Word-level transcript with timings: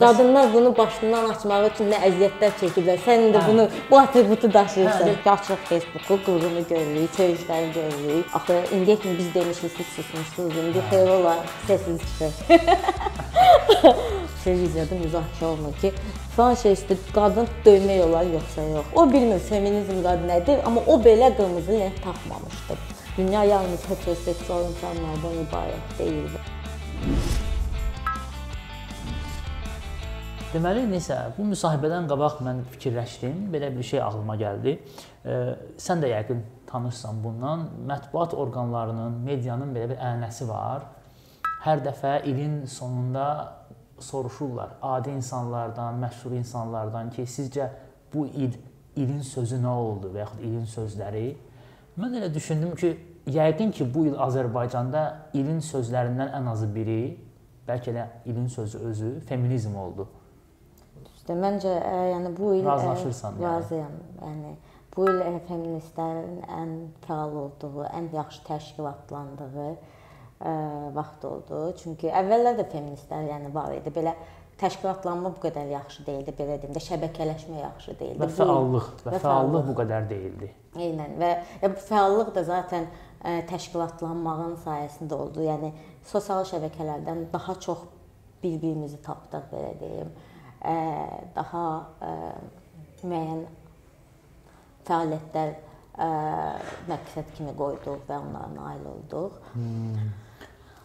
Qadınlar 0.00 0.54
bunu 0.54 0.76
başından 0.78 1.28
açmaq 1.30 1.64
üçün 1.68 1.92
nə 1.92 1.98
əziyyətlər 2.02 2.54
çəkiblər. 2.58 2.96
Sən 3.04 3.28
indi 3.28 3.38
Hə. 3.38 3.42
bunu 3.46 3.66
bu 3.90 3.98
atributu 4.00 4.48
daşıyırsan. 4.52 5.12
Hə. 5.22 5.30
Açıq 5.32 5.60
Facebooku, 5.68 6.16
qurğunu 6.26 6.64
görürük, 6.68 7.12
söyüşləri 7.18 7.68
görürük. 7.76 8.34
Axı 8.34 8.56
indiyə 8.74 8.96
kimi 9.02 9.18
biz 9.18 9.28
demişik, 9.34 9.70
siz 9.76 9.86
susmusunuz. 9.86 10.56
İndi 10.64 10.82
xeyir 10.90 11.08
ola, 11.18 11.36
səsiz 11.68 12.02
çıxır. 12.08 12.32
Televiziyada 14.44 15.00
müzakirə 15.04 15.46
olunur 15.52 15.78
ki, 15.80 15.94
falan 16.36 16.58
şey 16.64 16.74
üstə 16.80 16.98
qadın 17.14 17.48
döymək 17.64 18.04
olar 18.08 18.26
yoxsa 18.34 18.66
yox. 18.74 18.92
O 18.94 19.06
bilmir 19.12 19.38
feminizm 19.48 20.02
qadın 20.02 20.28
nədir, 20.34 20.62
amma 20.66 20.82
o 20.86 20.98
belə 21.06 21.30
qırmızı 21.38 21.80
lent 21.80 22.02
taxmamışdı. 22.04 22.82
Dünya 23.16 23.44
yalnız 23.54 23.90
heteroseksual 23.94 24.70
insanlardan 24.72 25.42
ibarət 25.46 25.98
deyil. 26.02 26.38
Deməli, 30.54 30.84
necə 30.86 31.16
bu 31.34 31.48
müsahibədən 31.50 32.04
qabaq 32.06 32.36
mən 32.46 32.60
fikirləşdim, 32.76 33.48
belə 33.50 33.72
bir 33.74 33.86
şey 33.88 33.98
ağlıma 34.06 34.36
gəldi. 34.38 34.76
E, 35.26 35.38
sən 35.82 35.98
də 36.04 36.12
yəqin 36.12 36.44
tanışsan 36.68 37.18
bundan. 37.24 37.64
Mətbuat 37.88 38.36
orqanlarının, 38.38 39.16
medianın 39.26 39.74
belə 39.74 39.88
bir 39.90 39.98
ənənəsi 39.98 40.46
var. 40.46 40.86
Hər 41.64 41.82
dəfə 41.88 42.14
ilin 42.30 42.60
sonunda 42.70 43.26
soruşurlar 43.98 44.76
adi 44.94 45.16
insanlardan, 45.18 45.98
məşhur 46.06 46.38
insanlardan 46.38 47.10
ki, 47.10 47.26
sizcə 47.26 47.70
bu 48.14 48.28
il 48.28 48.54
ilin 48.94 49.26
sözü 49.26 49.58
nə 49.58 49.74
oldu 49.74 50.14
və 50.14 50.22
yaxud 50.22 50.48
ilin 50.52 50.66
sözləri? 50.70 51.28
Mən 51.98 52.20
elə 52.20 52.30
düşündüm 52.34 52.78
ki, 52.78 52.96
yəqin 53.26 53.74
ki, 53.74 53.90
bu 53.90 54.06
il 54.12 54.20
Azərbaycanda 54.30 55.08
ilin 55.34 55.58
sözlərindən 55.74 56.30
ən 56.38 56.52
azı 56.54 56.70
biri, 56.74 57.00
bəlkə 57.66 57.96
də 57.96 58.12
ilin 58.30 58.46
sözü 58.46 58.90
özü 58.92 59.16
feminizm 59.26 59.74
oldu. 59.74 60.06
İşte 61.24 61.38
məncə 61.40 61.70
ə, 61.80 61.92
yəni 62.12 62.30
bu 62.36 62.50
il 62.52 62.66
ə, 62.66 62.68
Razılaşırsan 62.68 63.38
yəni. 63.40 63.44
razıyam. 63.48 63.92
Yəni 64.20 64.50
bu 64.92 65.04
il 65.08 65.20
ə, 65.24 65.30
feministlərin 65.48 66.42
ən 66.52 66.72
fəal 67.06 67.32
olduğu, 67.40 67.86
ən 67.88 68.10
yaxşı 68.12 68.42
təşkilatlandığı 68.44 69.70
ə, 69.72 70.52
vaxt 70.98 71.24
oldu. 71.24 71.60
Çünki 71.80 72.10
əvvəllər 72.12 72.58
də 72.58 72.66
feministlər 72.74 73.24
yəni 73.30 73.52
var 73.54 73.72
idi. 73.72 73.92
Belə 73.94 74.12
təşkilatlanma 74.60 75.30
bu 75.38 75.40
qədər 75.46 75.72
yaxşı 75.72 76.04
deyildi, 76.10 76.34
belə 76.42 76.58
deyim 76.60 76.76
də, 76.76 76.84
şəbəkələşmə 76.90 77.62
yaxşı 77.62 77.96
deyildi. 78.02 78.20
Və 78.20 78.30
fəallıq 78.42 78.92
və 79.06 79.16
və 79.16 79.22
fəallıq 79.24 79.66
bu 79.70 79.78
qədər 79.80 80.06
deyildi. 80.12 80.50
Eynən 80.76 81.16
və 81.24 81.32
ya 81.64 81.72
bu 81.72 81.86
fəallıq 81.88 82.34
da 82.36 82.44
zaten 82.50 82.90
ə, 83.24 83.38
təşkilatlanmağın 83.48 84.60
sayəsində 84.68 85.16
oldu. 85.24 85.48
Yəni 85.48 85.72
sosial 86.12 86.44
şəbəkələrdən 86.52 87.30
daha 87.32 87.56
çox 87.64 87.88
bir-birimizi 88.44 89.00
tapdıq 89.08 89.48
belə 89.56 89.74
deyim. 89.80 90.12
Ə, 90.12 90.30
daha 91.36 91.64
ə, 92.00 92.10
müəyyən 93.04 93.44
fəaliyyətlər 94.88 95.54
ə, 95.54 96.08
məqsəd 96.90 97.32
kimi 97.36 97.54
qoyduq 97.58 98.04
və 98.08 98.18
onlara 98.20 98.50
nail 98.54 98.84
olduq. 98.94 99.40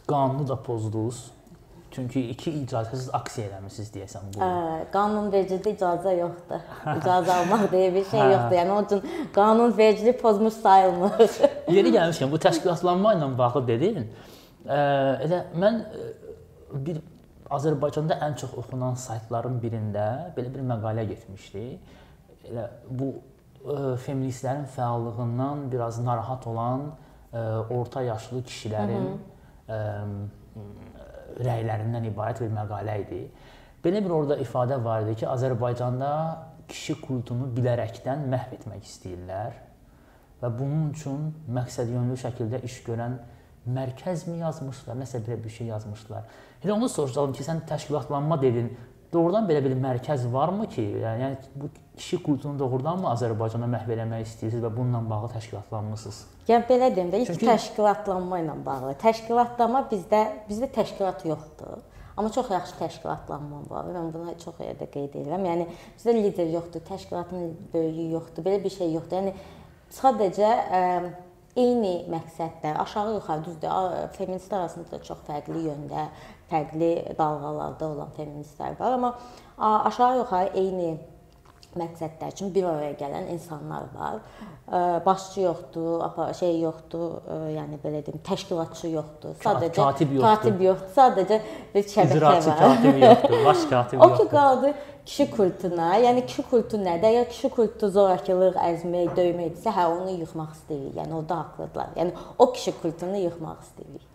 Qanunu 0.09 0.47
da 0.49 0.58
pozdunuz. 0.63 1.27
Çünki 1.91 2.21
iki 2.30 2.52
icazəsiz 2.53 3.08
aksiya 3.17 3.47
eləmisiniz 3.47 3.88
deyəsən 3.95 4.27
bu. 4.30 4.41
Ə, 4.45 4.49
qanunvericidə 4.94 5.71
icazə 5.73 6.11
yoxdur. 6.19 6.61
İcazə 6.99 7.38
almaq 7.39 7.64
deyə 7.71 7.89
bir 7.95 8.05
şey 8.11 8.21
Hə. 8.21 8.27
yoxdur. 8.33 8.58
Yəni 8.59 8.73
onun 8.75 8.86
üçün 8.89 9.31
qanunvericilik 9.33 10.19
pozmuş 10.21 10.59
sayılmır. 10.66 11.39
Yeri 11.77 11.93
gəlmişkən 11.95 12.30
bu 12.30 12.38
təşkilatlanma 12.45 13.16
ilə 13.17 13.31
bağlı 13.39 13.64
dedin. 13.71 14.05
Ə, 14.67 14.77
elə 15.25 15.41
mən 15.64 15.81
bir 16.86 17.02
Azərbaycanda 17.55 18.19
ən 18.25 18.36
çox 18.38 18.53
oxunan 18.61 18.97
saytların 19.00 19.58
birində 19.64 20.05
belə 20.36 20.52
bir 20.53 20.66
məqalə 20.69 21.05
getmişdi. 21.09 21.64
Elə 22.50 22.66
bu 22.89 23.09
ə, 23.16 23.95
feministlərin 24.03 24.67
fəallığından 24.75 25.66
biraz 25.72 25.97
narahat 26.05 26.45
olan 26.52 26.89
ə, 26.89 27.45
orta 27.73 28.04
yaşlı 28.05 28.43
kişilərin 28.49 29.09
ə, 29.65 29.80
rəylərindən 31.39 32.05
ibarət 32.11 32.43
bir 32.45 32.54
məqalə 32.54 32.99
idi. 33.05 33.23
Belə 33.83 34.04
bir 34.04 34.14
orada 34.14 34.38
ifadə 34.43 34.77
var 34.83 35.05
idi 35.05 35.21
ki, 35.21 35.27
Azərbaycanda 35.32 36.11
kişi 36.70 36.99
kultunu 37.02 37.49
bilərəkdən 37.55 38.27
məhv 38.30 38.55
etmək 38.59 38.86
istəyirlər 38.86 39.58
və 40.39 40.49
bunun 40.55 40.89
üçün 40.93 41.30
məqsədyönlü 41.55 42.17
şəkildə 42.20 42.61
iş 42.67 42.80
görən 42.86 43.17
mərkəzmi 43.67 44.37
yazmışlar, 44.39 44.95
nəsə 44.99 45.20
belə 45.25 45.39
bir 45.43 45.49
şey 45.49 45.67
yazmışlar. 45.73 46.23
Elə 46.64 46.75
onu 46.75 46.89
soruşdum 46.89 47.33
ki, 47.33 47.43
sən 47.43 47.65
təşkilatlanma 47.70 48.39
dedin. 48.42 48.71
Doğrudan 49.14 49.47
belə 49.49 49.64
bir 49.65 49.73
mərkəz 49.81 50.27
varmı 50.31 50.67
ki, 50.70 50.83
yəni, 51.02 51.21
yəni 51.23 51.37
bu 51.58 51.70
kişi 51.97 52.20
kultunu 52.23 52.59
doğrudanmı 52.59 53.08
Azərbaycanda 53.09 53.65
məhv 53.71 53.89
eləmək 53.95 54.21
istəyirsiniz 54.27 54.61
və 54.67 54.70
bununla 54.75 55.02
bağlı 55.09 55.31
təşkilatlanmısınız? 55.33 56.20
Yəni 56.47 56.67
belə 56.70 56.89
deyim 56.95 57.09
də 57.09 57.21
ilk 57.23 57.31
Çünki- 57.31 57.47
təşkilatlanma 57.49 58.39
ilə 58.43 58.58
bağlı. 58.65 58.93
Təşkilatlanma 59.02 59.81
bizdə 59.89 60.21
bizdə 60.49 60.70
təşkilat 60.77 61.26
yoxdur. 61.26 61.81
Amma 62.17 62.31
çox 62.31 62.49
yaxşı 62.52 62.76
təşkilatlanma 62.83 63.64
var. 63.70 63.86
Mən 63.95 64.14
buna 64.14 64.37
çox 64.37 64.59
yerdə 64.61 64.86
qeyd 64.91 65.14
edirəm. 65.15 65.45
Yəni 65.47 65.65
bizdə 65.97 66.14
lider 66.14 66.53
yoxdur, 66.53 66.81
təşkilatın 66.86 67.53
böyüyü 67.73 68.11
yoxdur, 68.11 68.43
belə 68.45 68.64
bir 68.64 68.70
şey 68.70 68.93
yoxdur. 68.93 69.17
Yəni 69.23 69.33
sadəcə 69.89 70.49
ə, 70.70 70.81
eyni 71.58 72.05
məqsədlər, 72.14 72.77
aşağı-yuxarı 72.83 73.45
düzdür. 73.45 73.67
a- 73.67 74.08
Feministlər 74.17 74.55
arasında 74.64 74.92
da 74.92 75.04
çox 75.04 75.17
fərqli 75.27 75.64
yöndə, 75.70 76.08
fərqli 76.52 77.17
dalğalarda 77.17 77.87
olan 77.87 78.10
feministlər 78.17 78.80
var, 78.80 78.92
amma 78.93 79.15
a, 79.58 79.80
aşağı-yuxarı 79.89 80.49
eyni 80.58 80.98
məqsədlər 81.77 82.32
üçün 82.33 82.54
bir 82.55 82.64
araya 82.65 82.93
gələn 82.98 83.27
insanlar 83.33 83.83
var. 83.95 84.15
Ə, 84.71 85.05
Başçı 85.05 85.42
yoxdur, 85.42 86.02
şey 86.39 86.59
yoxdur, 86.61 87.11
ə, 87.30 87.38
yəni 87.58 87.77
belə 87.83 88.02
deyim, 88.05 88.20
təşkilatçı 88.26 88.89
yoxdur. 88.93 89.36
Sadəcə 89.43 89.76
katib 89.77 90.11
yoxdur. 90.14 90.27
Katib 90.30 90.61
yoxdur. 90.61 90.93
Sadəcə 90.98 91.39
bir 91.76 91.83
şəbəkə 91.83 92.17
İcraçı 92.17 92.49
var. 92.49 92.58
katibi 92.59 92.99
yoxdur, 93.05 93.45
baş 93.45 93.65
katibi 93.70 94.02
O 94.04 94.08
ki 94.08 94.11
yoxdur. 94.11 94.30
qaldı 94.38 94.73
kişi 95.09 95.31
kultuna. 95.31 95.87
Yəni 96.05 96.21
kişi 96.30 96.43
kultu 96.52 96.77
nədir? 96.77 97.09
Əgər 97.09 97.30
kişi 97.31 97.49
kultu 97.55 97.89
zorakılıq, 97.95 98.59
əzmək, 98.61 99.15
döyməkdirsə, 99.17 99.73
hə 99.73 99.86
onu 99.89 100.14
yıxmaq 100.20 100.52
istəyirik. 100.53 100.99
Yəni 100.99 101.15
orada 101.17 101.39
haqlıdırlar. 101.39 101.95
Yəni 101.97 102.14
o 102.37 102.47
kişi 102.53 102.73
kultunu 102.81 103.17
yıxmaq 103.23 103.64
istəyirik. 103.65 104.05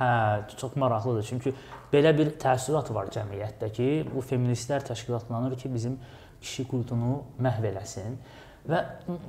Hə, 0.00 0.10
çox 0.56 0.74
maraqlıdır. 0.82 1.28
Çünki 1.30 1.54
belə 1.92 2.10
bir 2.18 2.34
təəssürat 2.42 2.90
var 2.96 3.12
cəmiyyətdə 3.14 3.70
ki, 3.78 3.88
bu 4.10 4.24
feministlər 4.26 4.82
təşkilatlanır 4.90 5.54
ki, 5.60 5.70
bizim 5.74 5.98
kişi 6.42 6.66
kultunu 6.72 7.20
məhv 7.46 7.70
eləsin 7.70 8.18
və 8.70 8.82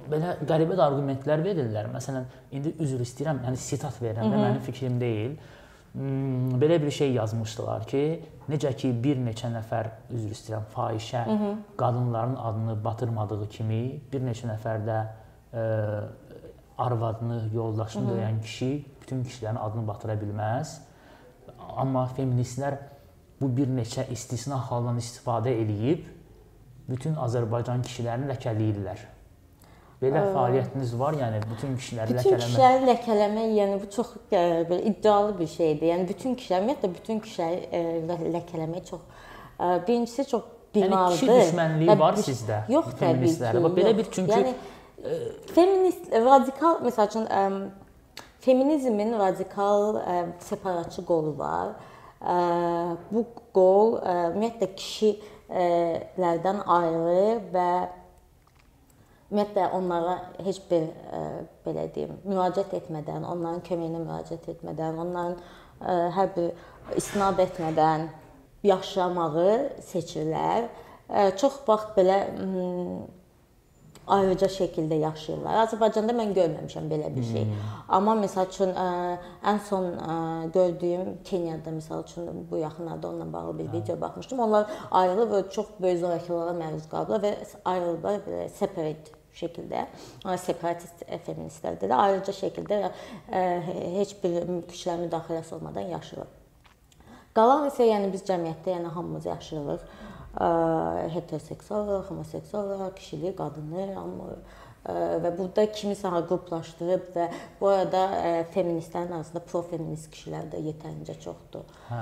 belə 0.09 0.35
qəribə 0.41 0.79
də 0.79 0.87
arqumentlər 0.87 1.45
verirlər. 1.45 1.93
Məsələn, 1.93 2.25
indi 2.57 2.73
üzr 2.81 3.05
istəyirəm, 3.05 3.45
yəni 3.45 3.61
sitat 3.61 4.01
verirəm 4.01 4.33
və 4.33 4.41
mənim 4.41 4.63
fikrim 4.65 4.97
deyil. 4.99 5.37
Hmm, 5.93 6.55
Belə 6.61 6.77
bir 6.81 6.91
şey 6.91 7.11
yazmışdılar 7.13 7.83
ki, 7.87 8.01
necə 8.49 8.71
ki 8.79 8.93
bir 9.03 9.17
neçə 9.19 9.49
nəfər 9.51 9.89
üzr 10.15 10.31
istəyirəm, 10.31 10.69
fahişə 10.75 11.23
qadınların 11.77 12.35
adını 12.35 12.83
batırmadığı 12.83 13.49
kimi 13.49 13.81
bir 14.13 14.23
neçə 14.23 14.47
nəfər 14.47 14.85
də 14.87 14.99
ə, 15.51 15.65
arvadını, 16.77 17.49
yoldaşını 17.53 18.11
döyən 18.11 18.41
kişi 18.41 18.85
bütün 19.01 19.23
kişilərin 19.23 19.59
adını 19.59 19.87
batıra 19.87 20.15
bilməz. 20.15 20.79
Amma 21.75 22.07
feministlər 22.17 22.77
bu 23.41 23.51
bir 23.57 23.67
neçə 23.67 24.07
istisna 24.11 24.57
haldan 24.71 24.97
istifadə 24.97 25.51
eləyib 25.51 26.07
bütün 26.89 27.15
Azərbaycan 27.15 27.83
kişilərini 27.83 28.31
ləkələyirlər. 28.31 29.03
Belə 30.01 30.21
fəaliyyətiniz 30.33 30.91
var, 30.99 31.13
yəni 31.19 31.39
bütün 31.45 31.75
kişiləri 31.77 32.09
Bütün 32.15 32.31
ləkələmək. 32.31 32.47
kişiləri 32.47 32.85
ləkələmək, 32.89 33.49
yəni 33.59 33.75
bu 33.83 33.89
çox 33.93 34.07
ə, 34.33 34.39
belə 34.69 34.81
iddialı 34.89 35.35
bir 35.39 35.47
şeydir. 35.51 35.85
Yəni 35.91 36.07
bütün 36.09 36.31
kişilər, 36.39 36.59
ümumiyyətlə 36.63 36.89
bütün 36.95 37.19
kişiləri 37.25 37.59
ə, 37.69 37.81
lə- 38.09 38.31
ləkələmək 38.37 38.83
çox 38.89 39.01
ə, 39.59 39.87
birincisi 39.87 40.25
çox 40.31 40.43
Yəni 40.73 40.87
bimardır. 40.87 41.17
kişi 41.19 41.27
düşmənliyi 41.27 41.99
var 41.99 42.13
düş- 42.17 42.25
sizdə. 42.31 42.57
Yox 42.71 42.85
təbii 42.99 43.27
ki. 43.37 43.61
Bax, 43.63 43.71
Belə 43.77 43.91
bir 43.97 44.05
çünki 44.17 44.31
yəni 44.31 44.53
feminist 45.53 46.05
radikal 46.25 46.75
məsəl 46.87 47.07
üçün 47.11 47.25
ə, 47.27 47.41
feminizmin 48.41 49.11
radikal 49.19 49.81
ə, 50.01 50.01
separatçı 50.49 51.05
qolu 51.05 51.33
var. 51.37 51.75
Ə, 52.21 52.35
bu 53.11 53.25
qol 53.53 53.97
ə, 54.01 54.15
ümumiyyətlə 54.33 54.67
kişilərdən 54.81 56.63
ayrı 56.65 57.25
və 57.53 57.69
ümumiyyətlə 59.31 59.69
onlara 59.71 60.17
heç 60.43 60.59
bir 60.67 60.89
ə, 60.91 61.21
belə 61.65 61.85
deyim, 61.95 62.17
müraciət 62.27 62.73
etmədən, 62.81 63.23
onların 63.23 63.61
köməyinə 63.63 64.01
müraciət 64.03 64.49
etmədən, 64.57 64.99
onların 64.99 65.37
ə, 65.79 65.95
hər 66.17 66.33
bir 66.35 66.97
istinad 66.99 67.39
etmədən 67.39 68.09
yaşamağı 68.67 69.53
seçirlər. 69.87 70.67
Ə, 71.07 71.31
çox 71.39 71.61
vaxt 71.67 71.95
belə 71.95 72.17
mm, 72.35 72.97
ayrıca 74.11 74.49
şəkildə 74.51 74.97
yaşayırlar. 74.99 75.61
Azərbaycanda 75.63 76.15
mən 76.17 76.33
görməmişəm 76.35 76.91
belə 76.91 77.13
bir 77.15 77.23
şey. 77.29 77.45
Hmm. 77.47 77.71
Amma 77.95 78.17
məsəl 78.19 78.49
üçün 78.51 78.75
ə, 78.75 78.87
ən 79.47 79.61
son 79.69 79.87
ə, 79.95 80.17
gördüyüm 80.55 81.13
Keniyada 81.27 81.71
məsəl 81.77 82.03
üçün 82.03 82.43
bu 82.51 82.59
yaxınlarda 82.59 83.07
onunla 83.07 83.31
bağlı 83.33 83.57
bir 83.59 83.71
video 83.77 84.01
baxmışdım. 84.01 84.43
Onlar 84.47 84.67
ayrılıb 84.91 85.33
və 85.37 85.41
çox 85.55 85.71
böyük 85.79 86.03
zorakılığa 86.03 86.59
məruz 86.59 86.91
qaldılar 86.91 87.23
və 87.23 87.33
ayrılıblar 87.65 88.21
belə 88.27 88.49
separate 88.59 89.20
şəkildə, 89.37 89.85
separatist 90.43 91.03
feministlərdə 91.27 91.89
də 91.89 91.97
ayrıca 91.97 92.35
şəkildə 92.35 92.79
ə, 92.83 93.43
heç 93.97 94.15
bir 94.23 94.39
küçələr 94.69 95.05
müdaxiləsi 95.07 95.55
olmadan 95.57 95.91
yaşayırlar. 95.95 96.31
Qalan 97.35 97.69
isə 97.69 97.87
yəni 97.87 98.09
biz 98.11 98.25
cəmiyyətdə 98.27 98.73
yəni 98.75 98.89
hamımız 98.91 99.29
yaşayırıq 99.29 99.85
heteroseksual, 101.11 102.03
homoseksual, 102.07 102.91
kişilik, 102.95 103.37
qadını, 103.37 103.87
amma 103.99 104.35
və 104.81 105.29
burada 105.37 105.67
kimisə 105.69 106.09
qruplaşdırıb 106.09 107.11
və 107.13 107.27
bu 107.59 107.67
arada 107.69 107.99
feministlərin 108.55 109.13
arasında 109.13 109.43
profeminist 109.45 110.09
kişilər 110.09 110.47
də 110.49 110.61
yetərincə 110.71 111.19
çoxdur. 111.21 111.67
Hə. 111.91 112.01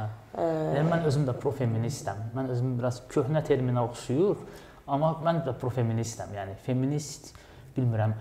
Yəni 0.77 0.85
mən 0.87 1.03
özüm 1.09 1.25
də 1.27 1.35
profeministəm. 1.43 2.29
Mən 2.37 2.53
özüm 2.55 2.77
biraz 2.79 3.01
köhnə 3.11 3.43
terminə 3.43 3.83
oxşuyur, 3.83 4.39
amma 4.89 5.13
mən 5.25 5.43
də 5.45 5.53
profeministəm. 5.61 6.33
Yəni 6.37 6.57
feminist 6.65 7.33
bilmirəm. 7.77 8.15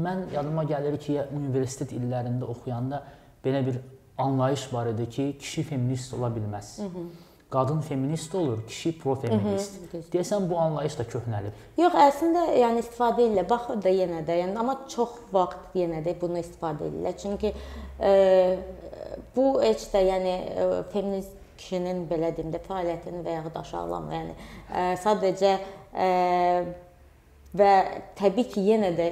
Mən 0.00 0.26
yadıma 0.32 0.64
gəlir 0.68 0.96
ki, 1.00 1.20
universitet 1.36 1.92
illərində 1.92 2.48
oxuyanda 2.48 3.02
belə 3.44 3.62
bir 3.66 3.80
anlayış 4.18 4.72
var 4.72 4.88
idi 4.94 5.08
ki, 5.10 5.30
kişi 5.40 5.62
feminist 5.70 6.14
ola 6.14 6.32
bilməz. 6.32 6.78
Hı 6.80 6.88
-hı 6.88 7.06
qadın 7.50 7.80
feminist 7.80 8.34
olur, 8.34 8.58
kişi 8.68 8.98
profeminist. 8.98 9.78
Deyəsən 10.12 10.48
bu 10.50 10.58
anlayış 10.58 10.98
da 10.98 11.06
köhnəlib. 11.06 11.54
Yox, 11.78 11.94
əslində 12.08 12.42
yəni 12.58 12.82
istifadə 12.82 13.22
edirlər. 13.22 13.46
Baxır 13.50 13.78
da 13.84 13.92
yenə 13.94 14.22
də, 14.26 14.40
yəni 14.42 14.58
amma 14.58 14.74
çox 14.90 15.20
vaxt 15.32 15.76
yenə 15.78 16.02
də 16.04 16.16
bunu 16.20 16.40
istifadə 16.42 16.88
edirlər. 16.90 17.14
Çünki 17.22 17.52
e, 18.00 18.12
bu 19.36 19.46
heç 19.62 19.86
də 19.94 20.02
yəni 20.08 20.34
e, 20.34 20.66
feminist 20.92 21.45
kişinin 21.58 22.04
belə 22.10 22.32
deyim 22.36 22.52
də 22.54 22.60
fəaliyyətini 22.66 23.22
və 23.26 23.36
yaxud 23.38 23.60
aşağılamır. 23.60 24.16
Yəni 24.16 24.34
e, 24.36 24.86
sadəcə 25.02 25.52
e, 26.06 26.08
və 27.56 27.70
təbii 28.18 28.48
ki, 28.52 28.64
yenə 28.72 28.92
də 28.96 29.08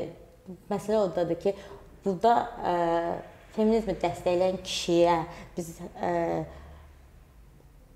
məsələ 0.71 1.01
ordadır 1.07 1.41
ki, 1.41 1.55
burada 2.05 2.35
e, 2.73 2.75
feminizmi 3.57 3.97
dəstəkləyən 4.03 4.61
kişiyə 4.67 5.17
biz 5.57 5.71
e, 5.81 6.13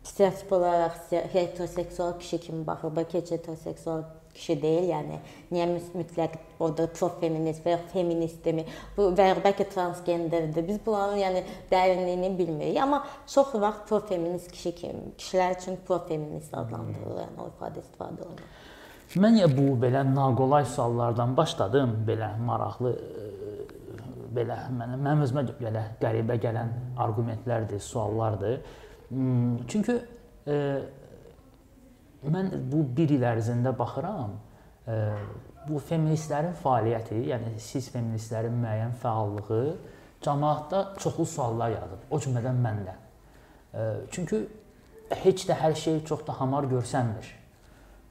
stereotip 0.09 0.53
olaraq 0.53 1.13
heteroseksual 1.33 2.19
kişi 2.19 2.41
kimi 2.47 2.67
baxır. 2.67 2.95
Bəlkə 2.97 3.23
heteroseksual 3.23 4.07
kişi 4.35 4.57
deyil, 4.63 4.89
yəni 4.93 5.19
niyə 5.53 5.67
mütləq 5.97 6.37
orada 6.61 6.87
profeminist 6.99 7.65
və 7.67 7.75
ya 7.75 7.81
feministmi, 7.93 8.65
bu 8.97 9.11
və 9.19 9.29
ya 9.31 9.39
bəlkə 9.43 9.69
transgenderdir. 9.73 10.67
Biz 10.69 10.81
bunların 10.87 11.19
yəni 11.23 11.45
dərinliyini 11.71 12.33
bilmirik, 12.39 12.81
amma 12.83 13.03
çox 13.27 13.55
vaxt 13.55 13.89
profeminist 13.89 14.53
kişi 14.53 14.75
kimi, 14.75 15.13
kişilər 15.19 15.59
üçün 15.61 15.79
profeminist 15.87 16.55
adlandırılır, 16.55 17.23
yəni 17.25 17.45
o 17.45 17.51
ifadə 17.55 17.85
istifadə 17.85 18.27
olunur. 18.27 18.49
Mən 19.17 19.39
ya 19.41 19.49
bu 19.49 19.71
belə 19.81 20.03
naqolay 20.15 20.67
suallardan 20.69 21.37
başladım, 21.37 21.95
belə 22.09 22.35
maraqlı 22.45 22.93
belə 24.35 24.59
mənə 24.75 24.99
mənim 24.99 25.25
özümə 25.25 25.45
belə 25.59 25.85
qəribə 26.03 26.37
gələn 26.43 26.73
arqumentlərdir, 27.01 27.81
suallardır. 27.81 28.59
Hmm, 29.09 29.57
çünki 29.69 29.97
e, 30.47 30.59
mən 32.27 32.51
bu 32.73 32.83
1 32.97 33.15
il 33.15 33.25
ərzində 33.27 33.73
baxıram, 33.79 34.35
e, 34.89 34.99
bu 35.69 35.81
feministlərin 35.85 36.57
fəaliyyəti, 36.63 37.21
yəni 37.31 37.57
siz 37.63 37.91
feministlərin 37.95 38.55
müəyyən 38.63 38.95
fəallığı 39.03 39.65
cəmaətdə 40.25 40.85
çoxlu 40.99 41.27
suallar 41.27 41.75
yaradır. 41.75 42.07
O 42.11 42.19
cümlədən 42.23 42.63
məndə. 42.65 42.95
E, 43.75 43.85
çünki 44.11 44.43
heç 45.25 45.47
də 45.49 45.59
hər 45.61 45.77
şey 45.79 46.03
çox 46.09 46.27
da 46.27 46.35
hamar 46.41 46.67
görsənmir. 46.71 47.35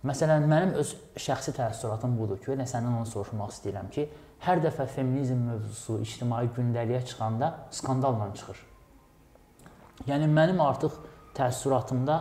Məsələn, 0.08 0.46
mənim 0.48 0.76
öz 0.78 0.94
şəxsi 1.20 1.52
təəssüratım 1.58 2.14
budur 2.20 2.40
ki, 2.40 2.54
və 2.54 2.66
səndən 2.70 3.00
onu 3.00 3.10
soruşmaq 3.10 3.52
istəyirəm 3.52 3.90
ki, 3.92 4.06
hər 4.46 4.62
dəfə 4.64 4.86
feminizm 4.94 5.42
mövzusu 5.50 5.98
ictimai 6.06 6.46
gündəliyə 6.56 7.02
çıxanda 7.10 7.50
skandalla 7.74 8.30
çıxır. 8.38 8.60
Yəni 10.08 10.30
mənim 10.30 10.62
artıq 10.62 10.94
təəssüratımda 11.36 12.18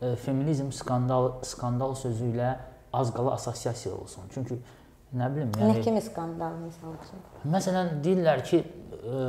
feminizm 0.00 0.72
skandal 0.72 1.32
skandal 1.42 1.94
sözü 1.98 2.32
ilə 2.32 2.50
az 2.92 3.12
qala 3.14 3.34
assosiasiya 3.34 3.94
olsun. 3.94 4.28
Çünki 4.34 4.58
nə 5.16 5.28
bilim, 5.34 5.52
yəni 5.58 5.78
Nə 5.78 5.84
kimi 5.84 6.02
skandal 6.04 6.56
məsəl 6.62 6.94
üçün? 6.94 7.24
Məsələn, 7.52 7.92
deyirlər 8.04 8.44
ki, 8.46 8.62
e, 8.98 9.22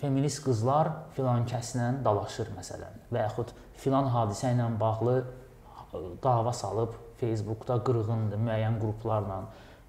feminist 0.00 0.42
qızlar 0.44 0.92
filan 1.16 1.46
kəslə 1.48 1.92
dalaşır 2.04 2.52
məsələn 2.56 3.00
və 3.12 3.24
yaxud 3.24 3.54
filan 3.80 4.10
hadisə 4.12 4.52
ilə 4.54 4.68
bağlı 4.80 5.16
e, 5.20 6.04
dava 6.22 6.52
salıb 6.52 6.96
Facebookda 7.20 7.80
qırğındır 7.84 8.40
müəyyən 8.40 8.78
qruplarla, 8.80 9.42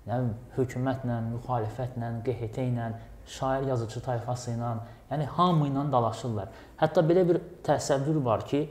nə 0.08 0.18
bilim, 0.18 0.36
hökumətlə, 0.58 1.22
müxalifətlə, 1.30 2.12
QHT 2.26 2.68
ilə, 2.72 2.92
şair 3.32 3.68
yazıcı 3.70 4.02
tayfası 4.04 4.56
ilə, 4.56 4.74
yəni 5.12 5.28
hamı 5.38 5.70
ilə 5.70 5.86
dalaşırlar. 5.92 6.50
Hətta 6.82 7.04
belə 7.08 7.24
bir 7.30 7.40
təsəvvür 7.66 8.20
var 8.26 8.44
ki, 8.48 8.66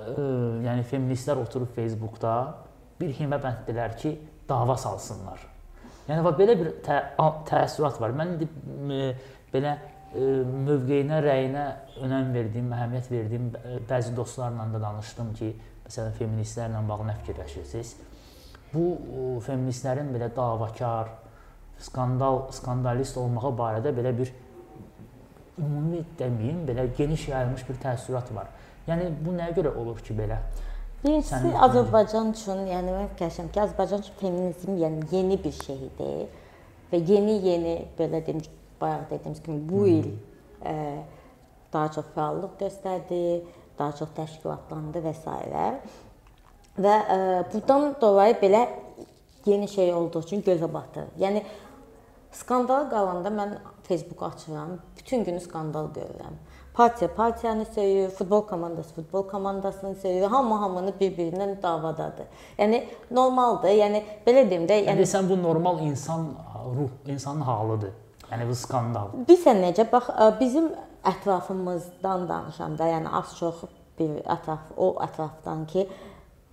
ə, 0.00 0.24
yəni 0.66 0.84
feministlər 0.88 1.40
oturub 1.42 1.70
Facebookda 1.76 2.34
bir 3.00 3.14
himə 3.16 3.38
bənddirlər 3.42 3.96
ki, 4.00 4.14
dava 4.48 4.76
salsınlar. 4.80 5.46
Yəni 6.08 6.24
və 6.26 6.34
belə 6.38 6.56
bir 6.58 6.72
tə 6.84 6.98
təəssürat 7.48 8.00
var. 8.02 8.14
Mən 8.18 8.34
indi 8.34 8.48
ə, 8.48 9.14
belə 9.52 9.76
ə, 9.76 10.28
mövqeyinə, 10.66 11.22
rəyinə 11.24 11.64
önəm 12.02 12.34
verdiyim, 12.34 12.70
əhəmiyyət 12.76 13.10
verdiyim 13.14 13.48
bəzi 13.88 14.14
dostlarla 14.16 14.68
da 14.74 14.82
danışdım 14.82 15.32
ki, 15.38 15.54
məsələn 15.86 16.14
feministlərlə 16.18 16.84
bağlı 16.88 17.10
nə 17.10 17.16
fikirləşirsiniz? 17.22 17.96
Bu 18.74 18.84
ə, 18.94 19.32
feministlərin 19.46 20.12
belə 20.14 20.30
davakar, 20.36 21.14
skandal, 21.80 22.46
skandalist 22.54 23.16
olmağı 23.20 23.52
barədə 23.56 23.92
belə 23.96 24.12
bir 24.16 24.32
ümumi 25.60 26.02
deməyim, 26.18 26.64
belə 26.68 26.86
geniş 26.96 27.28
yayılmış 27.28 27.66
bir 27.68 27.78
təəssürat 27.82 28.32
var. 28.34 28.50
Yəni 28.88 29.10
bu 29.24 29.34
nəyə 29.36 29.54
görə 29.58 29.74
olur 29.76 30.00
ki, 30.04 30.16
belə? 30.16 30.40
Birincisi 31.04 31.52
Azərbaycan 31.66 32.34
üçün, 32.34 32.66
yəni 32.68 32.92
mən 32.92 33.06
fikirləşirəm 33.14 33.52
ki, 33.54 33.60
Azərbaycan 33.62 34.02
üçün 34.04 34.16
feminizm 34.20 34.74
yəni 34.80 35.06
yeni 35.12 35.38
bir 35.40 35.54
şeydir 35.56 36.26
və 36.90 37.00
yeni-yeni 37.08 37.76
belə 37.98 38.20
deyim, 38.26 38.42
bayaq 38.80 39.06
dediyimiz 39.10 39.40
kimi 39.44 39.62
bu 39.68 39.84
hmm. 39.84 39.94
il 39.94 40.10
ə, 40.10 40.74
e, 40.74 40.74
daha 41.72 41.88
çox 41.94 42.10
fəallıq 42.16 42.58
göstərdi, 42.60 43.22
daha 43.78 43.96
çox 43.96 44.12
təşkilatlandı 44.18 45.02
və 45.06 45.14
s. 45.16 45.38
Və 46.80 46.94
ə, 47.00 47.16
e, 47.16 47.40
burdan 47.54 47.94
dolayı 48.02 48.36
belə 48.42 48.66
yeni 49.46 49.68
şey 49.68 49.94
olduğu 49.94 50.24
üçün 50.26 50.44
gözə 50.44 50.68
batır. 50.72 51.08
Yəni 51.20 51.44
skandal 52.36 52.90
qalanda 52.92 53.32
mən 53.34 53.56
Facebook 53.88 54.22
açıram, 54.22 54.78
bütün 54.98 55.24
günü 55.24 55.40
skandal 55.40 55.88
görürəm. 55.96 56.36
Partiya 56.74 57.14
partiyanı 57.14 57.64
söyür, 57.64 58.10
futbol 58.10 58.46
komandası 58.46 58.94
futbol 58.94 59.28
komandasını 59.28 59.94
söyür, 59.94 60.22
hamı 60.22 60.54
hamını 60.54 60.92
bir-birindən 61.00 61.62
davadadır. 61.62 62.26
Yəni 62.58 62.84
normaldır. 63.10 63.68
Yəni 63.68 64.02
belə 64.26 64.44
deyim 64.50 64.68
də, 64.70 64.78
yəni, 64.84 64.94
yəni 64.94 65.08
sən 65.08 65.28
bu 65.28 65.42
normal 65.42 65.80
insan 65.82 66.28
ruh, 66.76 66.92
insanın 67.06 67.40
halıdır. 67.40 67.90
Yəni 68.30 68.46
bu 68.48 68.54
skandal. 68.54 69.10
Bilirsən 69.26 69.64
necə? 69.64 69.86
Bax 69.92 70.12
bizim 70.40 70.70
ətrafımızdan 71.04 72.28
danışanda, 72.28 72.86
yəni 72.86 73.10
az 73.18 73.34
çox 73.38 73.64
bir 73.98 74.22
ətraf 74.36 74.70
o 74.76 74.94
ətrafdan 75.04 75.66
ki, 75.66 75.88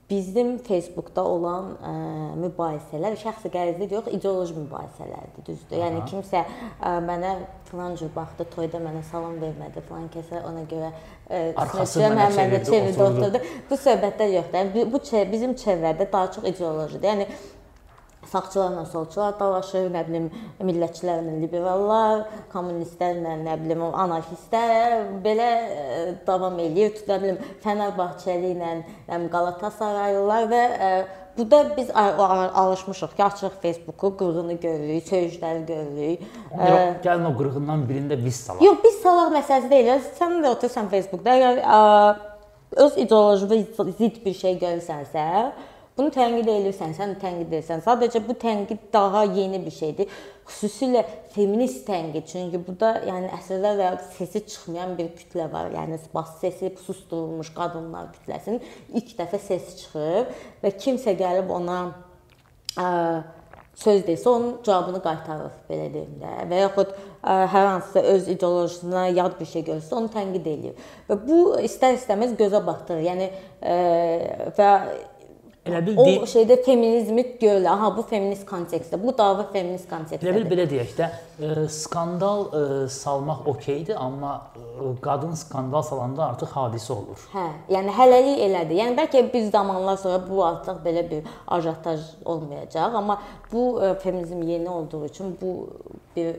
bizim 0.09 0.57
Facebookda 0.63 1.23
olan 1.27 1.73
ə, 1.83 1.93
mübahisələr 2.39 3.17
şəxsi 3.19 3.51
qərizli 3.51 3.89
yox, 3.91 4.07
ideoloji 4.15 4.55
mübahisələrdir, 4.55 5.43
düzdür? 5.49 5.81
Yəni 5.81 6.05
kimsə 6.07 6.45
ə, 6.45 6.93
mənə 7.03 7.33
filan 7.67 7.97
cür 7.99 8.13
baxdı, 8.15 8.47
toyda 8.53 8.79
mənə 8.79 9.03
salam 9.09 9.35
vermədi, 9.41 9.83
filan 9.89 10.07
kəsə 10.13 10.39
ona 10.47 10.63
görə 10.71 10.93
arxasına 11.59 12.13
mənə 12.15 12.63
çevirdi, 12.63 13.03
oturdu. 13.03 13.43
Bu 13.67 13.79
söhbətlər 13.83 14.33
yoxdur. 14.37 14.61
Yəni 14.61 14.87
bu 14.93 15.01
bizim 15.33 15.55
çevrədə 15.59 16.07
daha 16.11 16.31
çox 16.31 16.47
ideolojidir. 16.53 17.09
Yəni 17.11 17.27
sağçılarla 18.31 18.85
solçular 18.91 19.35
dalaşır, 19.39 19.89
nə 19.93 20.03
bilim, 20.07 20.27
millətçilərlə 20.63 21.37
liberallar, 21.41 22.25
kommunistlərlə, 22.53 23.37
nə 23.45 23.59
bilim, 23.61 23.85
anarxistlər 23.87 24.97
belə 25.23 25.51
ə, 25.51 25.85
e, 25.85 26.01
davam 26.27 26.59
eləyir. 26.63 26.97
Nə 27.07 27.21
bilim, 27.23 27.39
Fənərbağçəli 27.63 28.51
ilə, 28.55 28.73
nə 29.07 29.13
bilim, 29.13 29.31
Qalatasaraylılar 29.33 30.51
və 30.51 30.65
ə, 30.67 30.91
e, 30.91 31.23
Burada 31.37 31.77
biz 31.77 31.89
alışmışıq 31.93 33.15
ki, 33.15 33.23
açırıq 33.23 33.61
Facebooku, 33.61 34.17
qırğını 34.17 34.53
görürük, 34.53 35.03
söyüşləri 35.03 35.65
görürük. 35.65 36.19
Yox, 36.51 36.79
e, 36.79 36.95
gəlin 37.03 37.27
o 37.29 37.33
qırğından 37.37 37.83
birində 37.89 38.17
biz 38.25 38.35
salaq. 38.35 38.63
Yox, 38.65 38.79
biz 38.83 38.95
salaq 39.03 39.35
məsələsi 39.35 39.69
deyil. 39.69 40.01
Sən 40.17 40.39
də 40.41 40.49
otursan 40.49 40.89
Facebookda, 40.89 41.35
əgər 41.37 41.61
öz 42.87 42.97
ideoloji 42.97 43.61
zidd 43.99 44.17
bir 44.25 44.33
şey 44.33 44.57
görürsənsə, 44.63 45.27
Bunu 45.97 46.11
tənqid 46.13 46.45
edirsən, 46.51 46.91
sən 46.93 47.15
tənqid 47.17 47.47
edirsən. 47.47 47.81
Sadəcə 47.81 48.21
bu 48.27 48.35
tənqid 48.37 48.83
daha 48.93 49.23
yeni 49.33 49.57
bir 49.65 49.73
şeydir. 49.73 50.11
Xüsusilə 50.45 51.01
feminist 51.33 51.87
tənqid, 51.87 52.27
çünki 52.29 52.61
burada 52.67 52.91
yəni 53.07 53.31
əsrlərlə 53.39 53.87
səsi 54.13 54.43
çıxmayan 54.45 54.93
bir 54.99 55.09
kütlə 55.17 55.47
var. 55.53 55.71
Yəni 55.73 55.97
bas 56.13 56.35
səsi 56.43 56.69
susdurulmuş 56.83 57.49
qadınlar 57.57 58.11
kütləsinin 58.13 58.61
ilk 58.93 59.15
dəfə 59.17 59.41
səsi 59.47 59.79
çıxıb 59.81 60.37
və 60.61 60.73
kimsə 60.77 61.17
gəlib 61.17 61.49
ona 61.57 61.79
ə, 62.77 62.87
söz 63.81 64.05
desə 64.05 64.29
onun 64.29 64.55
cavabını 64.69 65.01
qaytarır 65.01 65.59
belə 65.65 65.89
deyim 65.97 66.15
də 66.21 66.37
və 66.53 66.63
yaxud 66.67 66.93
ə, 66.93 67.41
hər 67.57 67.67
hansısa 67.73 68.05
öz 68.13 68.31
ideologiyasına 68.37 69.09
yad 69.17 69.41
bir 69.41 69.49
şey 69.57 69.67
görsə 69.73 69.97
onu 69.97 70.13
tənqid 70.13 70.53
eləyir. 70.53 70.87
Və 71.09 71.21
bu 71.25 71.43
istər-istəməz 71.65 72.37
gözə 72.37 72.61
batır. 72.69 73.01
Yəni 73.09 73.31
ə, 73.61 73.77
və 74.57 74.71
Elə 75.67 75.81
bil 75.85 75.97
o 75.99 76.25
şeydə 76.29 76.57
feminizmi 76.65 77.23
görürlər. 77.41 77.69
Aha, 77.73 77.89
bu 77.95 78.03
feminist 78.07 78.45
kontekstdə. 78.47 78.99
Bu 79.01 79.13
dava 79.17 79.47
feminist 79.51 79.89
kontekstdə. 79.89 80.23
Elə 80.23 80.35
bil 80.37 80.47
belə 80.51 80.65
deyək 80.71 80.93
də, 80.97 81.07
ə, 81.09 81.49
e, 81.49 81.65
skandal 81.73 82.45
ə, 82.47 82.61
e, 82.61 82.89
salmaq 82.93 83.47
okeydir, 83.51 83.97
amma 83.99 84.33
ə, 84.55 84.63
e, 84.63 84.91
qadın 85.03 85.35
skandal 85.39 85.85
salanda 85.87 86.25
artıq 86.31 86.53
hadisə 86.55 86.93
olur. 86.95 87.25
Hə, 87.33 87.47
yəni 87.75 87.95
hələlik 87.99 88.43
elədir. 88.47 88.81
Yəni 88.81 88.97
bəlkə 89.01 89.23
bir 89.33 89.49
zamanlar 89.51 89.99
sonra 90.01 90.21
bu 90.27 90.43
artıq 90.47 90.79
belə 90.85 91.05
bir 91.11 91.31
ajotaj 91.57 92.05
olmayacaq, 92.25 92.95
amma 93.01 93.19
bu 93.51 93.67
ə, 93.81 93.93
feminizm 94.03 94.43
yeni 94.47 94.69
olduğu 94.69 95.05
üçün 95.11 95.35
bu 95.41 95.57
bir 96.15 96.37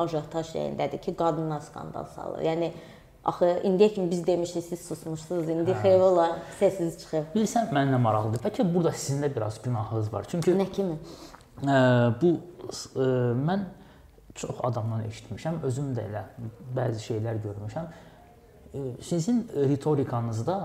ajotaj 0.00 0.54
yerindədir 0.54 1.02
ki, 1.02 1.16
qadınlar 1.18 1.60
skandal 1.66 2.06
salır. 2.14 2.44
Yəni 2.46 2.72
Axı 3.24 3.60
indiyə 3.68 3.92
kimi 3.94 4.10
biz 4.10 4.26
demişdik, 4.26 4.64
siz 4.64 4.80
susmuşsunuz. 4.86 5.48
İndi 5.48 5.70
hə. 5.70 5.80
xeyir 5.82 6.00
ola 6.00 6.26
səssiz 6.60 6.94
çıxır. 7.02 7.26
Bilirsən 7.34 7.68
mənə 7.76 7.98
maraqlıdır. 8.00 8.40
Bəlkə 8.46 8.64
burada 8.74 8.92
sizin 8.96 9.22
də 9.22 9.28
biraz 9.34 9.60
günahınız 9.62 10.12
var. 10.12 10.24
Çünki 10.28 10.54
Nə 10.56 10.66
kimi? 10.72 10.96
Ə, 11.60 11.74
bu 12.22 12.30
ə, 12.96 13.08
mən 13.36 13.66
çox 14.34 14.62
adamdan 14.64 15.04
eşitmişəm, 15.10 15.60
özüm 15.68 15.92
də 15.98 16.06
elə 16.08 16.24
bəzi 16.78 17.04
şeylər 17.10 17.42
görmüşəm. 17.44 17.92
Ə, 18.72 18.86
sizin 19.04 19.44
ritorikanızda 19.68 20.56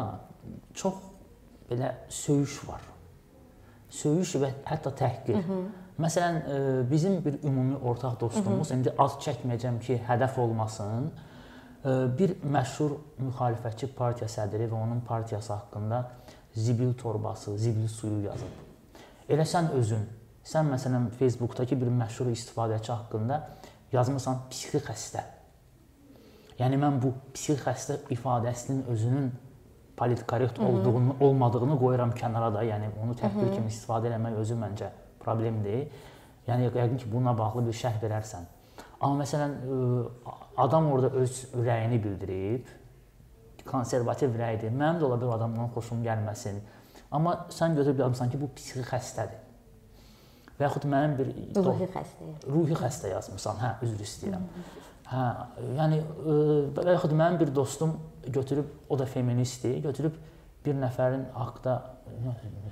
çox 0.74 1.04
belə 1.70 1.92
söyüş 2.08 2.62
var. 2.70 2.88
Söyüş 3.90 4.36
və 4.46 4.56
hətta 4.64 4.96
təhqir. 4.96 5.44
Hı 5.44 5.52
-hı. 5.52 5.62
Məsələn, 6.00 6.42
ə, 6.48 6.92
bizim 6.92 7.26
bir 7.26 7.44
ümumi 7.44 7.78
ortaq 7.78 8.20
dostumuz, 8.20 8.70
Hı 8.70 8.74
-hı. 8.74 8.78
indi 8.78 8.94
az 8.98 9.12
çəkməyəcəm 9.12 9.80
ki, 9.80 10.02
hədəf 10.08 10.40
olmasın 10.40 11.12
bir 11.86 12.36
məşhur 12.42 12.96
müxalifətçi 13.22 13.92
partiya 13.98 14.28
sədri 14.32 14.66
və 14.70 14.74
onun 14.74 15.02
partiyası 15.06 15.54
haqqında 15.54 16.00
zibil 16.56 16.94
torbası, 16.98 17.58
zibil 17.58 17.88
suyu 17.88 18.24
yazıb. 18.26 18.64
Elə 19.30 19.46
sən 19.46 19.70
özün, 19.78 20.08
sən 20.46 20.72
məsələn 20.74 21.10
Facebookdakı 21.20 21.78
bir 21.82 21.92
məşhur 22.02 22.32
istifadəçi 22.34 22.92
haqqında 22.92 23.42
yazmısan 23.94 24.48
psixi 24.50 24.82
xəstə. 24.88 25.24
Yəni 26.60 26.80
mən 26.82 26.98
bu 27.04 27.14
psixi 27.36 27.60
xəstə 27.62 28.00
ifadəsinin 28.16 28.86
özünün 28.90 29.32
politkorrekt 29.98 30.60
olduğunu, 30.60 31.16
olmadığını 31.20 31.78
qoyuram 31.80 32.12
kənara 32.18 32.54
da, 32.54 32.64
yəni 32.66 32.90
onu 33.04 33.14
təhqir 33.20 33.54
kimi 33.54 33.70
istifadə 33.72 34.10
etmək 34.12 34.42
özü 34.42 34.58
məncə 34.60 34.90
problemdir. 35.22 35.86
Yəni 36.48 36.70
yəqin 36.70 36.98
ki, 36.98 37.12
bununla 37.12 37.38
bağlı 37.38 37.68
bir 37.68 37.78
şərh 37.78 38.02
verərsən. 38.04 38.55
Amma 39.06 39.22
məsələn 39.22 39.56
adam 40.58 40.88
orada 40.90 41.12
öz 41.22 41.40
rəyini 41.54 42.00
bildirib, 42.02 42.70
konservativ 43.68 44.34
rəydir. 44.40 44.74
Mənim 44.74 45.02
də 45.02 45.06
ola 45.08 45.20
bilər 45.22 45.38
adamdan 45.38 45.70
xoşum 45.76 46.02
gəlməsin. 46.06 46.58
Amma 47.14 47.36
sən 47.54 47.76
götürüb 47.78 48.02
yazmısan 48.02 48.32
ki, 48.34 48.40
bu 48.42 48.50
psixi 48.58 48.86
xəstədir. 48.90 49.44
Və 50.58 50.66
yaxud 50.66 50.88
mənim 50.90 51.18
bir 51.20 51.30
ruhi 51.60 51.90
xəstə. 51.92 52.32
Ruhi 52.48 52.78
xəstə 52.80 53.12
yazmısan. 53.12 53.62
Hə, 53.62 53.72
üzr 53.86 54.04
istəyirəm. 54.08 54.46
Hə, 55.12 55.26
yəni 55.82 56.00
və 56.78 56.86
yaxud 56.96 57.14
mənim 57.14 57.38
bir 57.42 57.52
dostum 57.56 57.98
götürüb, 58.26 58.72
o 58.90 58.98
da 59.00 59.06
feministdir, 59.06 59.78
götürüb 59.84 60.18
bir 60.66 60.80
nəfərin 60.82 61.28
haqqında 61.36 61.76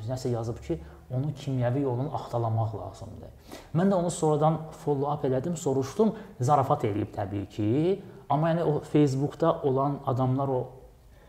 nəsə 0.08 0.32
yazıb 0.34 0.64
ki, 0.66 0.80
onu 1.18 1.32
kimyəvi 1.38 1.84
yolla 1.84 2.10
axtalamaq 2.18 2.76
lazımdır. 2.78 3.32
Mən 3.78 3.92
də 3.92 4.00
onu 4.00 4.12
sonradan 4.12 4.60
follow-up 4.84 5.26
elədim, 5.28 5.56
soruşdum, 5.58 6.14
zarafat 6.42 6.86
eləyib 6.90 7.14
təbii 7.16 7.46
ki. 7.56 7.68
Amma 8.30 8.54
yəni 8.54 8.64
o 8.64 8.80
Facebookda 8.80 9.54
olan 9.64 10.00
adamlar 10.06 10.48
o 10.48 10.62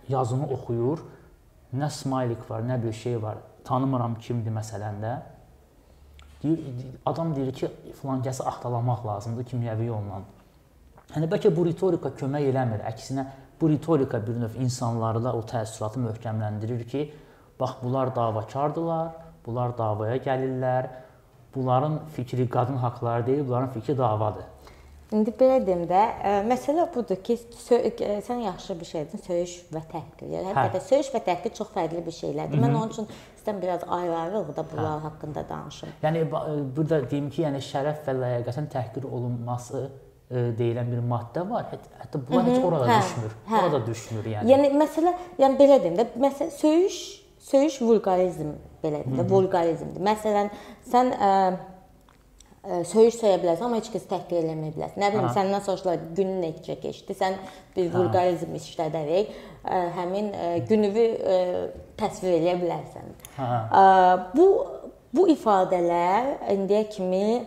yazını 0.08 0.48
oxuyur. 0.56 1.04
Nə 1.74 1.90
smaylik 1.90 2.50
var, 2.50 2.62
nə 2.62 2.78
bir 2.82 2.92
şey 2.92 3.22
var. 3.22 3.40
Tanımıram 3.64 4.14
kimdir 4.20 4.52
məsələn 4.54 5.00
də. 5.02 5.14
Deyir, 6.42 6.60
adam 7.06 7.34
deyir 7.36 7.52
ki, 7.52 7.70
filan 8.00 8.22
kəsi 8.22 8.44
axtalamaq 8.44 9.06
lazımdır 9.06 9.48
kimyəvi 9.52 9.88
yolla. 9.88 10.20
Yəni 11.14 11.28
bəlkə 11.32 11.50
bu 11.56 11.64
ritorika 11.66 12.12
kömək 12.20 12.50
eləmir. 12.50 12.84
Əksinə 12.90 13.26
bu 13.60 13.68
ritorika 13.72 14.20
bir 14.26 14.36
növ 14.40 14.56
insanlarda 14.60 15.32
o 15.32 15.42
təəssüratı 15.48 16.02
möhkəmləndirir 16.04 16.84
ki, 16.90 17.04
bax 17.60 17.76
bunlar 17.82 18.14
davakardılar, 18.16 19.12
bunlar 19.46 19.78
davaya 19.78 20.16
gəlirlər. 20.16 20.88
Bunların 21.54 22.00
fikri 22.16 22.48
qadın 22.50 22.76
haqqları 22.76 23.26
deyil, 23.26 23.48
bunların 23.48 23.70
fikri 23.70 23.98
davadır. 23.98 24.44
İndi 25.14 25.30
belə 25.38 25.60
deyim 25.62 25.84
də, 25.86 25.98
ə, 26.00 26.30
e, 26.30 26.38
məsələ 26.48 26.88
budur 26.94 27.20
ki, 27.22 27.36
ə, 27.36 27.76
e, 27.86 28.14
sən 28.24 28.40
yaxşı 28.42 28.74
bir 28.80 28.88
şey 28.88 29.04
dedin, 29.04 29.22
söyüş 29.26 29.52
və 29.74 29.82
təhqir. 29.92 30.32
Yəni 30.32 30.48
həqiqətən 30.48 30.80
hə. 30.80 30.88
söyüş 30.88 31.10
və 31.14 31.20
təhqir 31.28 31.54
çox 31.58 31.70
fərqli 31.74 32.02
bir 32.06 32.16
şeylərdir. 32.16 32.56
Hı 32.56 32.62
-hı. 32.62 32.64
Mən 32.64 32.78
onun 32.78 32.90
üçün 32.90 33.06
istəyirəm 33.36 33.60
biraz 33.62 33.84
ayrı-ayrılıqda 33.98 34.64
bunlar 34.72 34.98
hə. 34.98 35.02
haqqında 35.06 35.44
danışım. 35.48 35.88
Yəni 36.02 36.18
e, 36.24 36.30
burada 36.76 37.10
deyim 37.10 37.30
ki, 37.30 37.42
yəni 37.42 37.62
şərəf 37.70 38.02
və 38.08 38.16
ləyaqətin 38.22 38.68
təhqir 38.76 39.06
olunması 39.10 39.90
deyilən 40.34 40.90
bir 40.90 41.00
maddə 41.10 41.50
var. 41.50 41.66
Hətta 42.00 42.18
bunlar 42.28 42.44
Hı 42.44 42.50
-hı. 42.50 42.54
heç 42.56 42.64
orada 42.64 42.86
hə. 42.86 42.98
düşmür. 42.98 43.32
Hə. 43.50 43.62
Orada 43.62 43.86
düşmür 43.86 44.24
yəni. 44.24 44.50
Yəni 44.52 44.66
məsələ, 44.82 45.12
yəni 45.38 45.58
belə 45.60 45.82
deyim 45.82 45.96
də, 46.00 46.06
məsələ 46.18 46.50
söyüş, 46.50 46.96
söyüş 47.38 47.82
vulqarizm 47.82 48.50
belədir 48.84 49.16
də, 49.18 49.26
vulqarizmdir. 49.30 50.04
Məsələn, 50.04 50.52
sən 50.92 51.10
ə, 51.14 51.32
ə, 52.64 52.82
söyüş 52.92 53.18
söyə 53.22 53.40
bilərsən, 53.42 53.66
amma 53.66 53.80
heç 53.80 53.90
kəs 53.94 54.06
təhqir 54.12 54.40
eləməyə 54.42 54.76
bilərsən. 54.76 55.00
Nə 55.02 55.10
bilim, 55.14 55.28
səndən 55.36 55.64
soruşurlar 55.66 56.06
günün 56.16 56.44
necə 56.44 56.78
keçdi? 56.82 57.16
Sən 57.18 57.40
bir 57.76 57.90
vulqarizm 57.94 58.54
işlədərək 58.60 59.34
ə, 59.34 59.82
həmin 59.98 60.30
ə, 60.32 60.54
gününü 60.70 61.08
ə, 61.34 61.42
təsvir 62.00 62.38
eləyə 62.38 62.56
bilərsən. 62.62 63.12
Ə, 63.40 63.84
bu 64.36 64.48
bu 65.14 65.28
ifadələr 65.30 66.32
indiyə 66.50 66.88
kimi 66.90 67.44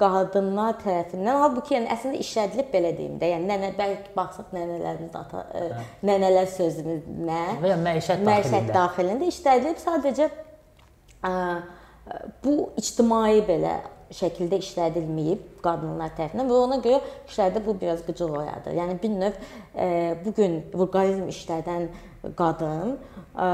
qadınlar 0.00 0.74
tərəfindən 0.82 1.38
halbuki 1.40 1.76
yəni 1.76 1.86
əslində 1.94 2.18
işlədilib 2.24 2.72
belə 2.72 2.90
deyim 2.96 3.20
də. 3.20 3.30
Yəni 3.36 3.46
nənə 3.46 3.70
bəlkə 3.78 4.14
baxsaq 4.16 4.50
nənələrimiz 4.56 5.14
ata 5.14 5.44
ə, 5.46 5.84
nənələr 6.06 6.48
sözümüzlə 6.56 7.42
və 7.62 7.76
məişət 7.84 8.24
daxilində 8.26 8.32
məişət 8.32 8.72
daxilində 8.74 9.30
işlədilib 9.30 9.80
sadəcə 9.84 10.28
bu 12.44 12.56
ictimai 12.78 13.40
belə 13.48 13.76
şəkildə 14.14 14.60
işlədilməyib 14.62 15.62
qadınlar 15.64 16.12
tərəfindən 16.16 16.46
və 16.46 16.58
ona 16.62 16.78
görə 16.84 17.00
kişilərdə 17.26 17.62
bu 17.66 17.74
biraz 17.80 18.04
qıcıq 18.06 18.36
oyadır. 18.38 18.76
Yəni 18.78 18.96
bir 19.02 19.14
növ 19.16 19.38
e, 19.74 19.88
bu 20.24 20.32
gün 20.36 20.60
vulqarizm 20.74 21.26
işlədən 21.32 21.88
qadın, 22.38 22.96
e, 23.34 23.48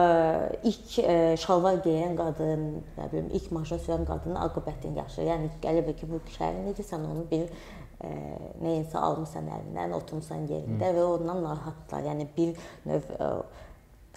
ilk 0.69 0.99
e, 1.01 1.17
şalvar 1.41 1.81
geyən 1.87 2.17
qadın, 2.21 2.67
nə 2.99 3.09
bilim, 3.13 3.31
ilk 3.39 3.51
maşına 3.57 3.81
sürən 3.87 4.05
qadının 4.09 4.41
aqibətini 4.45 5.01
yaşayır. 5.01 5.31
Yəni 5.33 5.53
qəlibə 5.65 5.97
ki, 5.97 6.11
bu 6.13 6.21
kişilərin 6.29 6.69
necə 6.69 6.85
sən 6.91 7.09
onu 7.09 7.25
bir 7.33 7.47
e, 7.49 8.13
nəyinsə 8.61 9.01
almısan 9.01 9.49
əlindən, 9.57 9.97
oturmusan 9.97 10.49
yerində 10.53 10.93
Hı. 10.93 10.99
və 10.99 11.09
ondan 11.17 11.45
narahatlar. 11.49 12.05
Yəni 12.11 12.29
bir 12.37 12.67
növ 12.91 13.09
e, 13.17 13.33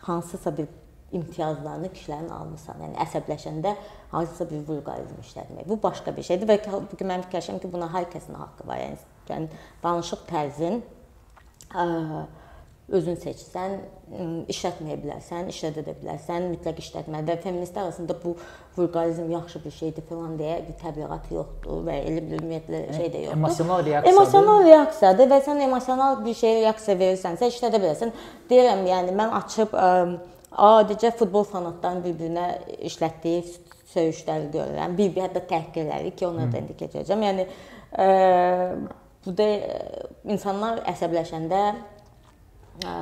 hansısa 0.03 0.57
bir 0.57 0.67
imtiyazlarını 1.17 1.91
kişilərin 1.95 2.31
almısan. 2.35 2.81
Yəni 2.85 2.99
əsəbləşəndə 3.05 3.75
hansısa 4.11 4.47
bir 4.49 4.63
vulqarizm 4.67 5.19
işlətmək. 5.23 5.67
Bu 5.69 5.79
başqa 5.83 6.15
bir 6.15 6.27
şeydir 6.29 6.49
və 6.51 6.59
bu 6.73 6.97
gün 6.99 7.11
mən 7.11 7.27
fikirləşirəm 7.27 7.61
ki, 7.63 7.71
buna 7.73 7.91
hər 7.95 8.09
kəsin 8.13 8.37
haqqı 8.39 8.67
var. 8.67 8.81
Yəni, 8.83 9.03
yəni 9.31 9.61
danışıq 9.83 10.25
tərzin 10.29 10.81
ə, 11.73 11.85
özün 12.93 13.15
seçsən, 13.17 13.79
işlətməyə 14.53 14.99
bilərsən, 15.01 15.47
işlədə 15.49 15.81
də 15.87 15.95
bilərsən, 16.03 16.43
mütləq 16.51 16.81
işlətməli 16.83 17.31
və 17.31 17.35
feministlər 17.41 17.87
arasında 17.87 18.17
bu 18.21 18.35
vulqarizm 18.75 19.31
yaxşı 19.31 19.63
bir 19.63 19.73
şeydir 19.79 20.05
falan 20.09 20.35
deyə 20.37 20.59
bir 20.67 20.77
təbliğat 20.83 21.31
yoxdur 21.33 21.81
və 21.87 21.95
elə 22.11 22.21
bir 22.27 22.37
ümumiyyətlə 22.43 22.83
şey 22.93 23.09
də 23.09 23.23
yoxdur. 23.23 23.39
Emosional 23.39 23.81
reaksiyadır. 23.87 24.11
Emosional 24.13 24.63
reaksiyadır 24.69 25.31
və 25.33 25.41
sən 25.47 25.65
emosional 25.65 26.21
bir 26.27 26.37
şeyə 26.43 26.61
reaksiya 26.67 26.97
verirsənsə 27.01 27.49
işlədə 27.55 27.81
bilərsən. 27.81 28.13
Deyirəm, 28.51 28.85
yəni 28.91 29.17
mən 29.17 29.33
açıb 29.41 29.73
ə, 29.73 29.89
adicə 30.55 31.11
futbol 31.15 31.45
fanatlarının 31.49 32.03
bir-birinə 32.05 32.45
işlətdiyi 32.89 33.43
söyüşləri 33.93 34.51
görürəm. 34.53 34.97
Bir-bir 34.97 35.27
hətta 35.27 35.43
təhqirləri 35.49 36.13
ki, 36.15 36.27
onları 36.27 36.51
da 36.53 36.61
indi 36.63 36.77
keçəcəm. 36.79 37.25
Yəni 37.27 37.47
e, 38.05 38.07
bu 39.25 39.35
da 39.37 39.49
insanlar 40.35 40.81
əsəbləşəndə 40.93 41.61
e, 42.85 42.95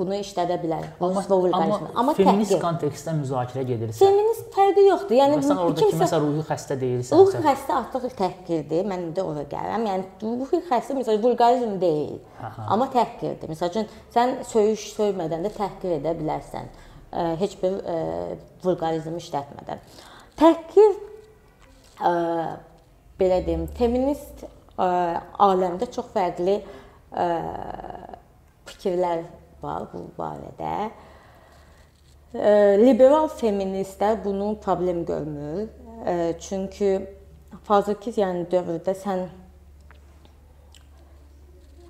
bunu 0.00 0.16
işlədə 0.18 0.56
bilər. 0.62 0.86
Amma, 0.98 1.22
Amma 1.60 1.78
amma 2.02 2.14
feminist 2.16 2.56
kontekstdə 2.62 3.12
müzakirə 3.20 3.62
gedirsə, 3.68 4.00
feminist 4.02 4.48
fərqi 4.56 4.84
yoxdur. 4.88 5.16
Yəni 5.20 5.38
məsələn 5.40 5.60
orada 5.64 5.80
kimsə- 5.82 5.98
kiməsə 6.00 6.20
ruhi 6.24 6.44
xəstə 6.50 6.76
deyilsə, 6.80 7.18
Ruhi 7.20 7.42
xəstə 7.46 7.76
artıq 7.78 8.06
təhqirdir. 8.20 8.86
Mən 8.90 9.04
də 9.16 9.24
ora 9.30 9.44
gəlirəm. 9.54 9.86
Yəni 9.90 10.04
ruhi 10.24 10.62
xəstə 10.70 10.96
məsələn 10.98 11.22
vulqarizm 11.26 11.76
deyil. 11.82 12.18
Aha. 12.40 12.66
Amma 12.74 12.88
təhqirdir. 12.96 13.52
Məsəl 13.52 13.70
üçün 13.74 13.88
sən 14.14 14.36
söyüş 14.50 14.88
söymədən 14.96 15.44
də 15.46 15.52
təhqir 15.60 15.98
edə 16.00 16.16
bilərsən. 16.20 16.72
Ə, 17.10 17.36
heç 17.42 17.56
bir 17.62 17.78
ə, 17.82 17.98
vulqarizm 18.64 19.16
işlətmədən. 19.18 19.80
Təhqir 20.40 20.92
ə, 22.00 22.12
belə 23.20 23.40
deyim, 23.46 23.66
feminist 23.76 24.44
ə, 24.78 24.86
aləmdə 25.46 25.90
çox 25.92 26.06
fərqli 26.14 26.60
ə, 27.12 27.26
fikirlər 28.70 29.24
var 29.62 29.88
bu 29.92 30.06
barədə. 30.18 30.90
Liberal 32.80 33.28
feministlər 33.28 34.20
bunu 34.24 34.56
problem 34.62 35.04
görmür. 35.04 35.68
Çünki 36.40 36.90
hazırki 37.66 38.12
yəni 38.16 38.46
dövrdə 38.50 38.94
sən 38.96 39.26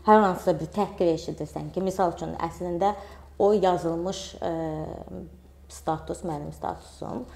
hər 0.07 0.23
hansısa 0.25 0.55
bir 0.57 0.71
təhqir 0.75 1.13
eşidirsən 1.15 1.69
ki, 1.75 1.83
misal 1.85 2.15
üçün 2.17 2.33
əslində 2.41 2.95
o 3.39 3.53
yazılmış 3.53 4.21
status 5.69 6.25
mənim 6.25 6.53
statusum 6.57 7.27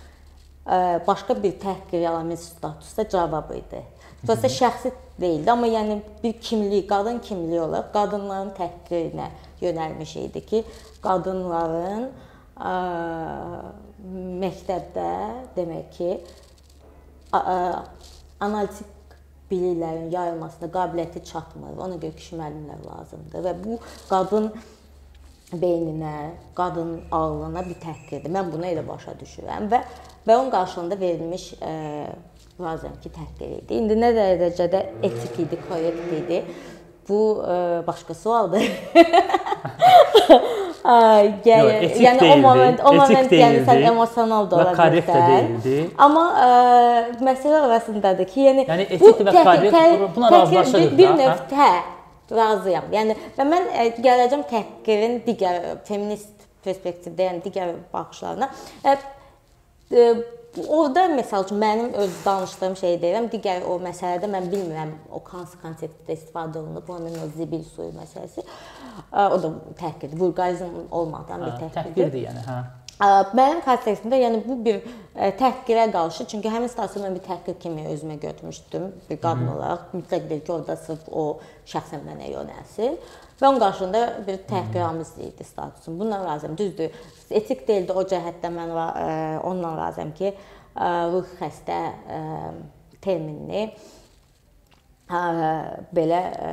başqa 1.07 1.37
bir 1.43 1.59
təhqir 1.61 2.09
əlaməti 2.09 2.49
statusda 2.49 3.05
cavab 3.13 3.53
idi. 3.57 3.83
Dolayısıyla 4.27 4.57
şəxsi 4.57 4.93
deyildi, 5.21 5.51
amma 5.51 5.67
yəni 5.67 5.99
bir 6.23 6.33
kimlik, 6.41 6.89
qadın 6.89 7.19
kimliyi 7.19 7.61
olaraq 7.61 7.93
qadınların 7.93 8.53
təhqirinə 8.59 9.29
yönəlmiş 9.61 10.15
idi 10.25 10.41
ki, 10.47 10.63
qadınların 11.05 12.09
ə, 12.57 12.73
məktəbdə 14.45 15.11
demək 15.57 15.91
ki, 15.99 16.11
ə, 17.37 17.43
analitik 18.41 18.95
biliklərin 19.51 20.11
yayılmasına 20.11 20.71
qabiliyyəti 20.73 21.25
çatmır. 21.25 21.77
Ona 21.79 22.01
görə 22.01 22.17
kişi 22.17 22.39
müəllimlər 22.41 22.87
lazımdır 22.89 23.45
və 23.45 23.55
bu 23.65 23.79
qadın 24.09 24.51
beyninə, 25.53 26.17
qadın 26.57 26.97
ağlına 27.13 27.63
bir 27.69 27.77
təhqirdir. 27.83 28.33
Mən 28.33 28.53
bunu 28.53 28.67
elə 28.73 28.87
başa 28.89 29.15
düşürəm 29.21 29.69
və 29.73 29.85
və 30.25 30.37
onun 30.39 30.51
qarşılığında 30.51 31.01
verilmiş 31.01 31.51
ə, 31.61 31.75
lazım 32.61 32.93
ki, 33.03 33.11
təhqir 33.15 33.57
idi. 33.59 33.75
İndi 33.81 33.97
nə 33.99 34.11
dərəcədə 34.17 34.83
etik 35.07 35.39
idi, 35.45 35.59
korrekt 35.69 36.13
idi? 36.21 36.43
Bu 37.09 37.21
ə, 37.45 37.57
başqa 37.87 38.15
sualdır. 38.17 38.65
Ay, 40.85 41.31
yəni, 41.45 41.73
etik 41.87 42.03
yəni 42.05 42.21
o 42.21 42.25
deyildi, 42.25 42.43
moment, 42.45 42.81
o 42.85 42.93
moment 42.93 43.33
yəni 43.33 43.61
sən 43.65 43.81
deyildi 43.81 43.91
emosional 43.91 44.49
da 44.51 44.59
və 44.61 44.65
ola 44.65 44.75
deyildi. 45.31 45.77
Amma 46.07 46.25
ə, 46.45 46.49
məsələ 47.25 47.63
orasındadır 47.69 48.29
ki, 48.31 48.41
yəni 48.49 48.67
Yəni 48.69 48.87
bu 49.01 49.11
etik 49.11 49.25
və 49.27 49.35
təhqir- 49.39 49.75
korrekt 49.75 50.17
buna 50.17 50.31
razılaşırıq 50.37 50.93
bir, 50.93 50.99
bir 50.99 51.09
da, 51.09 51.17
növ 51.23 51.59
hə, 51.61 51.71
razıyam. 52.39 52.89
Yəni 52.95 53.19
və 53.39 53.49
mən 53.51 53.69
ə, 53.73 53.89
gələcəm 54.07 54.47
təhqirin 54.53 55.19
digər 55.27 55.61
feminist 55.89 56.49
perspektivdə, 56.65 57.31
yəni 57.31 57.45
digər 57.45 57.75
baxışlarına. 57.93 58.51
Ə, 58.85 58.97
ə, 59.93 60.09
Orada 60.55 61.09
məsəl 61.11 61.45
üçün 61.47 61.59
mənim 61.59 61.95
öz 61.99 62.13
danışdığım 62.25 62.77
şey 62.79 62.95
deyirəm, 63.03 63.27
digər 63.33 63.65
o 63.67 63.75
məsələdə 63.83 64.29
mən 64.31 64.47
bilmirəm 64.53 64.93
o 65.11 65.19
hansı 65.33 65.59
konseptdə 65.59 66.15
istifadə 66.15 66.61
olunub, 66.61 66.87
bu 66.87 66.95
həmin 66.95 67.17
o 67.25 67.27
zibil 67.35 67.65
suyu 67.67 67.91
məsələsi. 67.97 68.45
O 69.11 69.43
da 69.43 69.51
təhqirdir, 69.81 70.15
vulqarizm 70.21 70.71
olmadan 70.91 71.43
bir 71.43 71.53
Hə, 71.57 71.59
təhqirdir. 71.65 71.91
təhqirdir 71.91 72.27
yəni, 72.29 72.47
hə. 72.47 72.59
Mənim 73.35 73.65
kontekstimdə 73.67 74.21
yəni 74.23 74.45
bu 74.47 74.55
bir 74.65 74.85
təhqirə 75.41 75.89
qarşı, 75.93 76.29
çünki 76.31 76.53
həmin 76.55 76.71
statusu 76.71 77.03
mən 77.03 77.17
bir 77.19 77.25
təhqir 77.27 77.59
kimi 77.59 77.89
özümə 77.91 78.21
götürmüşdüm 78.23 78.93
bir 79.11 79.19
qadın 79.25 79.49
olaraq. 79.57 79.89
Mütləq 79.99 80.29
deyil 80.31 80.45
ki, 80.47 80.53
orada 80.53 80.77
sırf 80.77 81.09
o 81.11 81.41
şəxsən 81.67 82.07
mənə 82.07 82.31
yönəlsin. 82.31 82.95
Və 83.41 83.49
onun 83.49 83.61
qarşılığında 83.63 84.03
bir 84.27 84.39
təhqiramiz 84.51 85.11
idi 85.23 85.45
statusum. 85.45 85.99
Bundan 86.01 86.25
razıyam. 86.27 86.59
Düzdür. 86.59 86.91
Etik 87.31 87.67
deyildi 87.69 87.93
o 87.93 88.05
cəhətdən 88.07 88.55
mən 88.55 88.75
ə, 88.79 88.85
onunla 89.43 89.75
razıyam 89.81 90.13
ki, 90.15 90.31
ə, 90.77 90.91
ruh 91.11 91.35
xəstə 91.41 91.79
ə, 92.19 92.21
terminini 93.03 93.65
ə, 95.11 95.23
belə 95.97 96.21
ə, 96.31 96.53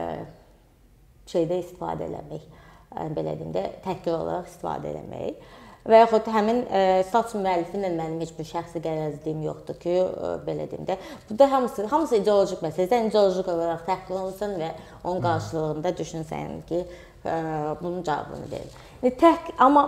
şeydə 1.29 1.62
istifadə 1.62 2.10
eləmək, 2.10 2.47
ə, 2.95 3.08
belə 3.15 3.38
deyim 3.39 3.53
də, 3.56 3.67
təhqir 3.86 4.17
olaraq 4.17 4.49
istifadə 4.49 4.95
eləmək. 4.95 5.45
Və 5.88 6.04
yaxud 6.04 6.28
həmin 6.30 6.60
ə, 6.70 6.82
status 7.08 7.34
müəllifi 7.41 7.80
ilə 7.80 7.89
mənim 7.96 8.20
heç 8.22 8.36
bir 8.38 8.46
şəxsi 8.46 8.82
qərəzliyim 8.84 9.39
yoxdur 9.48 9.80
ki, 9.82 9.96
ə, 9.98 10.32
belə 10.46 10.67
deyim 10.70 10.86
də. 10.86 10.98
Burada 11.30 11.48
hamısı 11.52 11.86
hamısı 11.89 12.20
ideolojik 12.20 12.62
məsələdir. 12.62 12.91
Sən 12.91 13.10
ideolojik 13.10 13.50
olaraq 13.50 13.82
təhqir 13.88 14.17
olunsan 14.20 14.54
və 14.62 14.70
onun 15.04 15.24
qarşılığında 15.26 15.94
düşünsən 15.98 16.60
ki, 16.70 16.84
ə, 17.26 17.36
bunun 17.82 18.04
cavabını 18.06 18.52
ver. 18.52 18.67
Yəni 19.02 19.15
təhqir 19.24 19.58
amma 19.65 19.88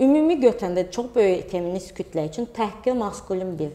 ümumi 0.00 0.38
götürəndə 0.42 0.86
çox 0.94 1.10
böyük 1.14 1.50
feminist 1.50 1.96
kütlə 1.98 2.28
üçün 2.30 2.46
təhqir 2.54 2.94
maskulin 2.98 3.56
bir 3.58 3.74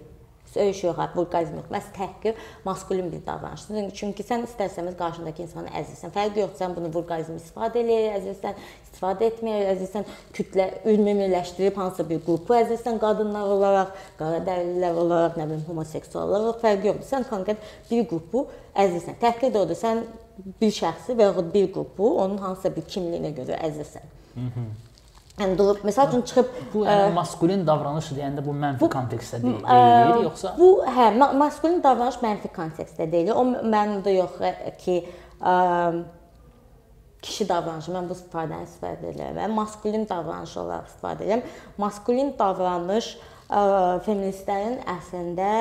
söyüş 0.54 0.84
yox, 0.84 0.98
vulqarizm 1.16 1.56
yox. 1.60 1.88
Təhqir 1.98 2.34
maskulin 2.66 3.12
bir 3.12 3.26
davranışdır. 3.26 3.76
Çünki, 3.76 3.96
çünki 3.96 4.24
sən 4.24 4.46
istərsəmiz 4.48 4.96
qarşındakı 4.98 5.44
insanı 5.46 5.74
əzirsən. 5.82 6.14
Fərqi 6.16 6.44
yoxdur. 6.44 6.60
Sən 6.62 6.76
bunu 6.76 6.92
vulqarizm 6.94 7.38
istifadə 7.40 7.82
eləyir, 7.84 8.16
əzirsən, 8.20 8.62
istifadə 8.88 9.30
etməyir, 9.30 9.70
əzirsən, 9.76 10.08
kütlə 10.36 10.68
ümumiləşdirib 10.94 11.78
hansısa 11.80 12.08
bir 12.10 12.24
qrupu 12.26 12.58
əzirsən, 12.58 13.00
qadınlar 13.04 13.54
olaraq, 13.56 13.94
qara 14.20 14.42
dərlilər 14.48 15.00
olaraq, 15.04 15.38
nə 15.40 15.48
bilim, 15.52 15.64
homoseksuallar 15.68 16.46
olaraq 16.46 16.66
fərqi 16.66 16.92
yoxdur. 16.92 17.08
Sən 17.14 17.30
konkret 17.30 17.72
bir 17.92 18.06
qrupu 18.10 18.48
əzirsən. 18.76 19.20
Təhqir 19.22 19.54
də 19.56 19.64
odur. 19.66 19.80
Sən 19.80 20.06
bir 20.62 20.76
şəxsi 20.82 21.16
və 21.18 21.30
yaxud 21.30 21.54
bir 21.54 21.72
qrupu 21.74 22.14
onun 22.24 22.38
hansısa 22.44 22.76
bir 22.76 22.88
kimliyinə 22.90 23.34
görə 23.38 23.60
əzirsən. 23.70 24.16
Yəni 25.40 25.56
durub 25.58 25.84
məsəl 25.88 26.10
üçün 26.10 26.22
çıxıb 26.28 26.48
Bu 26.74 26.84
yəni 26.84 27.14
maskulin 27.16 27.66
davranış 27.68 28.12
deyəndə 28.18 28.44
bu 28.44 28.54
mənfi 28.60 28.90
kontekstdə 28.92 29.40
deyil, 29.44 29.60
Ə, 29.64 29.80
deyil 30.10 30.26
yoxsa 30.28 30.54
Bu 30.60 30.70
hə, 30.84 31.10
ma 31.16 31.32
maskulin 31.40 31.82
davranış 31.84 32.20
mənfi 32.24 32.52
kontekstdə 32.56 33.08
deyil. 33.12 33.32
O 33.32 33.46
mənada 33.48 34.12
yox 34.12 34.40
ə, 34.44 34.54
ki, 34.82 34.98
ə, 35.40 35.54
kişi 37.24 37.50
davranışı 37.50 37.96
mən 37.96 38.10
bu 38.10 38.18
istifadəni 38.18 38.68
istifadə 38.68 39.14
edirəm. 39.14 39.54
Maskulin 39.56 40.08
davranış 40.10 40.56
olaraq 40.64 40.90
istifadə 40.92 41.28
edirəm. 41.28 41.46
Maskulin 41.84 42.34
davranış 42.40 43.14
ə, 43.16 43.62
feministlərin 44.08 44.82
əslində 44.96 45.54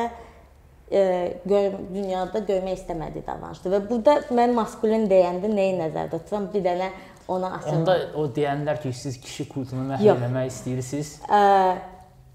ə, 0.90 1.04
gör, 1.46 1.78
dünyada 1.92 2.42
görmək 2.50 2.80
istəmədiyi 2.80 3.26
davranışdır. 3.30 3.76
Və 3.76 3.82
burada 3.92 4.18
mən 4.34 4.58
maskulin 4.58 5.06
deyəndə 5.10 5.50
nəyi 5.54 5.78
nəzərdə 5.84 6.22
tuturam? 6.24 6.50
Bir 6.54 6.66
dənə 6.66 6.90
ona 7.28 7.52
asılı. 7.58 7.76
onda 7.76 7.94
o 8.16 8.26
deyənlər 8.26 8.80
ki, 8.82 8.92
siz 8.92 9.20
kişi 9.20 9.48
kultunu 9.48 9.84
məhv 9.92 10.02
Yox. 10.06 10.18
etmək 10.26 10.46
istəyirsiniz. 10.52 11.14
ə, 11.28 11.78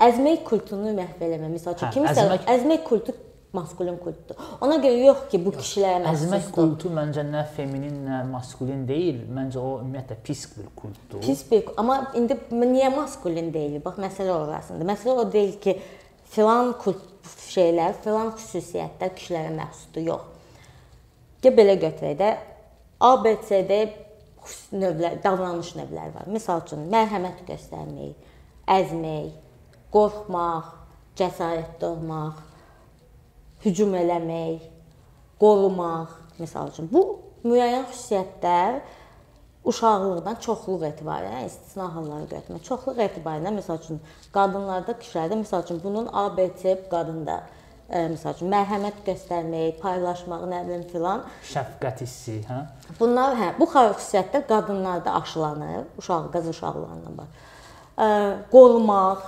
əzmək 0.07 0.43
kultunu 0.47 0.93
məhv 0.97 1.21
eləmə. 1.27 1.49
Məsəl 1.55 1.75
üçün 1.77 1.87
Hə, 1.87 1.93
kimisə 1.95 2.13
əzmək- 2.25 2.43
əzmək... 2.43 2.49
əzmək 2.55 2.83
kultu 2.87 3.15
maskulin 3.53 3.97
kultudur. 4.01 4.35
Ona 4.65 4.75
görə 4.81 4.97
yox 5.05 5.27
ki, 5.29 5.37
bu 5.45 5.51
kişilərə 5.53 6.07
Əzmək 6.09 6.31
məxsusdur. 6.31 6.53
kultu 6.55 6.89
məncə 6.89 7.21
nə 7.27 7.43
feminin, 7.55 7.99
nə 8.07 8.23
maskulin 8.31 8.87
deyil. 8.89 9.19
Məncə 9.29 9.59
o 9.61 9.75
ümumiyyətlə 9.83 10.15
pis 10.25 10.47
bir 10.57 10.69
kultdur. 10.75 11.19
Pis 11.21 11.43
bir, 11.51 11.67
amma 11.77 11.99
indi 12.17 12.33
niyə 12.51 12.89
maskulin 12.95 13.51
deyil? 13.53 13.77
Bax 13.85 13.99
məsələ 14.01 14.33
orasındadır. 14.33 14.89
Məsələ 14.93 15.17
o 15.21 15.27
deyil 15.33 15.59
ki, 15.61 15.75
filan 16.33 16.73
kult 16.81 17.05
şeylər, 17.49 17.93
filan 18.03 18.31
xüsusiyyətlər 18.39 19.13
kişilərə 19.19 19.53
məxsusdur. 19.59 20.01
Yox. 20.01 20.21
Gəl 21.45 21.53
belə 21.61 21.77
götürək 21.85 22.17
də 22.23 22.31
ABCD 23.03 23.71
növlər, 24.75 25.19
davranış 25.23 25.73
növləri 25.79 26.13
var. 26.15 26.29
Məsəl 26.31 26.63
üçün 26.65 26.87
mərhəmət 26.93 27.43
göstərmək, 27.47 28.31
əzmək, 28.77 29.29
qorxmaq, 29.93 30.71
cəsarətli 31.19 31.87
olmaq, 31.87 32.41
hücum 33.65 33.95
eləmək, 33.99 34.67
qorumaq, 35.41 36.17
məsəl 36.41 36.73
üçün 36.73 36.89
bu 36.91 37.03
müəyyən 37.45 37.87
xüsusiyyətlər 37.91 38.81
uşaqlıqdan 39.67 40.39
çoxluq 40.43 40.83
etibarən 40.89 41.45
istisna 41.47 41.87
halları 41.95 42.27
götürmək. 42.31 42.63
Çoxluq 42.67 42.99
etibarən 43.07 43.59
məsəl 43.59 43.79
üçün 43.79 44.01
qadınlarda, 44.35 44.97
kişilərdə 44.99 45.39
məsəl 45.43 45.63
üçün 45.67 45.83
bunun 45.83 46.09
ABC 46.23 46.75
qadında 46.91 47.43
ə, 47.89 48.03
məsəl 48.13 48.35
üçün 48.35 48.51
mərhəmət 48.53 49.01
göstərmək, 49.07 49.77
paylaşmaq, 49.81 50.45
nə 50.51 50.61
bilim 50.67 50.83
filan. 50.91 51.23
Şəfqət 51.49 52.03
hissi, 52.05 52.37
hə? 52.47 52.59
Bunlar 52.99 53.37
hə, 53.39 53.49
bu 53.59 53.67
xüsusiyyətlər 53.71 54.45
qadınlarda 54.49 55.15
aşılanır, 55.21 55.87
uşaq 56.01 56.29
qız 56.35 56.51
uşaqlarından 56.53 57.17
bax. 57.19 57.49
Ə, 57.97 58.07
qorumaq, 58.53 59.27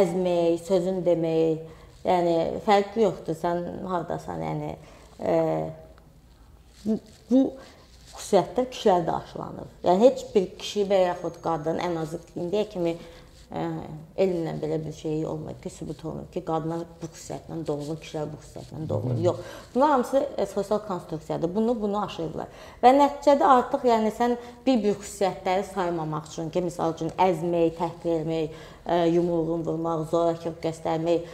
əzmək, 0.00 0.62
sözün 0.68 1.02
demək, 1.06 1.66
yəni 2.06 2.38
fərqi 2.66 3.04
yoxdur. 3.04 3.38
Sən 3.38 3.64
hardasan, 3.90 4.46
yəni 4.46 4.72
ə, 5.20 5.36
bu, 7.30 7.44
xüsusiyyətlər 8.20 8.68
kişilərdə 8.70 9.14
aşılanır. 9.16 9.72
Yəni 9.84 10.04
heç 10.04 10.26
bir 10.34 10.46
kişi 10.60 10.84
və 10.90 11.00
yaxud 11.06 11.40
qadın 11.44 11.80
ən 11.82 11.98
azı 12.02 12.20
indiyə 12.36 12.66
kimi 12.70 12.96
elmlə 13.50 14.52
belə 14.62 14.76
bir 14.84 14.92
şey 14.94 15.26
olmayıb 15.26 15.62
ki, 15.62 15.70
sübut 15.74 16.04
olunub 16.04 16.28
ki, 16.32 16.42
qadınlar 16.46 16.84
bu 17.00 17.08
xüsusiyyətlə 17.10 17.56
doğulur, 17.66 17.98
kişilər 18.04 18.28
bu 18.30 18.38
xüsusiyyətlə 18.44 18.88
doğulur. 18.88 19.18
Yox. 19.24 19.40
Bunlar 19.74 19.90
hamısı 19.90 20.22
ə, 20.36 20.46
sosial 20.46 20.78
konstruksiyadır. 20.86 21.54
Bunu 21.54 21.74
bunu 21.80 21.98
aşıyıblar. 22.04 22.62
Və 22.82 22.94
nəticədə 22.94 23.50
artıq 23.56 23.86
yəni 23.90 24.14
sən 24.14 24.36
bir-bir 24.66 24.94
xüsusiyyətləri 25.02 25.66
saymamaq 25.72 26.30
üçün 26.30 26.50
ki, 26.54 26.64
məsəl 26.70 26.94
üçün 26.94 27.14
əzmək, 27.26 27.70
təhqir 27.80 28.20
etmək, 28.20 28.58
ə, 28.86 29.00
yumruğun 29.16 29.66
vurmaq, 29.66 30.06
zorakılıq 30.14 30.60
göstərmək, 30.68 31.30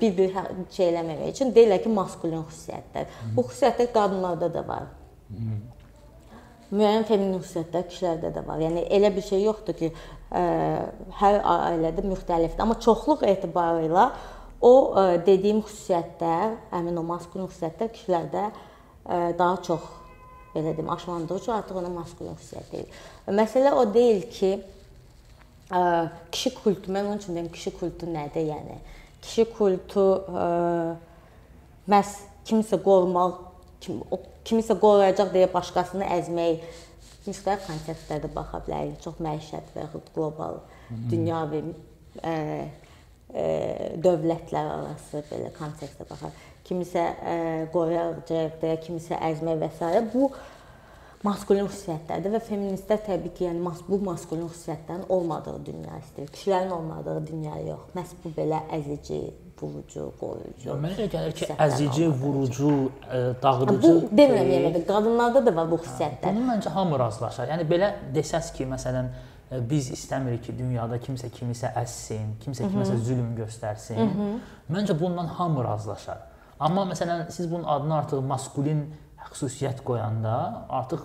bir-bir 0.00 0.34
hə, 0.36 0.48
şey 0.70 0.92
eləməmək 0.92 1.32
üçün 1.32 1.54
deyirlər 1.56 1.80
ki, 1.86 1.94
maskulin 1.96 2.44
xüsusiyyətlər. 2.50 3.08
Bu 3.38 3.48
xüsusiyyətlər 3.48 3.94
qadınlarda 3.96 4.52
da 4.54 4.68
var. 4.68 4.92
Hı 5.32 5.73
müəyyən 6.74 7.06
feminin 7.08 7.40
xüsusiyyətlər 7.42 7.88
kişilərdə 7.90 8.30
də 8.34 8.44
var. 8.46 8.60
Yəni 8.62 8.84
elə 8.96 9.10
bir 9.14 9.24
şey 9.26 9.44
yoxdur 9.46 9.76
ki, 9.78 9.90
ə, 10.34 10.44
hər 11.20 11.40
ailədə 11.54 12.04
müxtəlifdir, 12.06 12.62
amma 12.64 12.78
çoxluq 12.82 13.24
etibarı 13.30 13.84
ilə 13.88 14.08
o 14.64 14.72
ə, 14.98 15.04
dediyim 15.26 15.62
xüsusiyyətlər, 15.66 16.56
həmin 16.72 17.00
o 17.00 17.04
maskulin 17.06 17.50
xüsusiyyətlər 17.50 17.92
kişilərdə 17.98 18.44
ə, 18.48 19.18
daha 19.38 19.60
çox 19.66 19.86
belə 20.54 20.76
deyim, 20.76 20.90
aşılandığı 20.90 21.40
üçün 21.40 21.52
artıq 21.52 21.80
ona 21.80 21.94
maskulin 21.94 22.36
xüsusiyyət 22.38 22.72
deyil. 22.72 23.00
Məsələ 23.40 23.72
o 23.74 23.86
deyil 23.94 24.22
ki, 24.34 24.52
ə, 25.70 25.80
kişi 26.34 26.54
kultu, 26.60 26.92
mən 26.94 27.10
onun 27.10 27.22
üçün 27.22 27.38
deyim, 27.38 27.50
kişi 27.54 27.74
kultu 27.78 28.10
nədir, 28.10 28.46
yəni? 28.52 28.78
Kişi 29.24 29.48
kultu 29.56 30.06
ə, 30.28 30.46
məhz 31.90 32.14
kimsə 32.48 32.78
qorumaq, 32.84 33.42
kim, 33.82 34.02
o 34.10 34.20
kimisə 34.44 34.76
qoruyacaq 34.80 35.32
deyə 35.34 35.50
başqasını 35.52 36.08
əzmək 36.18 36.64
müxtəlif 37.24 37.68
kontekstlərdə 37.68 38.30
baxa 38.34 38.60
bilərik. 38.66 38.98
Çox 39.04 39.20
məişət 39.24 39.74
və 39.74 39.86
yaxud 39.86 40.10
qlobal, 40.16 40.60
dünyavi 41.10 41.62
ə, 42.20 42.34
ə, 43.32 43.46
dövlətlər 44.04 44.72
arası 44.78 45.24
belə 45.30 45.52
kontekstə 45.58 46.08
baxar. 46.08 46.34
Kimisə 46.64 47.04
ə, 47.04 47.38
qoruyacaq 47.72 48.60
deyə 48.60 48.76
kimisə 48.84 49.20
əzmək 49.30 49.62
və 49.64 49.70
s. 49.72 50.04
bu 50.12 50.30
maskulin 51.24 51.68
xüsusiyyətlərdir 51.70 52.34
və 52.34 52.40
feministlər 52.44 53.00
təbii 53.06 53.32
ki, 53.32 53.46
yəni 53.48 53.62
mas 53.64 53.80
bu 53.86 53.96
maskulin 54.04 54.48
xüsusiyyətlərin 54.50 55.06
olmadığı 55.08 55.56
dünya 55.64 55.96
istəyir. 56.02 56.28
Kişilərin 56.34 56.74
olmadığı 56.76 57.16
dünya 57.30 57.56
yox. 57.64 57.86
Məhz 57.96 58.12
bu 58.20 58.32
belə 58.36 58.60
əzici, 58.76 59.22
vurucu, 59.64 60.06
qoruyucu. 60.20 60.66
Ya, 60.68 60.76
mənə 60.80 60.96
elə 60.98 61.06
gəlir 61.12 61.36
ki, 61.36 61.48
əzici, 61.64 62.08
vurucu, 62.20 62.72
ə, 63.04 63.18
e, 63.18 63.20
dağıdıcı. 63.42 63.78
Bu 63.82 64.16
demirəm 64.20 64.50
yəni 64.52 64.82
qadınlarda 64.88 65.44
da 65.46 65.54
var 65.56 65.70
bu 65.70 65.78
xüsusiyyətlər. 65.82 66.34
Bunu 66.34 66.44
məncə 66.50 66.72
hamı 66.74 66.98
razılaşar. 67.02 67.50
Yəni 67.54 67.66
belə 67.70 67.90
desəz 68.14 68.50
ki, 68.56 68.68
məsələn, 68.70 69.10
e, 69.50 69.60
biz 69.70 69.90
istəmirik 69.96 70.44
ki, 70.48 70.56
dünyada 70.58 71.00
kimsə 71.02 71.30
kimisə 71.34 71.72
əssin, 71.82 72.36
kimsə 72.44 72.68
kiməsə 72.70 72.98
zülm 73.08 73.34
göstərsin. 73.38 74.00
Hı 74.00 74.08
-hı. 74.12 74.30
Məncə 74.76 74.98
bundan 75.00 75.26
hamı 75.38 75.64
razılaşar. 75.64 76.22
Amma 76.60 76.86
məsələn, 76.92 77.30
siz 77.30 77.50
bunun 77.50 77.64
adını 77.64 77.96
artıq 77.96 78.20
maskulin 78.20 78.86
xüsusiyyət 79.32 79.82
qoyanda 79.84 80.36
artıq 80.68 81.02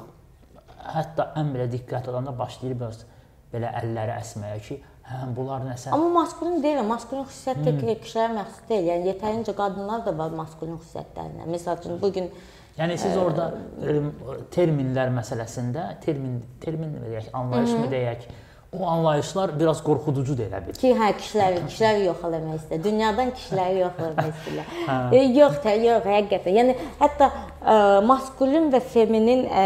hətta 0.94 1.32
ən 1.40 1.54
belə 1.56 1.70
diqqət 1.72 2.10
alanda 2.10 2.34
başlayır 2.38 2.78
biraz 2.80 3.06
belə 3.54 3.72
əlləri 3.82 4.16
əsməyə 4.20 4.60
ki, 4.68 4.84
Hə, 5.10 5.24
bunlar 5.34 5.64
nəsə. 5.66 5.90
Amma 5.96 6.10
maskulin 6.20 6.60
deyil, 6.62 6.84
maskulin 6.86 7.26
xüsusiyyət 7.26 7.64
tək 7.66 7.80
hmm. 7.80 8.02
kişilərə 8.04 8.36
məxsus 8.36 8.68
deyil. 8.70 8.90
Yəni 8.92 9.10
yetərincə 9.10 9.56
qadınlar 9.58 10.04
da 10.06 10.14
var 10.20 10.36
maskulin 10.38 10.78
xüsusiyyətlərinə. 10.78 11.48
Məsəl 11.50 11.80
üçün 11.82 12.02
bu 12.02 12.12
gün 12.14 12.30
Yəni 12.80 12.96
siz 12.96 13.12
ə, 13.12 13.24
orada 13.24 13.50
ə, 13.84 14.36
terminlər 14.54 15.10
məsələsində 15.12 15.88
termin 16.04 16.38
termin 16.64 16.94
deyək, 17.02 17.32
anlayış 17.36 17.74
mı 17.76 17.90
deyək, 17.92 18.30
o 18.72 18.86
anlayışlar 18.88 19.52
biraz 19.60 19.82
qorxuducudur 19.84 20.46
elə 20.46 20.62
bil. 20.68 20.78
Ki, 20.78 20.94
hə, 20.96 21.10
kişiləri, 21.18 21.64
kişiləri 21.66 22.06
yox 22.06 22.24
eləmək 22.30 22.60
istəyir. 22.62 22.84
Dünyadan 22.86 23.34
kişiləri 23.36 23.82
yox 23.82 24.04
eləmək 24.06 24.30
istəyirlər. 24.36 24.70
hə. 24.90 24.98
e, 25.18 25.24
yox, 25.40 25.58
tə, 25.66 25.74
yox, 25.88 26.06
həqiqətən. 26.14 26.60
Yəni 26.62 26.78
hətta 27.02 27.32
ə, 27.34 27.80
maskulin 28.06 28.70
və 28.76 28.84
feminin 28.94 29.44
ə, 29.50 29.66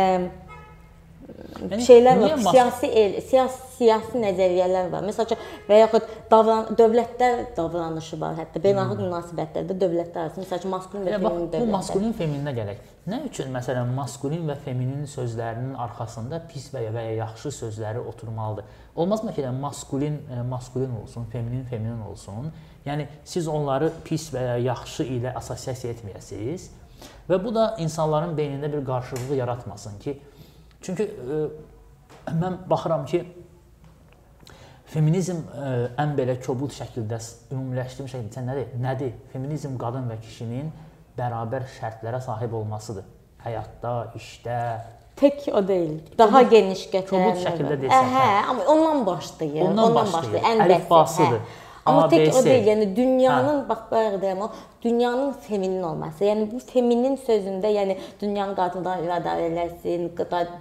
yəni, 1.62 1.86
şeylər 1.86 2.24
var, 2.24 2.38
siyasi 2.50 2.90
el, 3.04 3.20
siyasi 3.30 3.74
siyasi 3.78 4.22
nəzəriyyələr 4.22 4.90
var. 4.92 5.06
Məsələn, 5.08 5.44
və 5.68 5.80
yaxud 5.82 6.10
davran 6.32 6.72
dövlətlər 6.78 7.46
davranışı 7.58 8.20
var, 8.22 8.36
hətta 8.40 8.62
beynəlxalq 8.64 9.00
hmm. 9.00 9.08
münasibətlərdə 9.10 9.78
dövlətlər 9.82 10.28
arasında 10.28 10.46
məsələn 10.46 10.74
maskulin 10.74 11.08
və 11.08 11.16
feminin 11.16 11.48
dövlətlər. 11.48 11.64
Bu 11.64 11.78
maskulin 11.78 12.14
femininə 12.18 12.54
gələk. 12.58 12.84
Nə 13.12 13.20
üçün 13.28 13.50
məsələn 13.52 13.90
maskulin 13.98 14.46
və 14.48 14.56
feminin 14.64 15.08
sözlərinin 15.12 15.74
arxasında 15.86 16.40
pis 16.52 16.70
və 16.72 16.86
ya 16.86 16.94
və 16.96 17.02
ya 17.10 17.18
yaxşı 17.24 17.52
sözləri 17.58 18.00
oturmalıdır? 18.00 18.78
Olmazmı 18.96 19.34
ki, 19.36 19.48
maskulin 19.60 20.22
e, 20.32 20.42
maskulin 20.48 20.94
olsun, 21.02 21.26
feminin 21.32 21.66
feminin 21.68 22.00
olsun? 22.08 22.54
Yəni 22.86 23.08
siz 23.26 23.48
onları 23.48 23.92
pis 24.06 24.30
və 24.34 24.46
ya 24.46 24.56
yaxşı 24.70 25.04
ilə 25.18 25.36
assosiasiya 25.36 25.98
etməyəsiniz. 25.98 26.70
Və 27.28 27.40
bu 27.44 27.52
da 27.56 27.74
insanların 27.80 28.38
beynində 28.38 28.72
bir 28.72 28.86
qarşılığı 28.86 29.36
yaratmasın 29.36 30.00
ki, 30.00 30.16
çünki 30.84 31.08
ə, 31.08 31.40
e, 32.28 32.36
mən 32.40 32.62
baxıram 32.70 33.08
ki, 33.10 33.24
Feminizm 34.94 35.40
ə, 35.50 35.66
e, 35.66 35.86
ən 36.04 36.12
belə 36.18 36.36
kobud 36.44 36.74
şəkildə 36.76 37.18
ümumiləşdirilmiş 37.56 38.14
şəkildə 38.14 38.44
nədir? 38.46 38.74
Nədir? 38.84 39.14
Feminizm 39.32 39.78
qadın 39.82 40.06
və 40.12 40.20
kişinin 40.22 40.70
bərabər 41.18 41.66
şərtlərə 41.80 42.20
sahib 42.22 42.54
olmasıdır. 42.60 43.08
Həyatda, 43.44 43.94
işdə, 44.20 44.60
tək 45.20 45.48
o 45.50 45.64
deyil. 45.66 45.98
Daha 46.20 46.44
kobud, 46.44 46.54
geniş 46.54 46.86
götürülür. 46.92 47.26
Kobud 47.32 47.42
şəkildə 47.48 47.80
desən. 47.88 48.14
Hə, 48.14 48.28
amma 48.52 48.68
ondan 48.76 49.06
başlayır. 49.08 49.66
Ondan, 49.66 49.84
ondan 49.90 50.14
başlayır. 50.14 50.46
Ən 50.52 50.64
əlifbasıdır. 50.68 51.42
Hə. 51.42 51.63
Amma 51.86 52.06
tək 52.08 52.30
o 52.32 52.42
deyil, 52.46 52.68
yəni 52.70 52.86
dünyanın 52.96 53.58
hə. 53.58 53.68
bax 53.68 53.90
bayaq 53.92 54.14
deyirəm 54.22 54.44
o 54.46 54.50
dünyanın 54.84 55.34
feminin 55.48 55.84
olması. 55.84 56.24
Yəni 56.24 56.46
bu 56.52 56.60
feminin 56.64 57.18
sözündə, 57.20 57.72
yəni 57.76 57.98
dünyanın 58.22 58.56
qadından 58.56 59.04
idarə 59.04 59.50
eləsin, 59.50 60.06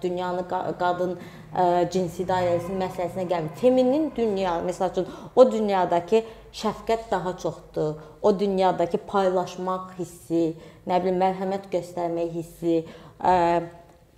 dünyanı 0.03 0.43
qadın 0.81 1.15
ə, 1.15 1.67
cinsi 1.95 2.25
idarəsinin 2.25 2.83
məsələsinə 2.83 3.27
gəlmir. 3.31 3.55
Feminin 3.61 4.11
dünya, 4.17 4.57
məsəl 4.67 4.91
üçün 4.91 5.07
o 5.37 5.47
dünyadakı 5.53 6.25
şəfqət 6.63 7.07
daha 7.11 7.37
çoxdur. 7.39 7.95
O 8.23 8.35
dünyadakı 8.39 8.99
paylaşmaq 9.07 9.95
hissi, 10.01 10.57
nə 10.91 10.99
bilim 11.05 11.23
mərhəmət 11.23 11.71
göstərmək 11.71 12.35
hissi, 12.35 12.83
ə, 13.23 13.37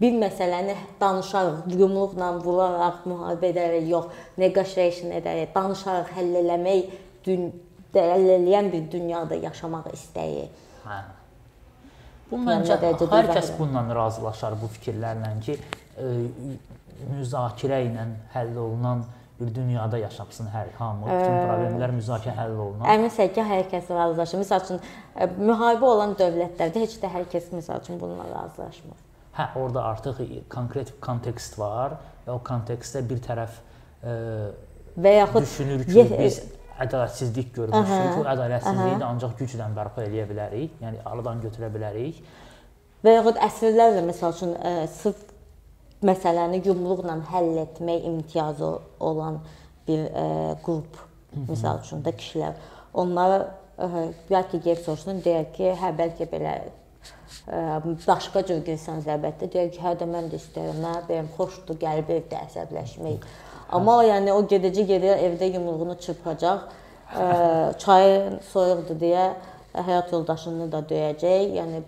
bir 0.01 0.17
məsələni 0.19 0.75
danışaraq, 1.01 1.69
yumruqla 1.79 2.31
vuraraq, 2.43 3.05
müharibə 3.09 3.51
edərək, 3.53 3.89
yox, 3.93 4.23
negotiation 4.41 5.15
edərək, 5.21 5.53
danışaraq 5.55 6.11
həll 6.17 6.39
eləmək, 6.43 6.95
həll 7.27 8.31
eləyən 8.37 8.71
bir 8.73 8.89
dünyada 8.91 9.39
yaşamaq 9.39 9.93
istəyi. 9.95 10.49
Hə. 10.85 11.03
Bu 12.31 12.41
məncə 12.43 12.79
hər 12.81 13.29
kəs 13.31 13.53
bununla 13.59 13.95
razılaşar 13.95 14.57
bu 14.59 14.71
fikirlərlə 14.79 15.35
ki, 15.45 15.59
ə, 15.95 16.09
e, 16.09 16.57
müzakirə 17.13 17.85
ilə 17.87 18.09
həll 18.35 18.57
olunan 18.59 19.05
bir 19.39 19.51
dünyada 19.55 19.99
yaşapsın 19.99 20.49
hər 20.51 20.71
hamı, 20.79 21.07
bütün 21.07 21.39
problemlər 21.47 21.95
müzakirə 21.95 22.35
həll 22.39 22.59
olunan. 22.67 22.87
Əminsən 22.91 23.33
ki, 23.35 23.47
hər 23.47 23.67
kəs 23.71 23.91
razılaşır. 23.95 24.43
Məsəl 24.43 24.67
üçün 24.67 24.83
e, 24.83 25.31
müharibə 25.39 25.91
olan 25.91 26.15
dövlətlərdə 26.19 26.85
heç 26.87 26.99
də 27.03 27.11
hər 27.15 27.27
kəs 27.31 27.51
məsəl 27.55 27.83
üçün 27.83 28.01
bununla 28.01 28.27
razılaşmır. 28.31 29.14
Hə, 29.35 29.49
orada 29.59 29.83
artıq 29.91 30.21
konkret 30.53 30.93
kontekst 31.03 31.57
var 31.59 31.97
və 32.27 32.37
o 32.37 32.41
kontekstdə 32.47 33.03
bir 33.09 33.19
tərəf 33.25 33.57
ə, 33.59 34.13
e, 34.13 34.13
və 35.03 35.15
yaxud 35.17 35.43
düşünür 35.43 35.83
ki, 35.89 36.05
biz 36.13 36.39
ədalətsizlik 36.85 37.51
görmüşük. 37.57 38.21
Bu 38.21 38.27
ədalətsizliyi 38.31 39.01
də 39.01 39.09
ancaq 39.09 39.35
güclə 39.41 39.67
bərpa 39.75 40.07
edə 40.07 40.27
bilərik, 40.31 40.77
yəni 40.83 41.03
aradan 41.11 41.43
götürə 41.43 41.71
bilərik. 41.75 42.21
Və 43.05 43.17
yaxud 43.17 43.41
əsrlərlə 43.49 44.05
məsəl 44.07 44.37
üçün 44.37 44.55
ə, 44.55 44.71
e, 44.85 44.87
sırf 45.01 45.27
məsələni 46.05 46.63
yumruqla 46.69 47.19
həll 47.33 47.59
etmək 47.65 48.07
imtiyazı 48.13 48.71
olan 49.03 49.43
bir 49.89 50.07
ə, 50.07 50.23
e, 50.23 50.55
qrup, 50.63 51.03
məsəl 51.51 51.83
üçün 51.83 52.07
də 52.07 52.15
kişilər 52.23 52.55
onlara 53.03 53.43
ə, 53.77 54.09
bəlkə 54.31 54.63
gəlib 54.63 54.87
soruşsun, 54.87 55.21
deyər 55.27 55.51
ki, 55.57 55.73
hə 55.83 55.91
bəlkə 55.99 56.31
belə 56.31 56.57
başqa 57.47 58.43
cür 58.49 58.63
girsəniz 58.65 59.09
əlbəttə 59.17 59.51
deyir 59.53 59.73
ki, 59.75 59.81
hə 59.85 59.95
də 60.01 60.09
mən 60.09 60.31
də 60.33 60.41
istəyirəm, 60.41 60.79
nə 60.81 60.95
deyim, 61.09 61.29
xoşdur 61.37 61.77
gəlib 61.81 62.13
evdə 62.17 62.41
əsəbləşmək. 62.47 63.27
Amma 63.77 63.99
yəni 64.05 64.33
o 64.33 64.41
gedəcək 64.49 64.87
gedir 64.89 65.21
evdə 65.29 65.51
yumruğunu 65.55 65.99
çırpacaq, 66.01 66.65
çayı 67.85 68.41
soyuqdur 68.53 68.97
deyə 69.01 69.27
həyat 69.75 70.13
yoldaşını 70.13 70.71
da 70.73 70.81
döyəcək. 70.89 71.53
Yəni 71.59 71.83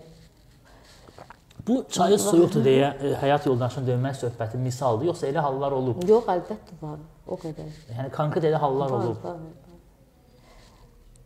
Bu 1.67 1.81
çayı 1.91 2.15
soyuqdur 2.19 2.63
deyə 2.63 2.93
həyat 3.19 3.45
yoldaşını 3.49 3.89
döymək 3.89 4.19
söhbəti 4.21 4.59
misaldır, 4.61 5.09
yoxsa 5.09 5.27
elə 5.27 5.41
hallar 5.43 5.73
olub? 5.75 6.03
Yox, 6.07 6.29
əlbəttə 6.31 6.77
var. 6.81 6.99
O 7.27 7.35
qədər. 7.41 7.73
Yəni 7.91 8.11
konkret 8.15 8.45
elə 8.47 8.61
hallar 8.61 8.93
var, 8.93 9.03
olub. 9.03 9.23
Var, 9.23 9.33
var. 9.33 9.65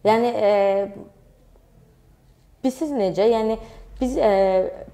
Yəni 0.08 0.32
e, 0.34 0.54
Bilirsiz 2.63 2.89
necə? 2.94 3.28
Yəni 3.30 3.60
biz 4.02 4.18
ə, 4.18 4.28
e, 4.28 4.92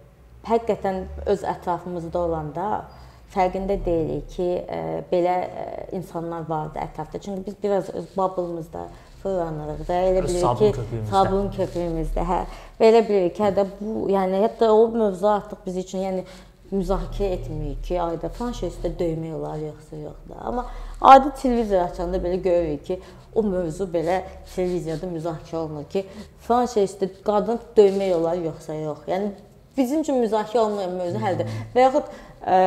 həqiqətən 0.48 1.04
öz 1.34 1.44
ətrafımızda 1.56 2.24
olanda 2.28 2.70
fərqində 3.34 3.76
deyilik 3.84 4.30
ki, 4.36 4.48
ə, 4.64 4.80
belə 5.12 5.36
ə, 5.44 5.68
insanlar 5.98 6.48
vardı 6.50 6.80
ətrafda. 6.84 7.20
Çünki 7.24 7.46
biz 7.46 7.60
biraz 7.64 7.90
öz 7.90 8.08
bubble-mızda 8.18 8.88
fırlanırıq 9.24 9.88
da 9.88 10.02
elə 10.10 10.24
bilirik 10.26 10.60
ki, 10.60 11.00
sabun 11.12 11.50
köpüyümüzdə, 11.56 12.24
hə. 12.28 12.42
Və 12.80 12.92
elə 12.92 13.04
bilirik 13.08 13.36
ki, 13.38 13.44
hətta 13.48 13.66
bu, 13.80 14.08
yəni 14.14 14.44
hətta 14.46 14.72
o 14.72 14.88
mövzu 14.94 15.28
artıq 15.32 15.66
biz 15.66 15.80
üçün, 15.84 16.04
yəni 16.06 16.26
müzakirə 16.72 17.38
etmirik 17.38 17.84
ki, 17.88 18.00
ayda 18.02 18.30
falan 18.38 18.56
şey 18.58 18.72
üstə 18.72 18.92
döymək 19.00 19.36
olar 19.40 19.60
yoxsa 19.62 20.00
yox 20.02 20.18
da. 20.30 20.40
Amma 20.50 20.66
adi 21.02 21.32
televizor 21.42 21.86
açanda 21.88 22.20
belə 22.24 22.42
görürük 22.44 22.86
ki, 22.86 23.00
o 23.38 23.44
mövzu 23.46 23.86
belə 23.94 24.22
televiziyada 24.54 25.10
müzakirə 25.12 25.60
olunur 25.64 25.86
ki, 25.92 26.06
falan 26.48 26.70
şey 26.74 26.88
üstə 26.90 27.10
qadın 27.26 27.60
döymək 27.78 28.16
olar 28.18 28.40
yoxsa 28.42 28.78
yox. 28.80 29.04
Yəni 29.12 29.32
bizim 29.78 30.02
üçün 30.02 30.18
müzakirə 30.24 30.64
olunmayan 30.64 30.98
mövzu 30.98 31.22
həldir. 31.22 31.54
Və 31.76 31.86
yaxud 31.86 32.10
ə, 32.42 32.58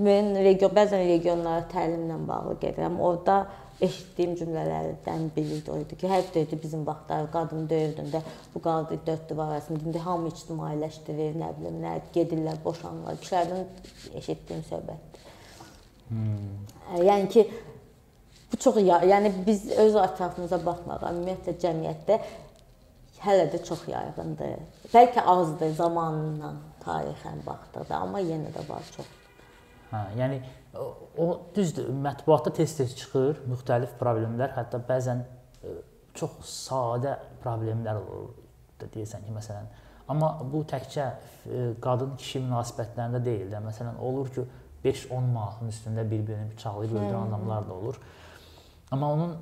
mən 0.00 0.34
region 0.44 0.76
bəzən 0.76 1.06
regionlara 1.08 1.64
təlimlə 1.72 2.20
bağlı 2.28 2.58
gedirəm. 2.60 3.00
Orda 3.00 3.40
eşitdiyim 3.80 4.34
cümlələrdən 4.36 5.30
biri 5.36 5.60
də 5.64 5.72
o 5.72 5.78
idi 5.80 5.96
ki, 5.96 6.08
hər 6.10 6.26
deyirdi 6.34 6.58
bizim 6.60 6.82
vaxtlar 6.84 7.30
qadın 7.32 7.64
döyürdündə 7.70 8.20
bu 8.54 8.60
qaldı 8.62 8.98
dörd 9.06 9.24
divar 9.30 9.54
arasında. 9.54 9.80
İndi 9.88 10.02
hamı 10.04 10.28
ictimailəşdirir, 10.34 11.38
nə 11.40 11.50
bilim, 11.56 11.80
nə 11.84 11.94
gedirlər, 12.14 12.60
boşanırlar. 12.64 13.16
Kişilərdən 13.24 13.64
eşitdiyim 14.20 14.64
söhbətdir. 14.68 15.26
Hmm. 16.10 16.52
Yəni 17.06 17.28
ki, 17.32 17.46
çox 18.60 18.76
yəni 18.84 19.32
biz 19.46 19.70
öz 19.72 19.96
ətrafımıza 20.04 20.60
baxmaq, 20.64 21.04
ümumiyyətlə 21.10 21.56
cəmiyyətdə 21.64 22.18
hələ 23.24 23.48
də 23.52 23.62
çox 23.64 23.86
yayğındır. 23.90 24.60
Bəlkə 24.92 25.24
azdır 25.34 25.74
zamanla, 25.76 26.54
tarixən 26.84 27.42
baxdıqda, 27.46 28.00
amma 28.00 28.22
yenə 28.24 28.52
də 28.54 28.64
var 28.68 28.84
çox. 28.96 29.08
Hə, 29.90 30.04
yəni 30.20 30.40
o 31.18 31.26
düzdür, 31.56 31.90
mətbuatda 32.04 32.52
tez-tez 32.60 32.94
çıxır 32.96 33.42
müxtəlif 33.50 33.96
problemlər, 34.00 34.54
hətta 34.54 34.80
bəzən 34.88 35.24
e, 35.24 35.74
çox 36.14 36.38
sadə 36.46 37.16
problemlər 37.42 37.98
olur 38.00 38.30
da 38.80 38.88
deyirsən 38.94 39.26
ki, 39.26 39.34
məsələn, 39.34 39.68
amma 40.08 40.30
bu 40.52 40.62
təkcə 40.70 41.06
e, 41.10 41.66
qadın-kişi 41.82 42.44
münasibətlərində 42.46 43.20
deyil 43.24 43.50
də. 43.52 43.60
Məsələn, 43.66 43.98
olur 44.00 44.30
ki, 44.34 44.46
5-10 44.84 45.28
manatın 45.34 45.74
üstündə 45.74 46.06
bir-birini 46.08 46.54
bıçaqlayıb 46.54 46.96
öldürən 46.96 47.28
adamlar 47.28 47.68
da 47.68 47.74
olur. 47.74 48.00
Amma 48.90 49.12
onun 49.14 49.34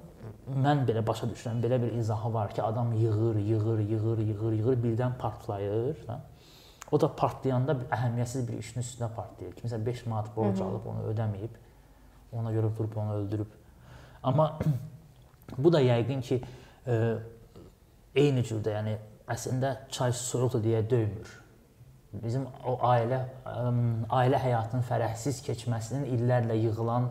mən 0.65 0.83
belə 0.89 1.05
başa 1.07 1.29
düşürəm, 1.31 1.63
belə 1.65 1.79
bir 1.83 1.95
izahı 2.01 2.33
var 2.35 2.53
ki, 2.55 2.63
adam 2.63 2.93
yığır, 2.93 3.37
yığır, 3.37 3.79
yığır, 3.79 4.19
yığır, 4.19 4.53
yığır, 4.53 4.77
birdən 4.83 5.17
partlayır, 5.19 6.07
da. 6.07 6.21
O 6.91 7.01
da 7.01 7.09
partlayanda 7.17 7.75
bir 7.81 7.89
əhəmiyyətsiz 7.93 8.47
bir 8.49 8.59
işin 8.63 8.81
üstünə 8.81 9.09
partlayır. 9.17 9.55
Kimsə 9.57 9.81
5 9.87 10.07
manat 10.07 10.31
borc 10.37 10.63
alıb 10.65 10.87
onu 10.89 11.05
ödəməyib, 11.13 11.57
ona 12.33 12.53
görə 12.53 12.71
vurub 12.79 12.97
onu 12.97 13.15
öldürüb. 13.23 13.51
Amma 14.23 14.59
bu 15.59 15.73
da 15.73 15.81
yəqin 15.85 16.25
ki, 16.25 16.41
e, 16.87 16.97
eyni 18.17 18.45
cürdə, 18.45 18.73
yəni 18.79 18.97
əslində 19.29 19.75
çay 19.93 20.13
soyuqdur 20.17 20.65
deyə 20.65 20.83
döymür. 20.91 21.37
Bizim 22.13 22.47
o 22.65 22.79
ailə 22.89 23.21
ə, 23.45 23.57
ailə 24.21 24.41
həyatının 24.41 24.85
fərəhsiz 24.89 25.43
keçməsinin 25.45 26.09
illərlə 26.17 26.57
yığılan 26.57 27.11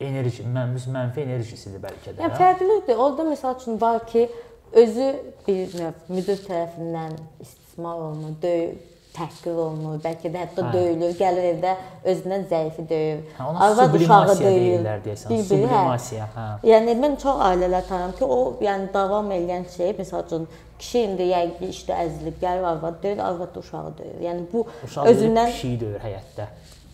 enerji, 0.00 0.44
mənfi, 0.46 0.90
mənfi 0.94 1.24
enerjisidir 1.24 1.82
bəlkə 1.82 2.14
də. 2.14 2.22
Yəni 2.22 2.38
fərqlidir. 2.38 3.00
Orda 3.02 3.26
məsəl 3.28 3.56
üçün 3.58 3.80
var 3.80 4.04
ki, 4.06 4.28
özü 4.72 5.08
bir 5.46 5.74
növ 5.80 6.12
müdir 6.12 6.38
tərəfindən 6.44 7.18
istismar 7.42 8.04
olunur, 8.04 8.36
döy 8.42 8.70
təhqir 9.16 9.56
olunur, 9.58 9.98
bəlkə 10.04 10.30
də 10.30 10.44
hətta 10.44 10.64
hə. 10.66 10.72
döyülür, 10.76 11.14
gəlir 11.18 11.48
evdə 11.52 11.74
özündən 12.12 12.46
zəifi 12.50 12.84
döyür. 12.90 13.22
Hə, 13.38 13.48
Arvad 13.66 13.94
uşağı 13.98 14.38
döyür. 14.38 14.86
Bir-biri 14.86 15.44
sublimasiya, 15.48 16.28
hə. 16.36 16.48
Yəni 16.68 16.94
mən 17.02 17.18
çox 17.22 17.42
ailələr 17.48 17.86
tanıyıram 17.88 18.16
ki, 18.20 18.28
o 18.36 18.40
yəni 18.62 18.90
davam 18.94 19.32
edən 19.34 19.66
şey, 19.74 19.94
məsəl 19.98 20.26
üçün 20.28 20.48
kişi 20.78 21.04
indi 21.08 21.30
yəqin 21.32 21.72
işdə 21.74 22.02
əzilib, 22.04 22.36
gəlir 22.42 22.68
arvad 22.72 23.00
döyür, 23.02 23.22
arvad 23.30 23.54
da 23.54 23.64
uşağı 23.64 23.94
döyür. 23.98 24.18
Yəni 24.28 24.46
bu 24.52 24.66
uşağı 24.86 25.14
özündən 25.14 25.54
pişiyi 25.54 25.80
döyür 25.80 26.04
həyətdə. 26.04 26.50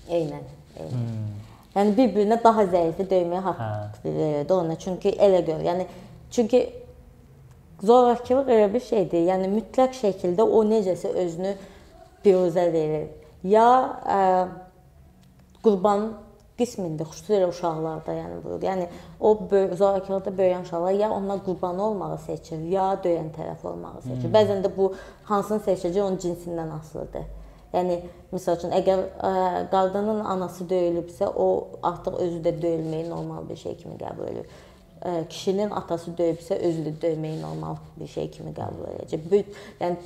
Eynən. 0.09 0.47
eynən. 0.79 0.95
Hmm. 0.95 1.44
Yəni 1.75 1.97
bir-birinə 1.99 2.39
daha 2.45 2.65
zəifi 2.71 3.07
döyməyə 3.11 3.43
haqq 3.49 3.61
hə. 3.61 3.71
verirdi 4.05 4.55
ona. 4.55 4.79
Çünki 4.79 5.15
elə 5.19 5.43
gör. 5.47 5.63
Yəni 5.67 5.87
çünki 6.31 6.61
Zorakılıq 7.83 8.49
elə 8.49 8.69
bir 8.73 8.81
şeydir. 8.81 9.25
Yəni 9.29 9.49
mütləq 9.53 9.97
şəkildə 9.99 10.45
o 10.45 10.63
necəsə 10.65 11.11
özünü 11.25 11.55
biruzə 12.25 12.69
verir. 12.73 13.09
Ya 13.45 13.67
ə, 14.09 14.21
qurban 15.65 16.13
qismində 16.59 17.05
xüsusilə 17.11 17.49
uşaqlarda 17.51 18.15
yəni 18.15 18.39
bu. 18.45 18.57
Yəni 18.63 18.87
o 19.21 19.35
zorakılıqda 19.51 20.33
böyüyən 20.39 20.65
uşaqlar 20.69 20.97
ya 21.01 21.11
onlar 21.11 21.43
qurban 21.45 21.79
olmağı 21.79 22.19
seçir, 22.25 22.63
ya 22.71 22.93
döyən 23.05 23.33
tərəf 23.35 23.67
olmağı 23.67 24.05
seçir. 24.07 24.29
Hmm. 24.29 24.37
Bəzən 24.37 24.63
də 24.65 24.71
bu 24.77 24.93
hansını 25.29 25.67
seçəcək 25.67 26.03
onun 26.07 26.21
cinsindən 26.25 26.71
asılıdır. 26.79 27.27
Yəni 27.75 27.99
məsəl 28.33 28.61
üçün 28.61 28.75
əgər 28.77 29.03
ə, 29.03 29.33
qadının 29.73 30.23
anası 30.35 30.69
döyülübsə, 30.71 31.27
o 31.27 31.79
artıq 31.83 32.21
özü 32.23 32.45
də 32.45 32.55
döyülməyi 32.63 33.09
normal 33.11 33.49
bir 33.49 33.59
şey 33.61 33.77
kimi 33.83 33.99
qəbul 34.01 34.31
edir 34.31 34.47
kişinin 35.29 35.71
atası 35.71 36.11
döyübsə 36.17 36.57
özü 36.65 36.85
də 36.87 36.93
döyməyi 37.03 37.41
normal 37.43 37.77
bir 37.97 38.09
şey 38.09 38.31
kimi 38.33 38.55
qəbul 38.57 38.87
edəcək. 38.95 39.27
Böyük, 39.31 39.51
yəni 39.81 39.99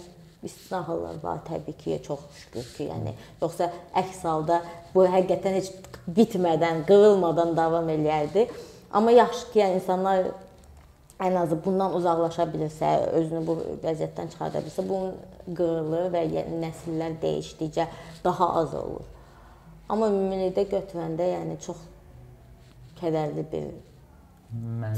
istisna 0.42 0.80
hallar 0.88 1.20
var 1.22 1.38
təbii 1.46 1.76
ki, 1.78 2.00
çox 2.06 2.24
şükür 2.40 2.66
ki, 2.76 2.88
yəni 2.90 3.14
yoxsa 3.42 3.70
əks 4.02 4.24
halda 4.26 4.60
bu 4.94 5.06
həqiqətən 5.06 5.58
heç 5.60 5.70
bitmədən, 6.16 6.82
qırılmadan 6.90 7.54
davam 7.56 7.88
eləyərdi. 7.94 8.48
Amma 8.92 9.14
yaxşı 9.14 9.52
ki, 9.52 9.60
yəni 9.62 9.78
insanlar 9.78 10.32
ən 11.18 11.34
azı 11.40 11.58
bundan 11.64 11.94
uzaqlaşa 11.98 12.46
bilirsə, 12.52 12.92
özünü 13.18 13.42
bu 13.46 13.56
vəziyyətdən 13.82 14.30
çıxarda 14.34 14.62
bilsə, 14.62 14.84
bunun 14.88 15.16
qırılır 15.58 16.12
və 16.14 16.24
nəsillər 16.62 17.18
dəyişdikcə 17.22 17.88
daha 18.24 18.52
az 18.60 18.74
olur. 18.78 19.06
Amma 19.88 20.10
ümumilikdə 20.12 20.68
götürəndə 20.70 21.26
yəni 21.32 21.58
çox 21.64 21.80
kədərli 23.00 23.44
bir 23.52 23.68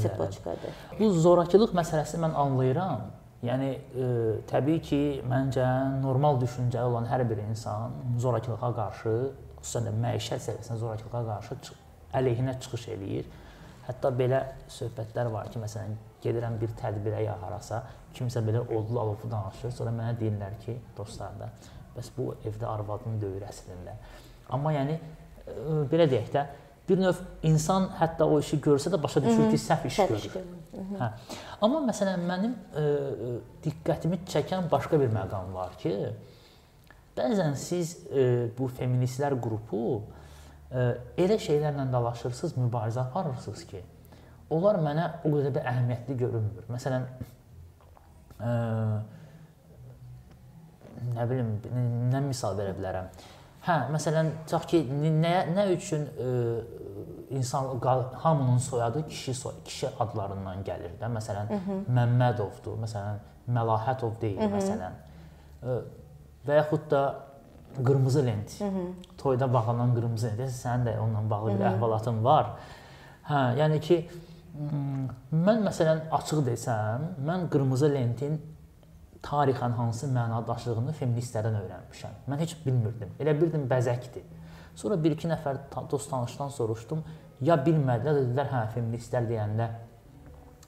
Çepoçkadır. 0.01 0.75
Bu 0.99 1.09
zorakılıq 1.11 1.73
məsələsini 1.75 2.21
mən 2.23 2.37
anlayıram. 2.39 3.09
Yəni 3.43 3.67
e, 3.73 4.05
təbii 4.47 4.79
ki, 4.85 4.99
məncə 5.27 5.65
normal 6.03 6.37
düşüncəli 6.39 6.87
olan 6.87 7.07
hər 7.09 7.25
bir 7.27 7.41
insan 7.49 7.95
zorakılığa 8.21 8.69
qarşı, 8.77 9.15
xüsusən 9.57 9.89
də 9.89 9.93
məişət 10.05 10.45
səviyyəsində 10.45 10.77
zorakılığa 10.83 11.23
qarşı 11.31 11.57
çıx 11.65 11.81
əleyhinə 12.21 12.53
çıxış 12.61 12.87
eləyir. 12.95 13.27
Hətta 13.89 14.13
belə 14.21 14.43
söhbətlər 14.71 15.31
var 15.33 15.49
ki, 15.51 15.59
məsələn, 15.65 15.97
gedirəm 16.23 16.57
bir 16.61 16.73
tədbirə 16.79 17.23
ya 17.25 17.35
harasa, 17.41 17.81
kimsə 18.15 18.43
belə 18.45 18.63
odlu 18.65 18.99
alovu 19.01 19.29
danışır, 19.31 19.73
sonra 19.75 19.93
mənə 19.95 20.15
deyirlər 20.19 20.57
ki, 20.63 20.77
dostlar 20.97 21.37
da, 21.39 21.51
bəs 21.95 22.11
bu 22.17 22.31
evdə 22.47 22.67
arvadını 22.69 23.21
döyür 23.21 23.45
əslində. 23.49 23.95
Amma 24.51 24.73
yəni 24.75 24.97
e, 24.97 25.55
belə 25.91 26.07
deyək 26.11 26.31
də, 26.33 26.45
bir 26.89 26.99
növ 26.99 27.21
insan 27.47 27.87
hətta 27.99 28.27
o 28.27 28.39
işi 28.41 28.59
görsə 28.63 28.91
də 28.91 28.99
başa 29.01 29.23
düşür 29.23 29.51
ki, 29.51 29.59
səhv 29.61 29.87
iş 29.87 29.99
görür. 30.01 30.49
Hə. 30.99 31.09
Amma 31.63 31.83
məsələn 31.87 32.25
mənim 32.27 32.55
ə, 32.57 32.83
e, 32.83 33.33
diqqətimi 33.65 34.21
çəkən 34.31 34.67
başqa 34.71 34.99
bir 34.99 35.11
məqam 35.13 35.53
var 35.55 35.77
ki, 35.81 35.93
bəzən 37.17 37.55
siz 37.59 37.95
ə, 38.01 38.11
e, 38.11 38.27
bu 38.57 38.67
feministlər 38.79 39.37
qrupu 39.41 40.01
ə, 40.01 40.87
elə 41.21 41.39
şeylərlə 41.41 41.87
dalaşırsınız, 41.93 42.57
mübarizə 42.59 43.05
aparırsınız 43.07 43.65
ki, 43.71 43.83
onlar 44.51 44.79
mənə 44.83 45.07
o 45.23 45.31
qədər 45.33 45.55
də 45.57 45.65
əhəmiyyətli 45.71 46.17
görünmür. 46.19 46.67
Məsələn, 46.71 47.07
ə, 48.39 48.53
nə 51.15 51.27
bilim, 51.29 51.53
nə 52.11 52.23
misal 52.27 52.57
verə 52.59 52.75
bilərəm? 52.77 53.09
Hə, 53.65 53.77
məsələn, 53.93 54.31
tutaq 54.45 54.67
ki, 54.71 54.83
nə 55.21 55.33
nə 55.53 55.67
üçün 55.75 56.07
ə, 56.09 56.29
insan 57.31 57.65
hamının 58.23 58.57
soyadı 58.57 59.07
kişi 59.07 59.33
soy, 59.33 59.53
kişi 59.65 59.89
adlarından 59.99 60.63
gəlir 60.63 60.97
də. 61.01 61.09
Məsələn, 61.17 61.47
Hı 61.47 61.59
-hı. 61.65 61.77
Məmmədovdur, 61.97 62.77
məsələn, 62.83 63.19
Məlahətov 63.47 64.21
deyil, 64.21 64.39
Hı 64.41 64.45
-hı. 64.45 64.55
məsələn. 64.57 64.93
Və 66.47 66.55
yaxud 66.55 66.91
da 66.91 67.15
qırmızı 67.85 68.25
lent. 68.25 68.61
Hı 68.61 68.63
-hı. 68.63 68.85
Toyda 69.17 69.53
bağlanan 69.53 69.95
qırmızı 69.95 70.27
lent. 70.27 70.49
Sənin 70.49 70.85
də 70.85 70.99
onunla 70.99 71.29
bağlı 71.29 71.59
bir 71.59 71.65
Hı 71.65 71.69
-hı. 71.69 71.77
əhvalatın 71.77 72.23
var. 72.23 72.45
Hə, 73.29 73.57
yəni 73.57 73.79
ki, 73.79 74.09
mən 74.51 75.61
məsələn 75.65 76.07
açıq 76.11 76.43
desəm, 76.45 77.05
mən 77.27 77.47
qırmızı 77.51 77.89
lentin 77.93 78.39
tarixən 79.23 79.75
hansı 79.77 80.09
məna 80.11 80.41
daşıdığını 80.47 80.95
feministlərdən 80.97 81.57
öyrənmişəm. 81.61 82.19
Mən 82.31 82.41
heç 82.41 82.55
bilmirdim. 82.65 83.13
Elə 83.21 83.35
bildim 83.39 83.67
bəzəkdir. 83.69 84.25
Sonra 84.75 84.97
bir-iki 85.03 85.29
nəfər 85.29 85.61
dost 85.91 86.09
tanışdan 86.09 86.51
soruşdum. 86.55 87.03
Ya 87.41 87.57
bilmədilər, 87.65 88.21
dedilər, 88.21 88.49
hə, 88.51 88.61
feministlər 88.75 89.27
deyəndə 89.29 89.67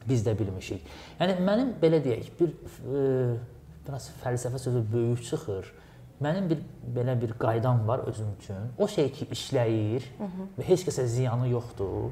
biz 0.07 0.25
də 0.25 0.33
bilmişik. 0.37 0.87
Yəni 1.19 1.37
mənim 1.45 1.73
belə 1.81 2.01
deyək, 2.03 2.33
bir 2.39 2.51
e, 2.51 3.37
biraz 3.87 4.09
fəlsəfə 4.23 4.59
sözü 4.61 4.83
böyük 4.93 5.23
çıxır. 5.29 5.71
Mənim 6.23 6.49
bir 6.49 6.61
belə 6.95 7.15
bir 7.21 7.33
qaydam 7.39 7.87
var 7.87 8.05
özüm 8.07 8.35
üçün. 8.39 8.69
O 8.77 8.87
şey 8.87 9.09
ki 9.11 9.27
işləyir 9.33 10.05
və 10.57 10.67
heç 10.67 10.85
kəsə 10.87 11.05
ziyanı 11.09 11.49
yoxdur 11.51 12.11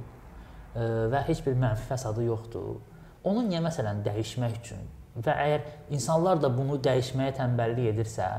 və 0.75 1.23
heç 1.27 1.43
bir 1.45 1.57
mənfi 1.60 1.88
fəsadı 1.89 2.25
yoxdur. 2.27 2.79
Onu 3.27 3.43
niyə 3.47 3.62
məsələn 3.65 4.01
dəyişmək 4.05 4.57
üçün 4.62 4.86
və 5.21 5.36
əgər 5.45 5.65
insanlar 5.97 6.39
da 6.41 6.49
bunu 6.55 6.79
dəyişməyə 6.81 7.36
tənbəllik 7.38 7.91
edirsə, 7.91 8.29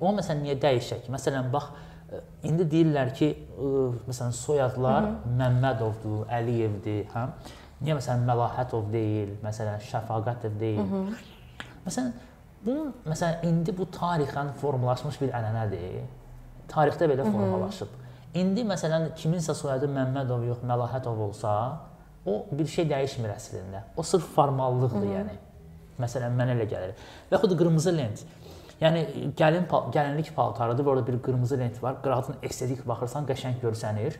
o 0.00 0.12
məsələn 0.16 0.46
niyə 0.46 0.56
dəyişək? 0.62 1.10
Məsələn 1.12 1.50
bax 1.52 1.68
indi 2.48 2.64
deyirlər 2.72 3.12
ki, 3.14 3.28
məsələn 4.08 4.32
soyadlar 4.32 5.02
Hı 5.04 5.08
-hı. 5.08 5.36
Məmmədovdur, 5.40 6.22
Əliyevdir, 6.38 7.04
hə? 7.14 7.26
Niyə 7.82 7.98
məsələn 7.98 8.24
Məlahətov 8.30 8.92
deyil, 8.92 9.36
məsələn 9.44 9.84
Şəfaqətov 9.90 10.58
deyil? 10.60 10.80
Hı 10.80 10.94
-hı. 10.94 11.14
Məsələn 11.86 12.12
Bu 12.66 12.74
məsələn 13.06 13.46
indi 13.46 13.72
bu 13.78 13.86
tarixən 13.94 14.50
formalaşmış 14.60 15.20
bir 15.20 15.34
ənənədir. 15.38 16.06
Tarixdə 16.70 17.06
belə 17.10 17.26
formalaşıb. 17.30 17.92
İndi 18.36 18.64
məsələn 18.68 19.12
kiminsə 19.16 19.54
soyadı 19.56 19.88
Məmmədov 19.88 20.44
yox, 20.46 20.64
Məlahətov 20.68 21.20
olsa, 21.28 21.52
o 22.28 22.42
bir 22.52 22.66
şey 22.68 22.88
dəyişmir 22.90 23.32
əslində. 23.32 23.84
O 23.96 24.02
sırf 24.02 24.26
formallıqdır, 24.34 25.06
Hı 25.06 25.06
-hı. 25.06 25.14
yəni. 25.16 25.36
Məsələn 25.98 26.36
mənə 26.36 26.56
elə 26.56 26.66
gəlir. 26.72 26.92
Və 27.30 27.38
yaxud 27.38 27.56
qırmızı 27.58 27.96
lent. 27.96 28.24
Yəni 28.80 29.32
gəlin 29.36 29.64
gəlinlik 29.92 30.34
paltarıdır, 30.34 30.86
orada 30.86 31.06
bir 31.06 31.22
qırmızı 31.22 31.58
lent 31.58 31.82
var. 31.82 32.02
Qıratın 32.02 32.36
estetik 32.42 32.88
baxırsan 32.88 33.26
qəşəng 33.26 33.60
görsənir 33.62 34.14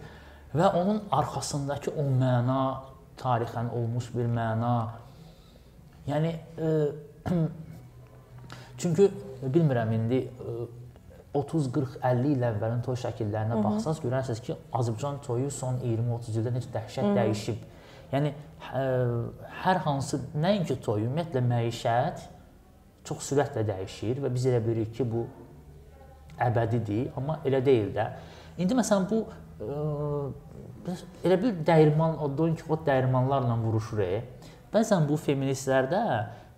və 0.54 0.72
onun 0.74 1.02
arxasındakı 1.10 1.90
o 1.90 2.02
məna, 2.02 2.80
tarixən 3.18 3.70
olmuş 3.70 4.14
bir 4.14 4.26
məna. 4.26 4.88
Yəni 6.06 6.34
e, 6.58 6.88
Çünki 8.78 9.10
bilmirəm 9.42 9.94
indi 9.94 10.30
30, 10.40 10.77
40, 11.34 11.98
50 12.02 12.32
il 12.32 12.44
əvvəlin 12.48 12.80
toy 12.84 12.96
şəkillərinə 12.96 13.56
Hı 13.56 13.58
-hı. 13.58 13.64
baxsaz 13.64 14.00
görərsiniz 14.00 14.40
ki, 14.40 14.56
Azərbaycan 14.72 15.20
toyu 15.26 15.50
son 15.50 15.76
20-30 15.82 16.38
ildə 16.40 16.52
necə 16.54 16.72
dəhşət 16.74 17.04
Hı 17.04 17.10
-hı. 17.10 17.16
dəyişib. 17.18 17.58
Yəni 18.12 18.32
ə, 18.74 18.84
hər 19.64 19.78
hansı 19.84 20.20
nəinki 20.34 20.78
toy, 20.80 21.04
ümumiyyətlə 21.04 21.42
məişət 21.44 22.24
çox 23.04 23.32
sürətlə 23.32 23.66
dəyişir 23.68 24.22
və 24.24 24.32
biz 24.32 24.46
elə 24.46 24.64
bilirik 24.64 24.94
ki, 24.94 25.04
bu 25.12 25.26
əbədidir, 26.40 27.10
amma 27.16 27.40
elə 27.44 27.64
deyil 27.64 27.94
də. 27.94 28.08
İndi 28.58 28.74
məsələn 28.74 29.08
bu 29.10 29.26
ə, 29.60 30.92
elə 31.24 31.42
bir 31.42 31.64
dəyirman, 31.66 32.18
o 32.18 32.38
Don 32.38 32.54
Kixot 32.54 32.86
dəyirmanlarla 32.86 33.56
vuruşur. 33.62 34.00
Bəzən 34.72 35.06
bu 35.08 35.16
feministlərdə 35.16 36.02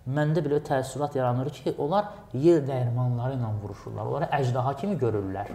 məndə 0.09 0.41
belə 0.41 0.59
təəssürat 0.65 1.15
yaranır 1.15 1.51
ki, 1.53 1.75
onlar 1.77 2.09
yer 2.33 2.61
dəyirmanları 2.65 3.37
ilə 3.37 3.51
vuruşurlar. 3.61 4.07
Onları 4.07 4.29
əjdaha 4.39 4.75
kimi 4.79 4.97
görürlər. 5.01 5.51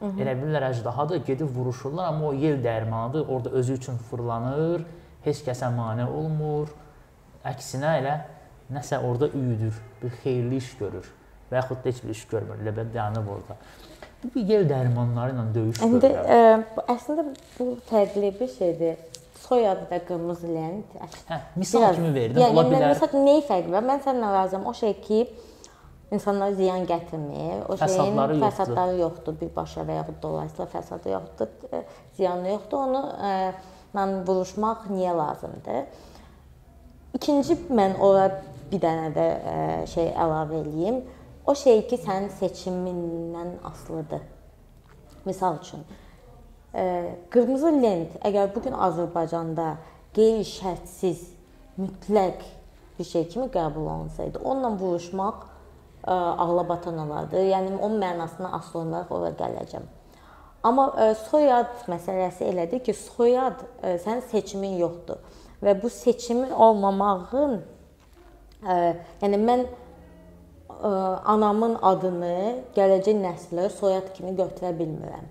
Hı 0.00 0.06
-hı. 0.06 0.20
Elə 0.22 0.34
bilirlər 0.40 0.68
əjdahadır, 0.70 1.24
gedib 1.26 1.50
vuruşurlar, 1.56 2.08
amma 2.08 2.26
o 2.26 2.32
yel 2.32 2.62
dəyirmanıdır, 2.64 3.28
orada 3.28 3.50
özü 3.50 3.72
üçün 3.72 3.96
fırlanır, 3.96 4.84
heç 5.24 5.42
kəsə 5.46 5.74
mane 5.74 6.06
olmur. 6.06 6.68
Əksinə 7.44 7.98
elə 8.00 8.18
nəsə 8.72 8.98
orada 8.98 9.28
üyüdür, 9.28 9.74
bir 10.02 10.10
xeyirli 10.22 10.56
iş 10.56 10.76
görür 10.78 11.12
və 11.52 11.56
yaxud 11.56 11.76
da 11.84 11.88
heç 11.88 12.04
bir 12.04 12.10
iş 12.10 12.26
görmür, 12.28 12.56
elə 12.62 12.72
belə 12.76 12.94
dayanıb 12.94 13.28
orada. 13.28 13.56
Bu 14.24 14.30
bir 14.34 14.46
yel 14.48 14.68
dəyirmanları 14.68 15.32
ilə 15.34 15.54
döyüş 15.54 15.78
görür. 15.78 15.92
İndi 15.92 16.06
ə, 16.06 16.64
əslində 16.88 17.24
bu 17.58 17.76
fərqli 17.90 18.40
bir 18.40 18.48
şeydir 18.48 18.96
soyadı 19.48 19.90
da 19.90 19.98
qırmızı 20.04 20.48
lent. 20.54 20.94
Hə, 21.28 21.38
misal 21.56 21.80
Biraz, 21.80 21.96
kimi 21.96 22.14
verdim. 22.14 22.42
Yəni, 22.42 22.54
ola 22.56 22.64
bilər. 22.70 22.86
Məsələn, 22.92 23.26
nəyi 23.28 23.42
fərqi 23.48 23.72
var? 23.72 23.84
Mən 23.86 24.00
səninlə 24.04 24.30
razıyam. 24.34 24.66
O 24.66 24.74
şey 24.74 24.94
ki, 25.04 25.18
insanlara 26.14 26.54
ziyan 26.54 26.86
gətirmir. 26.88 27.64
O 27.68 27.76
şeyin 27.76 27.90
fəsadları 27.90 28.38
yoxdur. 28.38 28.46
fəsadları 28.46 28.98
yoxdur 29.00 29.38
birbaşa 29.40 29.86
və 29.88 29.98
yaxud 30.00 30.18
dolayısıyla 30.22 30.66
fəsadı 30.74 31.12
yoxdur, 31.12 31.54
e, 31.72 31.82
ziyanı 32.16 32.48
yoxdur. 32.54 32.78
Onu 32.88 33.02
ə, 33.04 33.32
e, 33.32 33.80
mən 33.96 34.16
vuruşmaq 34.28 34.88
niyə 34.92 35.16
lazımdır? 35.18 35.82
İkinci 37.14 37.58
mən 37.70 37.98
ora 38.02 38.28
bir 38.70 38.80
dənə 38.82 39.10
də 39.16 39.26
ə, 39.26 39.58
e, 39.82 39.86
şey 39.94 40.12
əlavə 40.26 40.62
eləyim. 40.62 41.02
O 41.46 41.54
şey 41.54 41.84
ki, 41.88 41.98
sənin 42.00 42.30
seçimindən 42.38 43.58
asılıdır. 43.68 44.22
Misal 45.24 45.58
üçün, 45.60 45.84
Qırmızı 47.30 47.70
lent 47.82 48.14
əgər 48.26 48.48
bu 48.54 48.62
gün 48.64 48.74
Azərbaycanda 48.74 49.76
qeyri-şərtsiz, 50.16 51.20
mütləq 51.78 52.40
bir 52.98 53.06
şey 53.06 53.28
kimi 53.28 53.46
qəbul 53.54 53.86
olunsaydı, 53.90 54.38
onunla 54.42 54.72
vuruşmaq 54.78 55.44
ağlabatan 56.06 56.98
olardı. 57.06 57.44
Yəni 57.46 57.76
onun 57.78 58.00
mənasına 58.02 58.50
asılı 58.58 58.82
olaraq 58.82 59.12
ora 59.14 59.30
gələcəm. 59.38 59.86
Amma 60.64 60.88
soyad 61.28 61.86
məsələsi 61.92 62.46
elədir 62.48 62.82
ki, 62.86 62.94
soyad 62.94 63.62
sənin 63.82 64.24
seçimin 64.30 64.78
yoxdur 64.80 65.22
və 65.62 65.76
bu 65.82 65.90
seçimin 65.92 66.50
olmamağın 66.50 67.60
yəni 69.22 69.40
mən 69.46 69.66
anamın 71.34 71.78
adını 71.82 72.36
gələcək 72.76 73.22
nəslə 73.22 73.70
soyad 73.78 74.10
kimi 74.16 74.34
götürə 74.38 74.74
bilmirəm. 74.78 75.30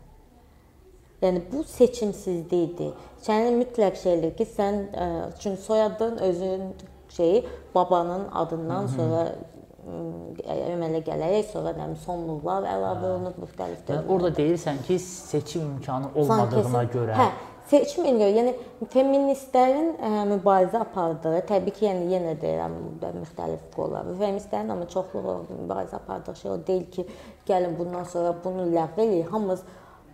Yəni 1.23 1.41
bu 1.51 1.63
seçimsizlikdir. 1.63 2.91
Sənin 3.23 3.55
mütləq 3.61 3.95
şeydir 4.01 4.35
ki, 4.35 4.47
sən 4.57 4.79
ə, 4.91 5.05
e, 5.05 5.31
çünki 5.39 5.61
soyadın 5.61 6.17
özün 6.17 6.63
şeyi 7.09 7.45
babanın 7.75 8.27
adından 8.33 8.83
Hı 8.83 8.91
-hı. 8.91 8.95
sonra 8.95 9.35
əmələ 9.83 11.01
gələrək 11.03 11.49
sonra 11.51 11.73
nə 11.75 11.87
bilim 11.87 11.97
sonluqlar 12.05 12.67
əlavə 12.71 13.09
olunub 13.15 13.39
müxtəlif. 13.43 13.81
Yəni 13.89 14.07
orada 14.07 14.29
deyirsən 14.37 14.79
ki, 14.87 14.99
seçim 14.99 15.61
imkanı 15.61 16.11
olmadığına 16.15 16.83
kesin, 16.85 16.99
görə. 16.99 17.17
Hə, 17.19 17.27
seçim 17.71 18.05
imkanı, 18.05 18.29
yəni 18.37 18.53
feministlərin 18.95 19.91
ə, 19.93 20.09
e, 20.09 20.23
mübarizə 20.31 20.81
apardığı, 20.85 21.35
təbii 21.51 21.75
ki, 21.77 21.85
yəni 21.89 22.09
yenə 22.15 22.35
deyirəm, 22.41 22.77
müxtəlif 23.21 23.69
qollar. 23.75 24.07
Feministlərin 24.19 24.71
amma 24.75 24.87
çoxluğu 24.95 25.37
mübarizə 25.51 25.99
apardığı 25.99 26.35
şey 26.41 26.51
o 26.51 26.57
deyil 26.67 26.85
ki, 26.91 27.07
gəlin 27.47 27.77
bundan 27.79 28.03
sonra 28.03 28.35
bunu 28.43 28.69
ləğv 28.75 29.03
eləyək. 29.05 29.31
Hamımız 29.35 29.63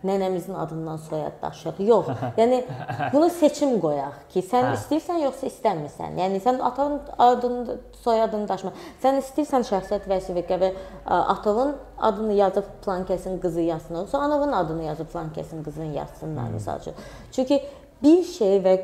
nənəmizin 0.04 0.56
adından 0.56 0.98
soyad 0.98 1.42
daşıyaq. 1.42 1.80
Yox. 1.88 2.12
Yəni 2.40 2.62
bunu 3.14 3.30
seçim 3.30 3.76
qoyaq 3.84 4.22
ki, 4.34 4.44
sən 4.52 4.70
hə. 4.70 4.76
istəyirsən 4.78 5.24
yoxsa 5.26 5.50
istəmirsən. 5.50 6.20
Yəni 6.22 6.42
sən 6.44 6.62
atanın 6.70 7.02
adını, 7.18 7.78
soyadını 8.04 8.48
daşıma. 8.50 8.74
Sən 9.04 9.20
istəyirsən 9.24 9.68
şəxsiyyət 9.72 10.08
vəsiqə 10.12 10.60
və 10.64 10.72
atanın 11.06 11.76
adını 11.98 12.38
yazıb 12.40 12.72
plan 12.86 13.04
kəsin 13.10 13.40
qızı 13.44 13.62
yazsın. 13.62 13.96
Yoxsa 14.04 14.18
anavın 14.18 14.52
adını 14.52 14.84
yazıb 14.84 15.12
plan 15.12 15.34
kəsin 15.36 15.64
qızını 15.64 15.94
yazsınlar 15.98 16.48
hmm. 16.48 16.58
məsəl 16.58 16.82
üçün. 16.82 16.94
Çünki 17.32 17.62
bir 18.04 18.24
şey 18.24 18.62
və 18.64 18.76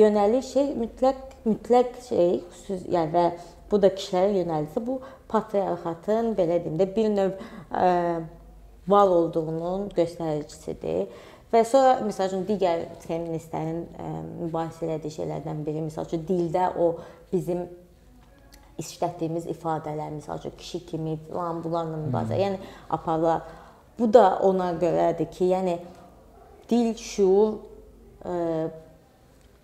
yönəlik 0.00 0.46
şey 0.52 0.72
mütləq 0.80 1.20
mütləq 1.46 1.92
şey 2.08 2.40
xüsusi 2.54 2.94
yəni 2.94 3.12
və 3.12 3.26
bu 3.70 3.80
da 3.82 3.90
kişilərə 3.92 4.32
yönəldirsə 4.40 4.82
bu 4.86 5.00
patriarxatın 5.28 6.32
belə 6.38 6.60
deyim 6.64 6.78
də 6.80 6.86
bir 6.96 7.08
növ 7.12 7.32
ə, 7.70 7.86
var 8.88 9.08
olduğunun 9.08 9.88
göstəricisidir. 9.96 11.08
Və 11.52 11.62
sonra 11.66 12.00
məsəl 12.02 12.30
üçün 12.32 12.46
digər 12.48 12.84
feministlərin 13.06 13.84
ə, 13.86 14.06
mübahisə 14.46 14.86
elədiyi 14.86 15.14
şeylərdən 15.20 15.62
biri 15.66 15.84
məsəl 15.86 16.08
üçün 16.08 16.24
dildə 16.26 16.72
o 16.74 16.88
bizim 17.30 17.64
işlətdiyimiz 18.82 19.46
ifadələr, 19.54 20.10
məsəl 20.18 20.40
üçün 20.42 20.56
kişi 20.58 20.80
kimi 20.90 21.14
falan 21.30 21.62
bunlarla 21.64 22.00
mübarizə. 22.02 22.40
Yəni 22.40 22.58
aparlar. 22.92 23.46
Bu 23.98 24.10
da 24.12 24.26
ona 24.44 24.72
görədir 24.76 25.30
ki, 25.32 25.46
yəni 25.54 25.78
dil, 26.68 26.90
şuur 27.00 27.54
ə, 28.26 28.34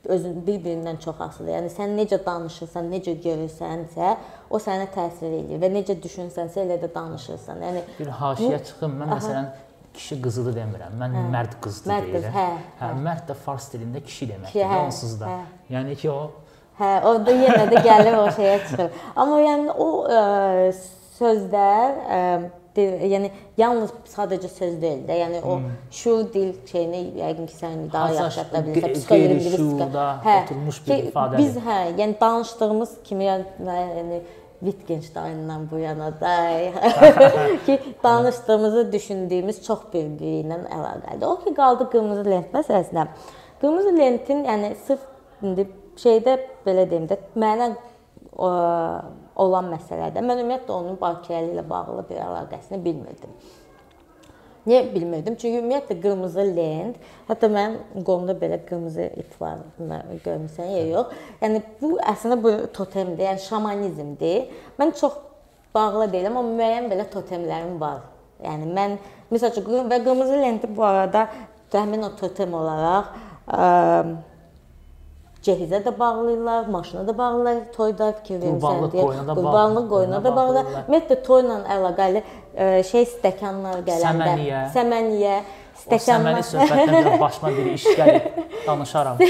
özün 0.04 0.38
bir-birindən 0.46 0.98
çox 1.02 1.20
asılıdır. 1.20 1.52
Yəni 1.56 1.72
sən 1.72 1.92
necə 1.98 2.18
danışırsan, 2.26 2.88
necə 2.90 3.14
görürsənsə, 3.22 4.14
o 4.50 4.60
sənə 4.62 4.88
təsir 4.94 5.28
eləyir 5.28 5.60
və 5.62 5.70
necə 5.72 5.96
düşünsənsə 6.02 6.64
elə 6.64 6.78
də 6.82 6.90
danışırsan. 6.94 7.62
Yəni 7.68 7.84
bir 7.98 8.10
haşiyə 8.20 8.58
bu, 8.58 8.64
çıxım. 8.70 8.96
Mən 9.02 9.08
aha. 9.08 9.18
məsələn 9.20 9.50
kişi 9.94 10.18
qızıdır 10.24 10.56
demirəm. 10.56 10.96
Mən 11.00 11.18
hə, 11.18 11.24
mərd 11.36 11.58
qızdır 11.64 11.92
mərd 11.92 12.14
deyirəm. 12.16 12.34
Hə, 12.38 12.46
hə, 12.56 12.78
hə, 12.80 12.92
mərd 13.06 13.28
də 13.30 13.36
fars 13.44 13.68
dilində 13.74 14.02
kişi 14.06 14.30
deməkdir, 14.32 14.66
hə, 14.72 14.80
onsuz 14.86 15.18
da. 15.20 15.30
Hə. 15.36 15.76
Yəni 15.76 15.98
ki 16.00 16.10
o 16.10 16.22
Hə, 16.78 16.88
orada 17.04 17.34
yenə 17.36 17.66
də 17.68 17.82
gəlir 17.84 18.14
o 18.16 18.24
şeyə 18.32 18.56
çıxır. 18.64 18.94
Amma 19.22 19.38
yəni 19.42 19.74
o 19.76 19.88
ə, 20.08 20.22
sözlər 21.18 21.98
ə, 22.00 22.20
yəni 22.80 23.30
yalnız 23.60 23.90
sadəcə 24.14 24.48
söz 24.48 24.76
deyil 24.82 25.02
də, 25.08 25.16
yəni 25.20 25.40
o 25.44 25.56
hmm. 25.58 25.72
şuur 25.92 26.28
dil 26.32 26.52
şeyini 26.70 27.02
yəqin 27.20 27.48
ki 27.50 27.56
sən 27.58 27.82
daha 27.92 28.12
yaxşı 28.16 28.40
hətta 28.40 28.62
bilirsən, 28.68 28.94
psixolingvistika. 28.96 30.06
Hə, 30.24 30.36
oturmuş 30.44 30.78
bir 30.86 31.10
ifadə. 31.10 31.40
Biz 31.40 31.58
hə, 31.66 31.80
yəni 32.00 32.16
danışdığımız 32.20 32.94
kimi 33.04 33.28
yəni 33.28 34.22
Wittgenstein'dan 34.64 35.70
bu 35.70 35.78
yana 35.78 36.20
da 36.20 36.36
ki 37.66 37.78
danışdığımızı 38.04 38.92
düşündüyümüz 38.92 39.62
çox 39.66 39.78
bir-biri 39.92 40.44
ilə 40.44 40.58
əlaqəlidir. 40.70 41.26
O 41.26 41.40
ki 41.44 41.54
qaldı 41.54 41.88
qırmızı 41.90 42.30
lent 42.30 42.54
məsələsinə. 42.54 43.06
Qırmızı 43.60 43.96
lentin 43.98 44.44
yəni 44.46 44.74
sırf 44.86 45.02
indi 45.42 45.66
şeydə 45.98 46.38
belə 46.66 46.86
deyim 46.90 47.08
də 47.10 47.18
mənə 47.34 47.72
ə, 48.38 48.52
olan 49.40 49.70
məsələdə 49.72 50.22
mən 50.22 50.42
ümumiyyətlə 50.42 50.74
onun 50.76 50.96
bakirəli 51.00 51.54
ilə 51.54 51.64
bağlı 51.68 52.04
bir 52.08 52.20
əlaqəsini 52.26 52.80
bilmirdim. 52.84 53.34
Niyə 54.66 54.82
bilmirdim? 54.92 55.34
Çünki 55.34 55.58
ümumiyyətlə 55.58 55.96
qırmızı 56.02 56.44
lent, 56.56 56.98
hətta 57.26 57.48
mənim 57.50 58.04
qolumda 58.06 58.36
belə 58.38 58.60
qırmızı 58.68 59.08
ip 59.18 59.34
var. 59.40 59.64
Görmüsən 60.24 60.70
ya 60.70 60.84
yox. 60.92 61.16
Yəni 61.42 61.62
bu 61.80 61.96
əslində 62.12 62.38
bu 62.44 62.52
totemdir, 62.76 63.24
yəni 63.26 63.42
şamanizmdir. 63.42 64.52
Mən 64.78 64.94
çox 65.00 65.18
bağlı 65.74 66.12
deyiləm, 66.12 66.38
amma 66.38 66.54
müəyyən 66.60 66.86
belə 66.92 67.08
totemlərim 67.10 67.80
var. 67.80 68.04
Yəni 68.44 68.70
mən 68.76 68.96
məsəl 69.32 69.56
üçün 69.56 69.90
və 69.90 69.98
qırmızı 70.04 70.38
lenti 70.38 70.70
bu 70.76 70.84
arada 70.86 71.26
həmin 71.72 72.04
o 72.06 72.12
totem 72.16 72.54
olaraq 72.54 73.12
ə, 73.48 73.66
cehizə 75.42 75.82
də 75.84 75.92
bağlayırlar, 75.98 76.66
maşına 76.66 77.06
da 77.06 77.16
bağlayırlar, 77.18 77.64
toyda 77.76 78.12
fikir 78.20 78.38
verirsən 78.42 78.84
deyə. 78.92 79.06
Qurbanlıq 79.34 79.88
qoyuna 79.90 80.20
da 80.24 80.36
bağlayırlar. 80.36 80.84
Ümumiyyətlə 80.86 81.18
toyla 81.26 81.58
əlaqəli 81.76 82.22
e, 82.54 82.68
şey 82.90 83.08
stəkanlar 83.16 83.82
gələndə, 83.88 84.28
səməniyə, 84.28 84.62
səməniyə 84.76 85.36
stəkanlar. 85.82 86.38
O 86.38 86.46
səməni 86.46 86.46
söhbətdən 86.50 87.20
başıma 87.26 87.52
bir 87.58 87.70
iş 87.72 87.86
gəlib 87.98 88.42
danışaram. 88.66 89.22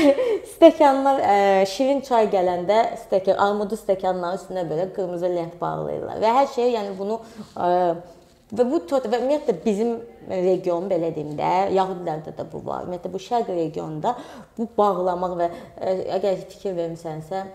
stəkanlar 0.54 1.20
ə, 1.20 1.36
e, 1.62 1.68
şirin 1.72 2.02
çay 2.08 2.28
gələndə 2.32 2.80
stəkan, 3.06 3.38
armudu 3.46 3.78
stəkanların 3.80 4.40
üstünə 4.40 4.66
belə 4.68 4.90
qırmızı 4.96 5.30
lent 5.32 5.60
bağlayırlar 5.60 6.20
və 6.22 6.34
hər 6.40 6.50
şey 6.54 6.74
yəni 6.76 6.96
bunu 6.98 7.20
ə, 7.56 7.68
e, 7.68 8.20
Və 8.52 8.66
bu 8.68 8.82
və 8.84 9.00
ümumiyyətlə 9.08 9.54
bizim 9.64 9.94
region 10.28 10.84
belə 10.90 11.08
deyim 11.14 11.32
də, 11.38 11.52
Yahudilərdə 11.72 12.34
də 12.36 12.44
bu 12.52 12.60
var. 12.66 12.84
Ümumiyyətlə 12.84 13.12
bu 13.12 13.20
şərq 13.26 13.48
regionunda 13.56 14.12
bu 14.58 14.66
bağlamaq 14.76 15.38
və 15.38 15.48
ə, 15.48 15.94
əgər 16.18 16.42
fikir 16.50 16.76
vermisənsə, 16.76 17.46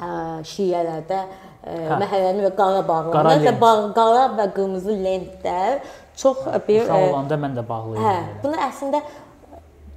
ə, 0.00 0.10
şiələrdə 0.42 1.20
hə. 1.22 2.00
məhəllənin 2.02 2.48
və 2.48 2.52
qara 2.58 2.82
bağlamaq, 2.88 3.30
ümumiyyətlə 3.30 3.94
qara 3.94 4.26
və 4.40 4.48
qırmızı 4.58 4.98
lentlər 5.06 5.80
çox 6.18 6.42
bir 6.66 6.82
Uşaq 6.82 7.08
olanda 7.12 7.38
mən 7.38 7.54
də 7.60 7.66
bağlayırdım. 7.68 8.08
Hə, 8.08 8.42
bunu 8.42 8.62
əslində 8.66 9.02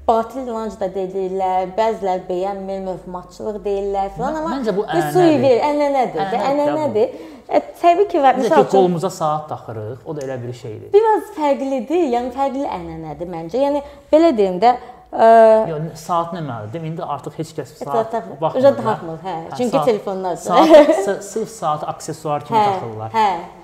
batil 0.08 0.48
inanc 0.48 0.78
da 0.80 0.88
deyirlər, 0.92 1.74
bəzilər 1.78 2.24
bəyənmir, 2.30 2.82
mövhumatçılıq 2.88 3.60
deyirlər 3.66 4.10
filan, 4.16 4.40
amma 4.40 4.56
məncə 4.56 4.74
bu 4.76 4.86
ənənədir. 4.88 5.60
Ənənədir, 5.68 6.24
ənənədir. 6.24 6.48
ənənədir. 6.52 7.28
E, 7.52 7.60
təbii 7.82 8.08
ki, 8.12 8.22
və 8.24 8.32
məsəl 8.40 8.64
üçün 8.64 8.72
qolumuza 8.72 9.12
saat 9.12 9.46
taxırıq. 9.52 10.02
O 10.08 10.16
da 10.16 10.24
elə 10.26 10.40
bir 10.42 10.56
şeydir. 10.56 10.90
Biraz 10.96 11.30
fərqlidir. 11.36 12.08
Yəni 12.16 12.34
fərqli 12.36 12.66
ənənədir 12.80 13.32
məncə. 13.32 13.62
Yəni 13.62 13.84
belə 14.12 14.34
deyim 14.38 14.60
də, 14.64 14.74
ə, 15.12 15.30
Yox, 15.70 15.88
saat 16.06 16.36
nə 16.36 16.42
mənadır? 16.42 16.86
İndi 16.92 17.08
artıq 17.16 17.40
heç 17.42 17.56
kəs 17.58 17.74
saat 17.84 18.16
baxmır. 18.42 18.60
Uca 18.62 18.76
taxmır, 18.78 19.24
hə. 19.26 19.36
Çünki 19.58 19.76
saat, 19.78 19.90
telefonlar. 19.92 20.36
Saat 20.36 21.26
sırf 21.32 21.50
saat 21.50 21.90
aksesuar 21.94 22.48
kimi 22.48 22.60
hə, 22.60 22.70
taxırlar. 22.72 23.12
Hə. 23.16 23.61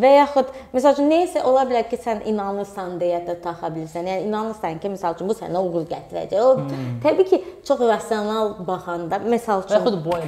Və 0.00 0.10
yaxud 0.16 0.50
məsəl 0.74 0.96
üçün 0.96 1.10
nəyisə 1.12 1.42
ola 1.46 1.64
bilər 1.68 1.86
ki, 1.90 1.98
sən 2.00 2.22
inanırsan 2.30 2.96
deyə 3.00 3.20
də 3.26 3.36
taxa 3.44 3.70
bilirsən. 3.74 4.08
Yəni 4.10 4.28
inanırsan 4.28 4.80
ki, 4.82 4.92
məsəl 4.94 5.16
üçün 5.16 5.30
bu 5.30 5.36
sənə 5.38 5.60
uğur 5.60 5.86
gətirəcək. 5.90 6.40
O 6.40 6.54
hmm. 6.58 6.98
təbii 7.04 7.28
ki, 7.30 7.40
çox 7.68 7.82
rasional 7.90 8.54
baxanda, 8.66 9.20
məsəl 9.24 9.64
üçün 9.64 9.76
yaxud 9.78 9.98
boy 10.04 10.26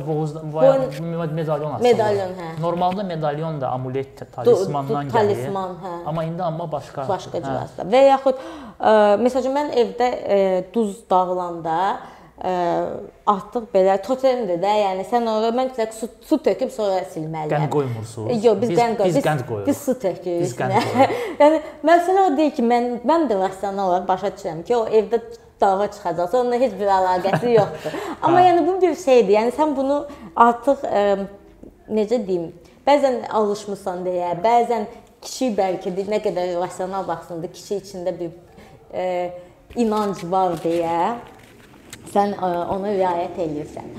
boyun 0.52 1.34
medalyon 1.34 1.76
asılır. 1.76 1.88
Medalyon, 1.88 2.34
hə. 2.40 2.48
Normalda 2.60 3.06
medalyon 3.08 3.60
da 3.60 3.72
amulet 3.76 4.24
talismandan 4.36 5.10
gəlir. 5.10 5.36
Talisman, 5.36 5.76
hə. 5.82 5.94
Amma 6.06 6.24
indi 6.28 6.42
amma 6.42 6.70
başqa. 6.72 7.06
Başqa 7.08 7.42
cür 7.42 7.60
hə. 7.60 7.86
Və 7.92 8.06
yaxud 8.10 8.40
ə, 8.40 8.96
məsəl 9.22 9.46
üçün 9.46 9.56
mən 9.56 9.72
evdə 9.84 10.10
ə, 10.10 10.42
duz 10.74 10.98
dağılanda 11.10 11.78
ə, 12.42 12.52
artıq 13.30 13.68
belə 13.74 13.96
totemdir 14.02 14.58
də, 14.62 14.72
yəni 14.82 15.04
sən 15.08 15.28
ora 15.30 15.52
mən 15.54 15.70
mütləq 15.70 15.94
su, 15.94 16.08
su 16.26 16.38
töküb 16.42 16.72
sonra 16.74 17.02
silməliyəm. 17.12 17.52
Qənd 17.52 17.70
qoymursunuz? 17.74 18.42
Yox, 18.44 18.58
biz, 18.62 18.72
biz 18.72 18.80
qənd 18.80 18.98
qoyuruq. 18.98 19.14
Biz 19.16 19.26
qənd 19.26 19.44
qoyuruq. 19.48 19.68
Biz 19.68 19.82
su 19.86 19.94
tökürük. 20.02 20.42
Biz 20.42 20.56
qənd 20.58 20.76
qoyuruq. 20.88 21.14
yəni 21.42 21.60
məsələ 21.90 22.24
o 22.26 22.32
deyil 22.38 22.56
ki, 22.56 22.64
mən 22.72 22.88
mən 23.08 23.28
də 23.30 23.38
rasional 23.42 23.92
olaraq 23.92 24.08
başa 24.08 24.32
düşürəm 24.34 24.64
ki, 24.66 24.76
o 24.76 24.82
evdə 25.00 25.22
dağa 25.62 25.86
çıxacaqsa 25.94 26.40
onunla 26.40 26.58
heç 26.64 26.74
bir 26.80 26.90
əlaqəsi 26.96 27.54
yoxdur. 27.60 28.00
Amma 28.20 28.40
hə. 28.40 28.48
yəni 28.48 28.66
bu 28.66 28.80
bir 28.82 28.98
şeydir. 29.04 29.36
Yəni 29.38 29.54
sən 29.58 29.76
bunu 29.76 30.00
artıq 30.48 30.82
ə, 30.88 31.04
necə 31.94 32.18
deyim, 32.26 32.50
bəzən 32.86 33.22
alışmısan 33.30 34.02
deyə, 34.08 34.34
bəzən 34.42 34.88
kişi 35.22 35.52
bəlkə 35.58 35.94
də 35.94 36.08
nə 36.10 36.18
qədər 36.24 36.56
rasional 36.58 37.06
baxsın 37.06 37.42
da 37.44 37.50
kişi 37.52 37.78
içində 37.84 38.14
bir 38.18 38.34
ə, 38.90 39.06
inanc 39.78 40.24
var 40.30 40.58
deyə 40.64 40.98
sən 42.10 42.34
e, 42.34 42.50
ona 42.74 42.94
riayət 42.96 43.38
eləyirsən. 43.46 43.92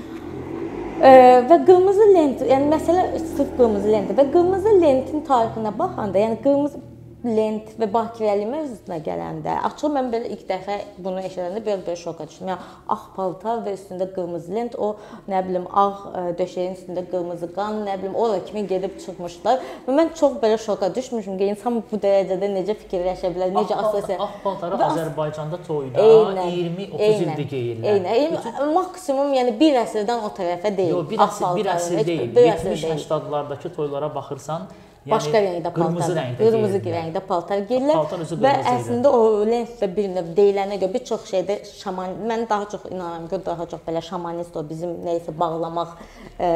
Ə, 0.94 1.10
e, 1.10 1.12
və 1.50 1.60
qırmızı 1.68 2.08
lent, 2.12 2.44
yəni 2.50 2.70
məsələ 2.74 3.06
sırf 3.34 3.54
qırmızı 3.58 3.94
lentdir 3.96 4.20
və 4.20 4.28
qırmızı 4.36 4.74
lentin 4.82 5.24
tarixinə 5.28 5.72
baxanda, 5.78 6.20
yəni 6.20 6.40
qırmızı 6.44 6.83
lent 7.24 7.70
və 7.80 7.88
bakirəli 7.88 8.44
mövzusuna 8.48 8.98
gələndə, 9.04 9.54
açıq 9.68 9.92
mən 9.94 10.10
belə 10.12 10.28
ilk 10.34 10.44
dəfə 10.48 10.76
bunu 11.00 11.22
eşidəndə 11.24 11.62
biraz 11.64 11.80
belə 11.86 11.96
şoka 11.96 12.26
düşdüm. 12.28 12.50
Yəni 12.52 12.66
ağ 12.92 12.98
paltar 13.16 13.62
və 13.64 13.72
üstündə 13.78 14.10
qırmızı 14.12 14.52
lent, 14.54 14.76
o 14.76 14.90
nə 15.30 15.40
bilim 15.46 15.64
ağ 15.70 15.86
e, 15.88 16.24
döşəyin 16.40 16.76
üstündə 16.76 17.06
qırmızı 17.08 17.48
qan, 17.56 17.80
nə 17.88 17.96
bilim 18.02 18.14
ora 18.20 18.42
kimi 18.44 18.66
gedib 18.68 18.98
çıxmışlar. 19.00 19.64
Və 19.86 19.96
mən 19.96 20.12
çox 20.20 20.36
belə 20.44 20.60
şoka 20.60 20.92
düşmüşüm 20.94 21.40
ki, 21.40 21.50
insan 21.54 21.80
bu 21.80 22.00
dərəcədə 22.04 22.52
necə 22.58 22.76
fikirləşə 22.84 23.32
bilər, 23.34 23.56
necə 23.56 23.80
assosiasiya. 23.80 24.20
Ağ 24.20 24.40
paltarı 24.44 24.80
Azərbaycanda 24.90 25.62
toyda 25.66 26.04
20-30 26.04 27.04
ildir 27.24 27.50
geyirlər. 27.56 28.08
Eynən. 28.14 28.38
Bütün... 28.38 28.72
Maksimum 28.76 29.32
yəni 29.32 29.56
bir 29.60 29.80
əsrdən 29.80 30.24
o 30.28 30.32
tərəfə 30.36 30.76
deyil. 30.76 30.98
Yox, 30.98 31.10
bir 31.10 31.24
əsr, 31.24 31.52
bir 31.56 31.70
əsr 31.78 32.06
deyil. 32.06 32.34
70-80-lardakı 32.34 33.72
toylara 33.74 34.12
baxırsan, 34.14 34.68
başqa 35.10 35.40
rəngdə 35.44 35.70
paltar, 35.70 35.90
qırmızı 35.90 36.14
rəngdə, 36.16 36.38
qırmızı 36.38 36.78
rəngdə 36.84 37.22
paltar 37.28 37.62
geyirlər 37.68 38.40
və 38.44 38.52
əslində 38.70 39.10
o 39.12 39.20
lensdə 39.48 39.88
bir 39.96 40.08
növ 40.14 40.30
deyilənə 40.36 40.78
görə 40.80 40.94
bir 40.94 41.04
çox 41.10 41.26
şeydə 41.32 41.58
şaman 41.68 42.14
mən 42.28 42.46
daha 42.50 42.68
çox 42.72 42.86
inanıram 42.90 43.26
ki, 43.28 43.40
daha 43.46 43.66
çox 43.72 43.82
belə 43.86 44.02
şamanist 44.04 44.56
o 44.56 44.64
bizim 44.68 44.96
nə 45.04 45.18
isə 45.20 45.34
bağlamaq 45.38 45.92
ə, 46.38 46.50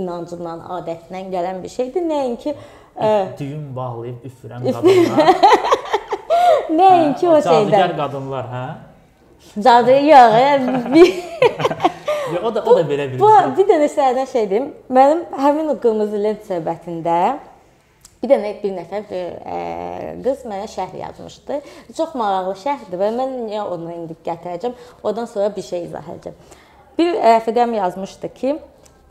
inancından, 0.00 0.64
adətindən 0.78 1.30
gələn 1.34 1.62
bir 1.62 1.74
şeydir. 1.74 2.06
Nəinki 2.08 2.54
ə, 2.54 3.12
düyün 3.38 3.68
bağlayıb 3.76 4.26
üfürən 4.26 4.66
qadınlar. 4.66 5.32
Nəinki 6.80 7.30
o 7.30 7.38
şeydə. 7.38 7.70
Cadugar 7.70 7.96
qadınlar, 8.02 8.52
hə? 8.54 8.66
Cadı 9.62 9.94
yox, 10.02 10.34
yəni 12.28 12.42
o 12.44 12.54
da 12.54 12.62
o 12.62 12.76
da 12.76 12.82
belə 12.88 13.06
bir 13.12 13.20
bu, 13.20 13.28
şey. 13.32 13.52
Bir 13.58 13.68
dənə 13.68 13.88
səhərdən 13.92 14.28
şey 14.32 14.48
deyim. 14.50 14.66
Mənim 14.92 15.22
həmin 15.42 15.70
o 15.72 15.76
qırmızı 15.80 16.20
lent 16.22 16.44
söhbətində 16.48 17.18
Bir 18.18 18.32
dənə 18.32 18.48
bir 18.58 18.72
nəfər 18.74 19.04
bir 19.06 19.26
ə, 19.46 19.58
qız 20.24 20.40
mənə 20.50 20.66
şərh 20.72 20.96
yazmışdı. 20.98 21.60
Çox 21.94 22.16
maraqlı 22.18 22.56
şərhdir 22.64 22.98
və 22.98 23.12
mən 23.14 23.36
niyə 23.44 23.62
onu 23.62 23.92
indi 23.94 24.16
gətirəcəm? 24.26 24.74
Ondan 25.06 25.28
sonra 25.30 25.52
bir 25.54 25.62
şey 25.62 25.84
izah 25.86 26.08
edəcəm. 26.16 26.34
Bir 26.98 27.12
rəfiqəm 27.14 27.76
yazmışdı 27.78 28.32
ki, 28.40 28.56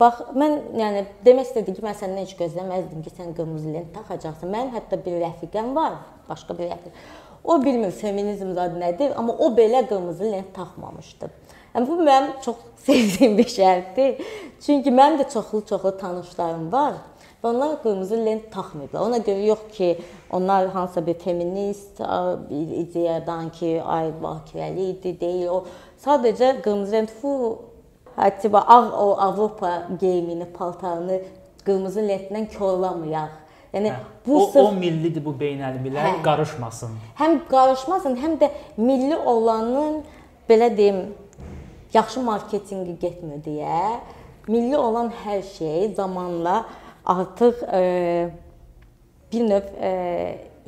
bax 0.00 0.20
mən 0.36 0.58
yəni 0.76 1.06
demək 1.24 1.48
istədim 1.48 1.78
ki, 1.78 1.86
mən 1.88 1.96
səndən 2.02 2.26
heç 2.26 2.36
gözləməzdim 2.36 3.06
ki, 3.06 3.14
sən 3.16 3.32
qırmızı 3.38 3.72
lent 3.78 3.90
taxacaqsan. 3.96 4.52
Mənim 4.52 4.76
hətta 4.76 5.00
bir 5.06 5.16
rəfiqəm 5.24 5.72
var, 5.78 6.02
başqa 6.28 6.58
bir 6.58 6.68
rəfiq. 6.74 7.02
O 7.48 7.56
bilmir 7.64 7.96
feminizm 7.96 8.52
zad 8.58 8.76
nədir, 8.76 9.16
amma 9.16 9.32
o 9.40 9.54
belə 9.56 9.86
qırmızı 9.88 10.28
lent 10.34 10.52
taxmamışdı. 10.52 11.30
Yəni 11.72 11.88
bu 11.88 11.96
mənim 12.04 12.36
çox 12.44 12.60
sevdiyim 12.84 13.38
bir 13.40 13.48
şərhdir. 13.56 14.20
Çünki 14.60 14.92
mənim 14.92 15.22
də 15.22 15.32
çoxlu-çoxlu 15.32 15.96
tanışlarım 15.96 16.72
var 16.72 17.00
Və 17.38 17.50
onlar 17.52 17.76
qırmızı 17.82 18.16
lent 18.26 18.48
taxmayıblar. 18.50 19.00
Ona 19.00 19.18
görə 19.22 19.44
yox 19.46 19.60
ki, 19.72 19.98
onlar 20.32 20.68
hansısa 20.74 21.06
bir 21.06 21.14
feminist 21.14 22.00
bir 22.50 22.72
ideyadan 22.82 23.50
ki, 23.50 23.82
ay 23.82 24.10
bakirəli 24.22 24.90
idi, 24.92 25.14
deyil. 25.20 25.48
O 25.48 25.64
sadəcə 26.04 26.56
qırmızı 26.62 26.96
lent 26.96 27.12
fu 27.20 27.34
hətta 28.16 28.58
ağ 28.58 28.80
o 29.04 29.10
Avropa 29.20 29.82
geyimini, 30.00 30.44
paltarını 30.44 31.20
qırmızı 31.64 32.02
lentdən 32.08 32.50
korlamayaq. 32.58 33.36
Yəni 33.72 33.92
hə, 33.92 34.02
bu 34.26 34.36
o, 34.42 34.46
sırf 34.50 34.66
o 34.66 34.72
millidir, 34.72 35.22
bu 35.24 35.34
beynəlmiləl 35.38 36.06
hə, 36.06 36.12
qarışmasın. 36.24 36.94
Həm 37.20 37.38
qarışmasın, 37.50 38.16
həm 38.16 38.38
də 38.40 38.50
milli 38.80 39.16
olanın 39.16 40.02
belə 40.48 40.70
deyim 40.76 41.02
yaxşı 41.94 42.20
marketinqi 42.20 42.98
getmir 43.00 43.42
deyə 43.44 44.00
milli 44.48 44.76
olan 44.76 45.12
hər 45.24 45.42
şey 45.42 45.92
zamanla 45.94 46.64
artıq 47.08 47.62
e, 47.72 48.30
bir 49.32 49.46
növ 49.48 49.70
e, 49.80 49.92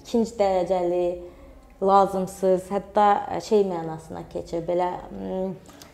ikinci 0.02 0.36
dərəcəli, 0.38 1.04
lazımsız, 1.82 2.68
hətta 2.72 3.40
şey 3.44 3.64
mənasına 3.68 4.26
keçir. 4.32 4.64
Belə 4.66 4.90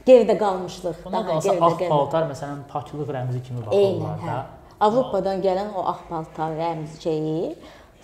geridə 0.07 0.37
qalmışlıq. 0.39 1.03
Ona 1.11 1.23
qalsa 1.27 1.55
ağ 1.55 1.73
gəlmə. 1.81 1.89
paltar 1.91 2.29
məsələn 2.31 2.63
paklıq 2.71 3.11
rəmzi 3.19 3.43
kimi 3.47 3.65
baxırlar 3.67 4.23
da. 4.23 4.37
Hə. 4.37 4.39
Avropadan 4.87 5.43
gələn 5.45 5.73
o 5.75 5.87
ağ 5.89 5.99
paltar 6.09 6.55
rəmzi 6.59 7.01
şeyi 7.03 7.57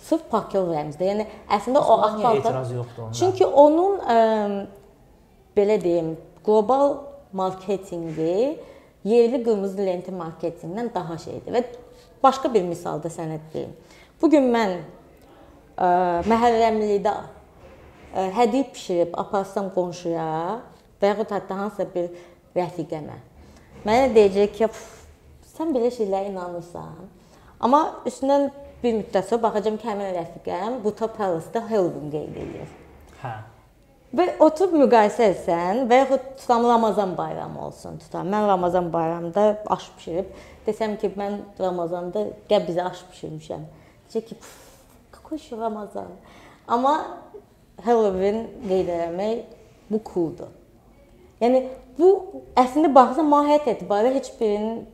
sırf 0.03 0.27
paklıq 0.31 0.71
rəmzidir. 0.73 1.11
Yəni 1.11 1.27
əslində 1.57 1.83
o 1.83 1.97
ağ 2.07 2.11
paltar. 2.21 2.61
Çünki 3.19 3.45
onun 3.47 3.99
ə, 3.99 4.19
belə 5.57 5.79
deyim, 5.83 6.15
qlobal 6.45 6.97
marketinqi 7.33 8.59
yerli 9.03 9.43
qırmızı 9.43 9.85
lenti 9.85 10.11
marketinqdən 10.15 10.93
daha 10.95 11.17
şeydir 11.17 11.55
və 11.55 11.63
başqa 12.23 12.53
bir 12.53 12.63
misal 12.67 13.01
da 13.03 13.11
sənə 13.11 13.39
deyim. 13.53 13.73
Bu 14.21 14.29
gün 14.31 14.49
mən 14.53 14.77
ə, 15.77 15.87
məhəlləmlikdə 16.29 17.13
ə, 17.13 18.27
hədiyyə 18.39 18.71
bişirib 18.73 19.17
aparsam 19.19 19.69
qonşuya 19.75 20.27
və 21.01 21.13
yaxud 21.13 21.35
hətta 21.35 21.59
hansısa 21.59 21.87
bir 21.93 22.09
rəfiqəmə. 22.57 23.17
Mənə 23.83 24.11
deyəcək 24.15 24.53
ki, 24.57 24.69
sən 25.55 25.73
belə 25.75 25.91
şeylərə 25.93 26.31
inanırsan. 26.31 27.09
Amma 27.63 27.83
üstündən 28.07 28.49
bir 28.83 28.99
müddət 28.99 29.29
sonra 29.29 29.49
baxacağam 29.49 29.79
ki, 29.79 29.87
həmin 29.91 30.13
rəfiqəm 30.17 30.79
Buta 30.83 31.07
Palace-da 31.11 31.63
Halloween 31.69 32.11
qeyd 32.11 32.39
edir. 32.45 32.71
Hə. 33.21 33.35
Və 34.13 34.27
oturub 34.45 34.75
müqayisə 34.77 35.31
etsən 35.31 35.87
və 35.89 36.03
yaxud 36.03 36.25
tutam 36.37 36.67
Ramazan 36.69 37.15
bayramı 37.17 37.63
olsun 37.65 37.97
tutam. 37.97 38.27
Mən 38.29 38.47
Ramazan 38.47 38.91
bayramında 38.93 39.63
aş 39.73 39.87
bişirib 39.97 40.27
desəm 40.67 40.99
ki, 41.01 41.09
mən 41.17 41.39
Ramazanda 41.59 42.27
qəbzə 42.49 42.85
aş 42.91 43.01
bişirmişəm. 43.11 43.63
Deyəcək 44.05 44.25
ki, 44.29 44.35
"Qoş 45.29 45.51
Ramazan." 45.51 46.11
Amma 46.67 46.93
Halloween 47.81 48.47
qeyd 48.67 48.87
eləmək 48.87 49.43
bu 49.89 49.99
cooldur. 50.13 50.51
Yəni 51.41 51.63
bu 51.97 52.09
əslində 52.55 52.93
baxsa 52.95 53.21
mahiyyət 53.21 53.67
etibarı 53.67 54.13
heç 54.13 54.29
birinin 54.39 54.85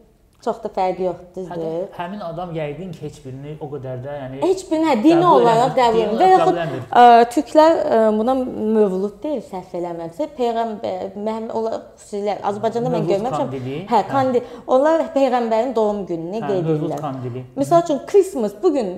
çox 0.45 0.61
da 0.63 0.69
fərqi 0.71 1.03
yoxdur, 1.03 1.27
düzdür? 1.35 1.87
həmin 1.97 2.21
adam 2.23 2.53
yəqin 2.55 2.91
ki, 2.93 2.99
heç 3.01 3.17
birini 3.25 3.57
o 3.59 3.67
qədər 3.73 3.97
də, 4.05 4.13
yəni 4.21 4.37
Heç 4.45 4.61
birini 4.69 4.87
hə, 4.87 4.93
dini 5.03 5.25
olaraq 5.27 5.73
qəbul 5.75 5.99
edir. 6.03 6.19
Və 6.21 6.29
yaxud 6.31 6.59
ə, 7.01 7.01
türklər 7.33 7.79
ə, 7.79 7.97
buna 8.15 8.35
mövlud 8.77 9.17
deyil, 9.23 9.41
səhv 9.49 9.73
eləmirəmsə, 9.81 10.29
peyğəmbər 10.37 11.17
Məhəmməd 11.17 11.51
onlar 11.59 11.75
xüsusilə 11.99 12.37
Azərbaycanda 12.51 12.93
mən 12.93 13.09
görməmişəm. 13.09 13.49
kandili, 13.49 13.79
Hə, 13.89 13.97
hə. 13.97 14.05
kandil. 14.11 14.53
Onlar 14.67 15.03
peyğəmbərin 15.17 15.73
doğum 15.75 16.05
gününü 16.07 16.39
hə, 16.39 16.47
qeyd 16.53 16.69
edirlər. 16.75 17.43
Məsəl 17.59 17.83
üçün 17.83 17.99
Christmas 18.07 18.55
bu 18.63 18.71
gün 18.77 18.93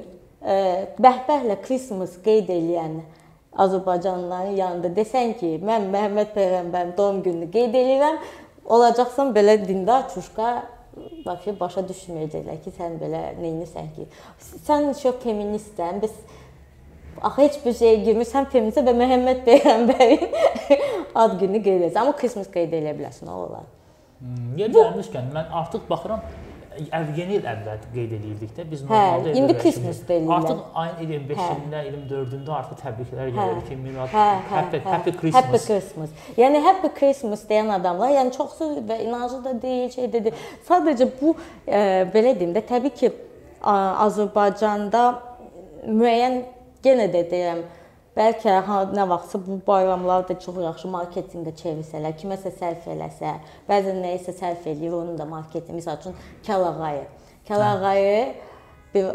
bəhbəhlə 1.01 1.57
Christmas 1.65 2.13
qeyd 2.25 2.49
edən 2.53 2.99
Azərbaycanlıların 3.61 4.53
yanında 4.61 4.93
desən 4.95 5.33
ki, 5.39 5.55
mən 5.65 5.89
Məhəmməd 5.93 6.29
peyğəmbərin 6.37 6.93
doğum 6.97 7.23
gününü 7.25 7.49
qeyd 7.51 7.73
edirəm, 7.81 8.21
olacaqsan 8.65 9.33
belə 9.35 9.57
dindar 9.67 10.05
çuşqa 10.13 10.51
Vəbşə 11.25 11.53
başa 11.59 11.83
düşməyəcəklər 11.87 12.57
ki, 12.65 12.73
sən 12.75 12.97
belə 12.99 13.21
neynirsən 13.39 13.91
ki? 13.95 14.07
Sən 14.67 14.89
çox 14.99 15.21
feministsən. 15.23 16.01
Biz 16.03 16.15
axı 17.21 17.41
heç 17.41 17.59
bir 17.65 17.75
şey 17.79 17.99
girmirsən 18.07 18.49
feministə 18.51 18.83
və 18.87 18.95
Məhəmməd 18.99 19.43
peyğəmbərin 19.47 20.25
ad 21.23 21.37
gününü 21.39 21.63
qeyd 21.63 21.85
edirsən. 21.85 22.01
Amma 22.03 22.15
Christmas 22.19 22.51
qeyd 22.51 22.75
edə 22.75 22.95
bilərsən, 22.97 23.31
o 23.31 23.45
olar. 23.45 23.69
Hmm, 24.19 24.51
Yer 24.59 24.73
gəlmişkən 24.75 25.31
mən 25.33 25.53
artıq 25.61 25.87
baxıram 25.89 26.25
yeni 27.17 27.35
il 27.39 27.47
əvvəl 27.51 27.81
qeyd 27.93 28.13
edirdik 28.17 28.51
də 28.55 28.65
biz 28.69 28.83
Hə, 28.85 28.89
normalda 28.89 29.33
indi 29.35 29.53
elə 29.53 29.61
Christmas 29.61 29.99
deyirlər. 30.07 30.35
Artıq 30.37 30.61
ayın 30.83 31.09
25-də, 31.09 31.81
24-də 31.87 32.53
artıq 32.57 32.83
təbriklər 32.83 33.33
gəlir 33.35 33.59
ki, 33.67 33.77
Milad 33.81 34.13
Hə, 34.13 34.27
hə, 34.35 34.53
Happy 34.53 34.77
hə. 34.77 34.85
Happy 34.85 35.11
Happy 35.11 35.17
Christmas. 35.19 35.65
Christmas. 35.65 36.13
Yəni 36.39 36.61
Happy 36.67 36.93
Christmas 36.99 37.43
deyən 37.49 37.73
adamlar, 37.75 38.13
yəni 38.15 38.31
çoxsu 38.37 38.69
və 38.87 39.01
inanclı 39.07 39.43
da 39.49 39.55
deyil, 39.61 39.91
şey 39.95 40.11
dedi. 40.13 40.33
Sadəcə 40.69 41.09
bu 41.19 41.35
e, 41.67 41.83
belə 42.13 42.33
deyim 42.39 42.55
də, 42.55 42.63
təbii 42.71 42.95
ki, 43.01 43.11
Azərbaycanda 43.61 45.03
müəyyən 45.85 46.41
yenə 46.85 47.11
də 47.13 47.27
deyirəm, 47.29 47.61
bəlkə 48.15 48.55
ha 48.67 48.77
nə 48.91 49.07
vaxtsa 49.09 49.39
bu 49.45 49.59
bayramları 49.67 50.27
da 50.29 50.39
çox 50.39 50.57
yaxşı 50.65 50.91
marketinqə 50.95 51.53
çevirsələr, 51.61 52.15
kiməsə 52.19 52.53
sərf 52.57 52.87
eləsə, 52.91 53.35
bəzən 53.69 54.01
nəyisə 54.03 54.35
sərf 54.39 54.67
eləyir, 54.67 54.95
onun 54.97 55.19
da 55.19 55.25
marketinq, 55.25 55.79
məsəl 55.79 55.99
üçün 55.99 56.17
Kəlağayı. 56.47 57.05
Kəlağayı 57.47 58.33
bir 58.93 59.13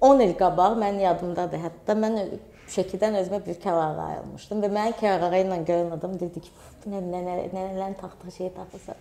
10 0.00 0.20
il 0.20 0.36
qabaq 0.38 0.78
mənim 0.78 1.02
yadımdadır. 1.08 1.66
Hətta 1.66 1.98
mən 1.98 2.22
Şəkidən 2.68 3.16
özümə 3.16 3.38
bir 3.46 3.56
kəlağay 3.62 4.18
almışdım 4.18 4.60
və 4.60 4.68
mənim 4.68 4.96
kəlağayı 5.00 5.46
ilə 5.46 5.58
görən 5.70 5.94
adam 5.96 6.18
dedi 6.20 6.42
ki, 6.44 6.50
nə 6.92 7.00
nə 7.00 7.22
nənələrin 7.24 7.96
taxdığı 7.96 8.32
şeyi 8.34 8.50
taxırsan. 8.56 8.98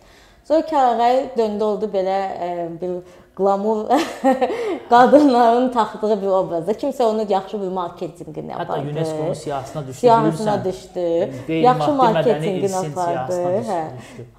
Sonra 0.47 0.67
kəlağay 0.69 1.17
döndü 1.37 1.63
oldu 1.63 1.89
belə 1.91 2.17
e, 2.45 2.47
bir 2.81 2.93
qlamur 3.37 3.85
qadınların 4.89 5.69
taxdığı 5.69 6.21
bir 6.21 6.27
obrazda. 6.27 6.71
Kimsə 6.71 7.03
onu 7.03 7.25
yaxşı 7.29 7.61
bir 7.61 7.67
marketinqini 7.67 8.51
Hətta 8.51 8.61
apardı. 8.61 8.89
UNESCO-nun 8.91 9.33
siyahısına 9.33 9.87
düşdü. 9.87 9.99
Siyahısına 9.99 10.65
düşdü. 10.65 11.05
Qeyri-maddi 11.47 11.65
Yaxşı 11.65 11.91
marketinqini 11.91 12.75
apardı. 12.75 13.41
Hə. 13.69 13.81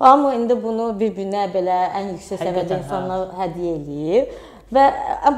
Amma 0.01 0.35
indi 0.35 0.63
bunu 0.63 0.91
bir-birinə 1.01 1.47
belə 1.55 1.81
ən 2.01 2.13
yüksək 2.17 2.43
səviyyədə 2.43 2.75
hə. 2.75 2.79
insanlar 2.83 3.29
hədiyyə 3.43 3.75
eləyir. 3.81 4.39
Və 4.75 4.85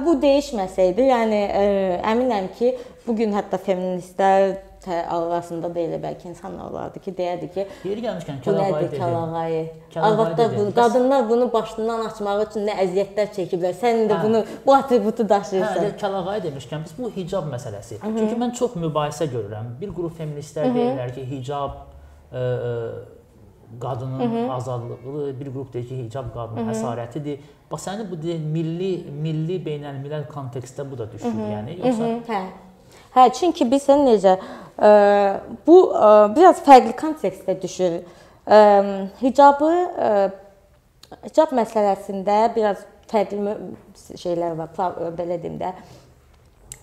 bu 0.05 0.17
dəyişməsəydi, 0.25 1.05
yəni 1.07 1.41
ə, 1.47 1.67
əminəm 2.13 2.49
ki, 2.59 2.73
bu 3.07 3.17
gün 3.17 3.33
hətta 3.33 3.59
feministlər 3.59 4.57
arasında 4.89 5.69
da 5.75 5.81
elə 5.81 5.99
bəlkə 6.01 6.31
insanlar 6.31 6.71
olardı 6.71 7.01
ki, 7.05 7.13
deyərdi 7.19 7.49
ki, 7.53 7.67
Yeri 7.85 8.05
gəlmişkən 8.07 8.39
Kəlağayı 8.45 8.89
kəlağayı? 8.95 9.65
Arvadlar 10.01 10.57
bunu, 10.57 10.75
qadınlar 10.75 11.29
bunu 11.29 11.51
başından 11.53 12.07
açmaq 12.07 12.45
üçün 12.47 12.65
nə 12.69 12.77
əziyyətlər 12.87 13.29
çəkiblər. 13.37 13.77
Sən 13.77 14.05
indi 14.05 14.17
Hə. 14.17 14.23
bunu 14.25 14.43
bu 14.67 14.75
atributu 14.75 15.27
Hə, 15.27 15.29
daşıyırsan. 15.35 15.85
elə 15.85 15.93
Kəlağayı 16.01 16.45
demişkən 16.49 16.87
biz 16.87 16.95
bu 16.99 17.11
hicab 17.17 17.53
məsələsi. 17.53 18.01
Çünki 18.01 18.41
mən 18.41 18.55
çox 18.57 18.77
mübahisə 18.81 19.29
görürəm. 19.35 19.75
Bir 19.81 19.93
qrup 19.97 20.17
feministlər 20.17 20.73
deyirlər 20.73 21.13
ki, 21.19 21.27
hicab 21.35 21.77
ə, 22.33 22.41
ə, 22.41 22.73
qadının 23.81 24.49
azadlığı, 24.49 25.41
bir 25.41 25.53
qrup 25.53 25.73
deyir 25.75 25.89
ki, 25.89 26.01
hicab 26.07 26.33
qadının 26.35 26.73
həsarətidir. 26.73 27.45
Bax 27.71 27.85
səni 27.87 28.09
bu 28.11 28.17
deyil, 28.23 28.41
milli 28.41 28.91
milli 29.13 29.61
beynəlmiləl 29.67 30.25
kontekstdə 30.33 30.89
bu 30.91 30.99
da 30.99 31.13
düşür, 31.13 31.37
yəni 31.53 31.77
yoxsa 31.85 32.11
Hə. 32.33 32.43
Hə, 33.15 33.27
çünki 33.35 33.67
bilirsən 33.67 34.05
necə 34.07 34.37
ə, 34.39 34.91
bu 35.67 35.79
ə, 35.91 36.11
biraz 36.37 36.63
fərqli 36.67 36.95
kontekstdə 36.99 37.57
düşür. 37.63 38.01
Ə, 38.47 38.61
hicabı 39.23 39.71
ə, 39.71 40.13
hicab 41.27 41.55
məsələsində 41.59 42.39
biraz 42.55 42.85
fərqli 43.11 43.57
şeylər 44.21 44.55
var, 44.59 44.95
belə 45.19 45.41
deyim 45.43 45.59
də 45.61 45.73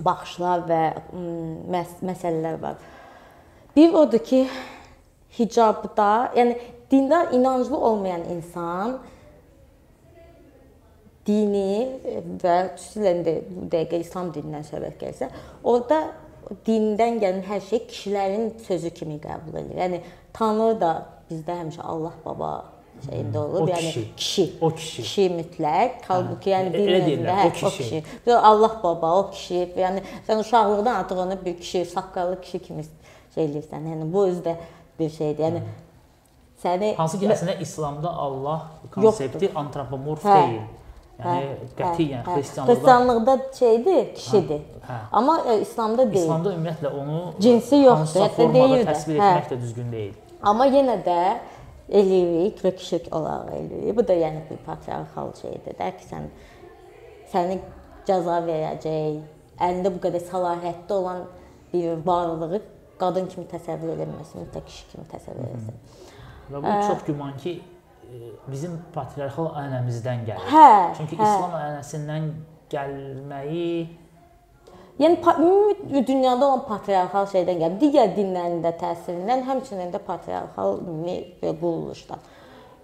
baxışlar 0.04 0.66
və 0.68 0.82
məs 1.72 1.96
məsələlər 2.06 2.60
var. 2.62 2.82
Bir 3.76 3.96
odur 3.96 4.22
ki, 4.26 4.44
hicabda, 5.38 6.34
yəni 6.36 6.58
dindar 6.92 7.32
inanclı 7.34 7.78
olmayan 7.78 8.28
insan 8.36 8.98
dini 11.28 12.00
və 12.42 12.56
xüsusilə 12.78 13.14
indi 13.18 13.36
bu 13.50 13.68
dəqiqə 13.74 14.00
İslam 14.06 14.32
dinindən 14.36 14.66
söhbət 14.70 14.98
gəlsə, 15.04 15.30
orada 15.64 16.02
dindən 16.68 17.20
gələn 17.22 17.44
hər 17.48 17.62
şey 17.68 17.84
kişilərin 17.90 18.50
sözü 18.68 18.94
kimi 18.96 19.20
qəbul 19.24 19.60
edilir. 19.60 19.82
Yəni 19.84 20.02
Tanrı 20.38 20.74
da 20.80 20.92
bizdə 21.30 21.58
həmişə 21.62 21.84
Allah 21.84 22.14
baba 22.26 22.52
şeyində 23.08 23.42
olur. 23.42 23.62
O 23.62 23.68
yəni 23.68 23.92
kişi. 23.92 24.04
kişi. 24.16 24.46
O 24.62 24.70
kişi. 24.70 25.02
Kişi 25.02 25.26
mütləq. 25.36 25.98
Halbuki 26.08 26.54
yəni 26.54 26.72
din 26.74 26.88
özündə 26.88 27.02
deyirlər, 27.08 27.42
hə, 27.42 27.44
o 27.44 27.50
o 27.50 27.54
kişi. 27.72 27.84
kişi. 27.84 28.04
Bir 28.28 28.48
Allah 28.52 28.80
baba, 28.84 29.12
o 29.20 29.28
kişi. 29.32 29.60
Yəni 29.78 30.04
sən 30.28 30.42
uşaqlıqdan 30.46 30.96
artıq 31.02 31.22
onu 31.26 31.38
bir 31.46 31.58
kişi, 31.60 31.86
saqqallı 31.86 32.42
kişi 32.42 32.60
kimi 32.70 32.86
şey 33.36 33.46
eləyirsən. 33.46 33.92
Yəni 33.92 34.10
bu 34.14 34.26
özü 34.28 34.42
də 34.48 34.56
bir 35.00 35.10
şeydir. 35.10 35.44
Yəni 35.44 35.62
səni 36.64 36.96
hansı 36.96 37.20
ki 37.20 37.30
əslində 37.36 37.60
İslamda 37.62 38.10
Allah 38.10 38.68
konsepti 38.92 39.52
antropomorf 39.56 40.26
Hə. 40.26 40.42
deyil. 40.42 40.62
Yəni 41.18 41.70
qətiyyən 41.78 42.24
hə. 42.28 42.34
xristianlıqda 42.38 42.74
Xristianlıqda 42.74 43.36
şeydir, 43.60 44.14
kişidir. 44.16 44.60
hə. 44.88 44.98
Amma 45.12 45.40
e, 45.50 45.62
İslamda 45.62 46.06
deyil. 46.12 46.24
İslamda 46.24 46.54
ümumiyyətlə 46.54 46.92
onu 47.02 47.22
Cinsi 47.40 47.76
yoxdur, 47.76 48.22
hətta 48.22 48.54
deyir 48.54 48.84
də. 48.84 48.92
təsvir 48.92 49.18
Hə. 49.22 49.30
etmək 49.32 49.50
də 49.52 49.62
düzgün 49.62 49.92
deyil. 49.92 50.14
Amma 50.44 50.68
yenə 50.68 50.98
də 51.06 51.18
eləyirik 51.90 52.62
və 52.66 52.76
kişi 52.76 53.00
olaraq 53.12 53.50
eləyirik. 53.58 53.96
Bu 53.98 54.08
da 54.08 54.14
yəni 54.14 54.44
bir 54.50 54.58
patriarxal 54.68 55.34
şeydir 55.42 55.78
də 55.80 55.90
ki, 55.98 56.06
sən 56.12 56.28
səni 57.34 57.58
cəza 58.08 58.38
verəcək, 58.46 59.18
əlində 59.60 59.94
bu 59.96 60.04
qədər 60.06 60.22
səlahiyyətli 60.30 60.94
olan 60.94 61.24
bir 61.74 62.06
varlığı 62.06 62.62
qadın 63.00 63.26
kimi 63.32 63.46
təsəvvür 63.52 63.96
edilməsin, 63.96 64.46
mütləq 64.46 64.66
kişi 64.70 64.86
kimi 64.92 65.06
təsəvvür 65.16 65.50
edilsin. 65.50 65.82
Və 66.52 66.62
bu 66.64 66.76
çox 66.88 67.04
güman 67.10 67.34
ki 67.42 67.58
bizim 68.48 68.78
patriarxal 68.96 69.52
ənənəmizdən 69.62 70.26
gəlir. 70.28 70.52
Hə, 70.52 70.68
Çünki 71.00 71.18
hə. 71.20 71.24
İslam 71.30 71.56
ənənəsindən 71.62 72.30
gəlməyi 72.74 73.72
Yəni 74.98 75.20
ümumi 75.22 76.08
dünyada 76.08 76.48
olan 76.48 76.64
patriarxal 76.66 77.28
şeydən 77.30 77.60
gəlir. 77.62 77.76
Digər 77.82 78.16
dinlərin 78.16 78.64
də 78.64 78.72
təsirindən, 78.80 79.44
həmçinin 79.46 79.92
də 79.94 80.00
patriarxal 80.08 80.80
ümumi 80.80 81.20
və 81.44 81.52
quruluşdan. 81.60 82.24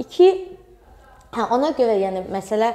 2 0.03 0.27
Hə, 1.33 1.47
ona 1.49 1.71
görə 1.73 1.95
yəni 1.97 2.27
məsələ 2.29 2.67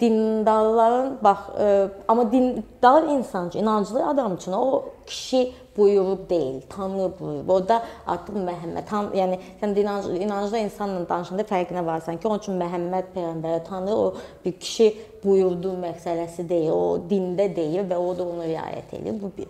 dindarların 0.00 1.18
bax 1.22 1.48
ə, 1.54 1.88
amma 2.08 2.32
dindar 2.32 3.02
insan 3.02 3.48
üçün, 3.48 3.62
inanclı 3.62 4.06
adam 4.08 4.34
üçün 4.34 4.52
o 4.52 4.84
kişi 5.06 5.52
buyurub 5.76 6.30
deyil, 6.30 6.60
Tanrı 6.68 7.12
buyurub. 7.20 7.48
O 7.48 7.68
da 7.68 7.82
artıq 8.06 8.34
Məhəmməd, 8.34 8.84
tan 8.88 9.12
yəni 9.14 9.38
sən 9.60 9.76
inanclı, 9.78 10.16
inanclı 10.18 10.58
insanla 10.58 11.04
danışanda 11.08 11.46
fərqinə 11.46 11.84
varsan 11.86 12.18
ki, 12.18 12.28
onun 12.28 12.42
üçün 12.42 12.58
Məhəmməd 12.58 13.12
peyğəmbər, 13.14 13.62
Tanrı 13.68 13.94
o 13.94 14.14
bir 14.44 14.52
kişi 14.52 14.88
buyurduğu 15.24 15.76
məsələsi 15.84 16.48
deyil, 16.48 16.70
o 16.74 16.98
dində 17.10 17.46
deyil 17.56 17.86
və 17.90 17.96
o 17.96 18.12
da 18.18 18.26
onu 18.26 18.44
riayət 18.50 18.96
edir. 18.98 19.20
Bu 19.22 19.30
bir. 19.38 19.46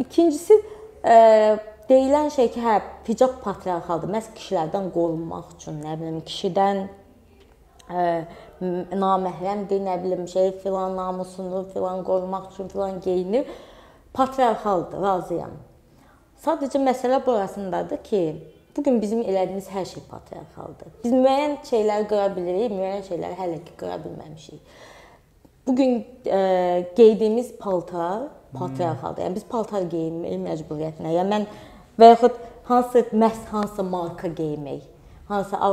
İkincisi 0.00 0.56
ə, 1.04 1.58
deyilən 1.90 2.32
şey 2.34 2.50
ki, 2.56 2.64
hə, 2.64 2.80
hicab 3.08 3.38
patriarxaldır. 3.44 4.14
Məhz 4.16 4.32
kişilərdən 4.38 4.90
qorunmaq 4.96 5.54
üçün, 5.58 5.82
nə 5.84 6.00
bilim, 6.00 6.22
kişidən 6.24 6.86
ə, 7.92 8.08
naməhrəmdir, 8.60 9.80
nə 9.84 9.96
bilim, 10.02 10.26
şey 10.28 10.52
filan 10.62 10.96
namusunu 10.96 11.66
filan 11.72 12.04
qorumaq 12.04 12.50
üçün 12.52 12.68
filan 12.68 13.00
geyinir. 13.00 13.46
Patriarxaldır, 14.14 15.02
razıyam. 15.02 15.56
Sadəcə 16.44 16.80
məsələ 16.80 17.20
burasındadır 17.26 18.02
ki, 18.04 18.22
bu 18.76 18.82
gün 18.82 19.00
bizim 19.02 19.20
elədiyimiz 19.20 19.68
hər 19.72 19.84
şey 19.92 20.02
patriarxaldır. 20.10 20.96
Biz 21.04 21.12
müəyyən 21.12 21.56
şeyləri 21.68 22.08
qıra 22.10 22.26
bilirik, 22.36 22.72
müəyyən 22.72 23.06
şeyləri 23.08 23.38
hələ 23.40 23.60
ki 23.64 23.76
qıra 23.80 24.00
bilməmişik. 24.04 24.60
Bu 25.66 25.76
gün 25.76 26.06
e, 26.26 26.88
geydiyimiz 26.96 27.56
paltar 27.58 28.28
patriarxaldır. 28.58 29.24
Yəni 29.24 29.34
biz 29.34 29.46
paltar 29.48 29.88
geyinmək 29.92 30.36
məcburiyyətinə. 30.44 31.14
Yəni 31.16 31.32
mən 31.32 31.48
və 31.98 32.12
yaxud 32.12 32.36
hansı 32.68 33.04
məhz 33.12 33.48
hansı 33.50 33.82
marka 33.82 34.28
geymək, 34.28 34.84
hansı 35.28 35.56
ə, 35.56 35.70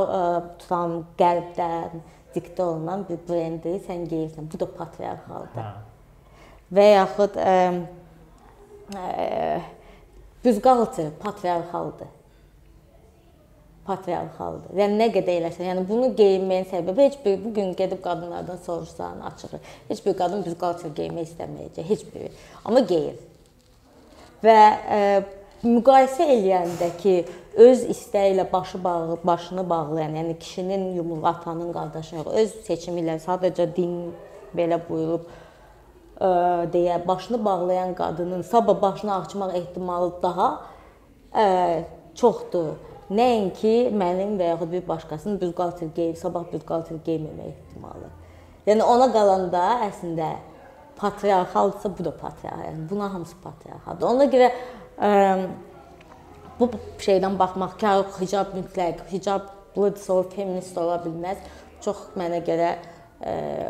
tutan 0.62 1.00
qərbdən 1.18 2.02
diktə 2.34 2.64
olunan 2.64 3.04
bir 3.08 3.20
brendi 3.28 3.78
sən 3.86 4.06
geyirsən. 4.10 4.48
Bu 4.52 4.60
da 4.60 4.68
patriarxaldır. 4.78 5.60
Hə. 5.60 5.94
Və 6.74 6.84
yaxud 6.90 7.38
ə, 7.38 7.54
büzqaltı 10.44 11.10
patriarxaldır. 11.22 12.10
Patriarxaldır. 13.84 14.72
Yəni 14.80 14.96
nə 14.96 15.10
qədər 15.12 15.42
eləsən, 15.42 15.68
yəni 15.68 15.84
bunu 15.88 16.08
geyinməyin 16.16 16.66
səbəbi 16.70 17.04
heç 17.04 17.18
bir 17.24 17.38
bu 17.44 17.52
gün 17.54 17.74
gedib 17.76 18.00
qadınlardan 18.04 18.56
soruşsan, 18.64 19.20
açığı, 19.20 19.60
heç 19.88 20.04
bir 20.06 20.16
qadın 20.18 20.44
büzqaltı 20.46 20.88
geymək 20.96 21.28
istəməyəcək, 21.28 21.88
heç 21.88 22.04
biri. 22.14 22.30
Amma 22.64 22.80
geyir. 22.80 23.18
Və 24.44 24.56
ə, 24.56 25.00
müqayisə 25.64 26.26
eləyəndə 26.36 26.90
ki, 27.00 27.14
öz 27.64 27.84
istəyi 27.94 28.34
ilə 28.34 28.44
başı 28.52 28.78
bağlı, 28.84 29.18
başını 29.24 29.64
bağlayan, 29.70 30.16
yəni 30.18 30.38
kişinin 30.38 30.94
yumruq 30.96 31.26
atanın 31.26 31.72
qardaşı 31.72 32.24
öz 32.26 32.54
seçimi 32.66 33.02
ilə 33.04 33.18
sadəcə 33.22 33.68
din 33.76 34.12
belə 34.56 34.80
buyurub 34.88 35.28
ə, 36.20 36.30
deyə 36.72 36.98
başını 37.06 37.44
bağlayan 37.44 37.94
qadının 37.94 38.42
sabah 38.42 38.82
başını 38.82 39.14
açmaq 39.14 39.54
ehtimalı 39.60 40.12
daha 40.22 40.48
ə, 41.32 41.46
çoxdur. 42.18 42.74
Nəinki 43.10 43.92
mənim 43.92 44.38
və 44.40 44.54
yaxud 44.54 44.72
bir 44.72 44.88
başqasının 44.88 45.40
büzqalter 45.40 45.90
geyib 45.96 46.16
sabah 46.16 46.46
büzqalter 46.52 46.96
geyməmək 47.06 47.50
ehtimalı. 47.52 48.08
Yəni 48.66 48.82
ona 48.82 49.10
qalanda 49.12 49.64
əslində 49.84 50.30
patriarxaldsa 50.96 51.90
bu 51.98 52.06
da 52.06 52.14
patriarxal. 52.16 52.64
Yəni 52.70 52.88
buna 52.90 53.12
hamısı 53.12 53.36
patriarxaldır. 53.42 54.06
Ona 54.06 54.24
görə 54.32 54.50
bu 56.60 56.70
şeydən 57.02 57.38
baxmaq 57.38 57.76
ki, 57.80 57.92
hicab 58.20 58.54
mütləq, 58.54 59.04
hicablıdsa 59.10 60.12
o 60.14 60.22
feminist 60.22 60.78
ola 60.78 61.00
bilməz. 61.04 61.42
Çox 61.84 62.10
mənə 62.16 62.40
görə 62.46 62.76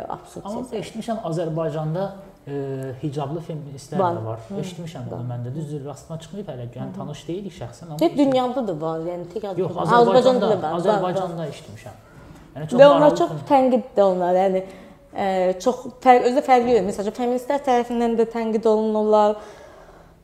absurd. 0.09 0.45
Amma 0.45 0.63
eşitmişəm 0.73 1.25
Azərbaycanda 1.29 2.05
e, 2.47 2.55
hicablı 3.03 3.41
feministlər 3.49 3.99
var. 3.99 4.17
də 4.17 4.25
var. 4.25 4.41
Hı. 4.49 4.61
Eşitmişəm 4.61 5.11
bunu 5.11 5.27
məndə. 5.31 5.55
Düzdür, 5.55 5.85
rastıma 5.87 6.21
çıxmayıb 6.21 6.49
hələ. 6.53 6.69
Yəni 6.77 6.97
tanış 6.97 7.27
deyilik 7.29 7.57
şəxsən 7.59 7.91
amma. 7.91 7.99
Tək 8.03 8.17
dünyada 8.19 8.67
da 8.69 8.77
var. 8.81 9.03
Yəni 9.09 9.29
tək 9.33 9.49
Yox, 9.59 9.77
Azərbaycanda 9.87 10.51
da 10.51 10.63
var. 10.63 10.79
Azərbaycanda 10.81 11.49
eşitmişəm. 11.53 12.01
Yəni 12.55 12.71
çox 12.71 12.81
Və 12.81 12.89
onlar 12.95 13.17
çox 13.21 13.37
tənqid 13.51 13.93
də 13.97 14.07
onlar. 14.07 14.41
Yəni 14.43 14.65
ə, 14.65 15.29
çox 15.65 15.85
fərq 16.05 16.31
özü 16.31 16.47
fərqli. 16.49 16.79
Məsələn, 16.89 17.19
feministlər 17.19 17.63
tərəfindən 17.69 18.19
də 18.21 18.29
tənqid 18.35 18.67
olunurlar. 18.71 19.39
Ə, 19.39 19.64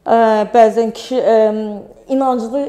bəzən 0.07 0.95
kişi 0.97 1.19
ə, 1.21 1.35
inanclı 2.09 2.69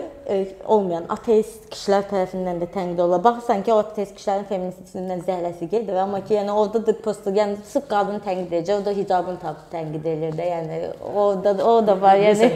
olmayan 0.70 1.06
ateist 1.10 1.66
kişilər 1.72 2.06
tərəfindən 2.10 2.60
də 2.62 2.68
tənqid 2.72 3.00
olunur. 3.02 3.24
Baxırsan 3.24 3.64
ki, 3.66 3.74
o 3.74 3.80
ateist 3.82 4.14
kişilərin 4.18 4.46
feministindən 4.50 5.24
zəhləsi 5.26 5.68
gedir, 5.72 5.98
amma 6.04 6.22
ki, 6.24 6.36
yəni 6.38 6.54
orada 6.54 6.82
da 6.88 6.96
prosta 7.04 7.34
yəni 7.36 7.58
sırf 7.68 7.88
qadını 7.90 8.22
tənqid 8.26 8.52
edəcək, 8.52 8.82
o 8.82 8.86
da 8.86 8.94
hicabını 8.96 9.42
tapıb 9.42 9.72
tənqid 9.74 10.08
edir 10.14 10.38
də. 10.38 10.48
Yəni 10.52 10.80
orada 11.14 11.56
o 11.68 11.76
da 11.88 11.98
var, 12.02 12.22
yəni. 12.22 12.52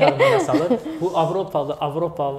salır. 0.46 0.78
Bu 1.02 1.12
Avropalı 1.18 1.78
Avropa 1.80 2.32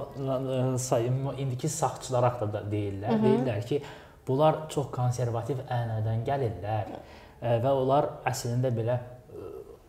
sayım 0.77 1.33
indiki 1.37 1.69
sağçılar 1.69 2.23
haqqında 2.23 2.63
deyirlər. 2.71 3.11
Hı 3.11 3.13
-hı. 3.13 3.25
Deyirlər 3.25 3.65
ki, 3.65 3.81
bunlar 4.27 4.55
çox 4.69 4.91
konservativ 4.91 5.57
ənənədən 5.69 6.25
gəlirlər 6.25 6.97
və 7.63 7.71
onlar 7.71 8.09
əslində 8.25 8.71
belə 8.73 8.99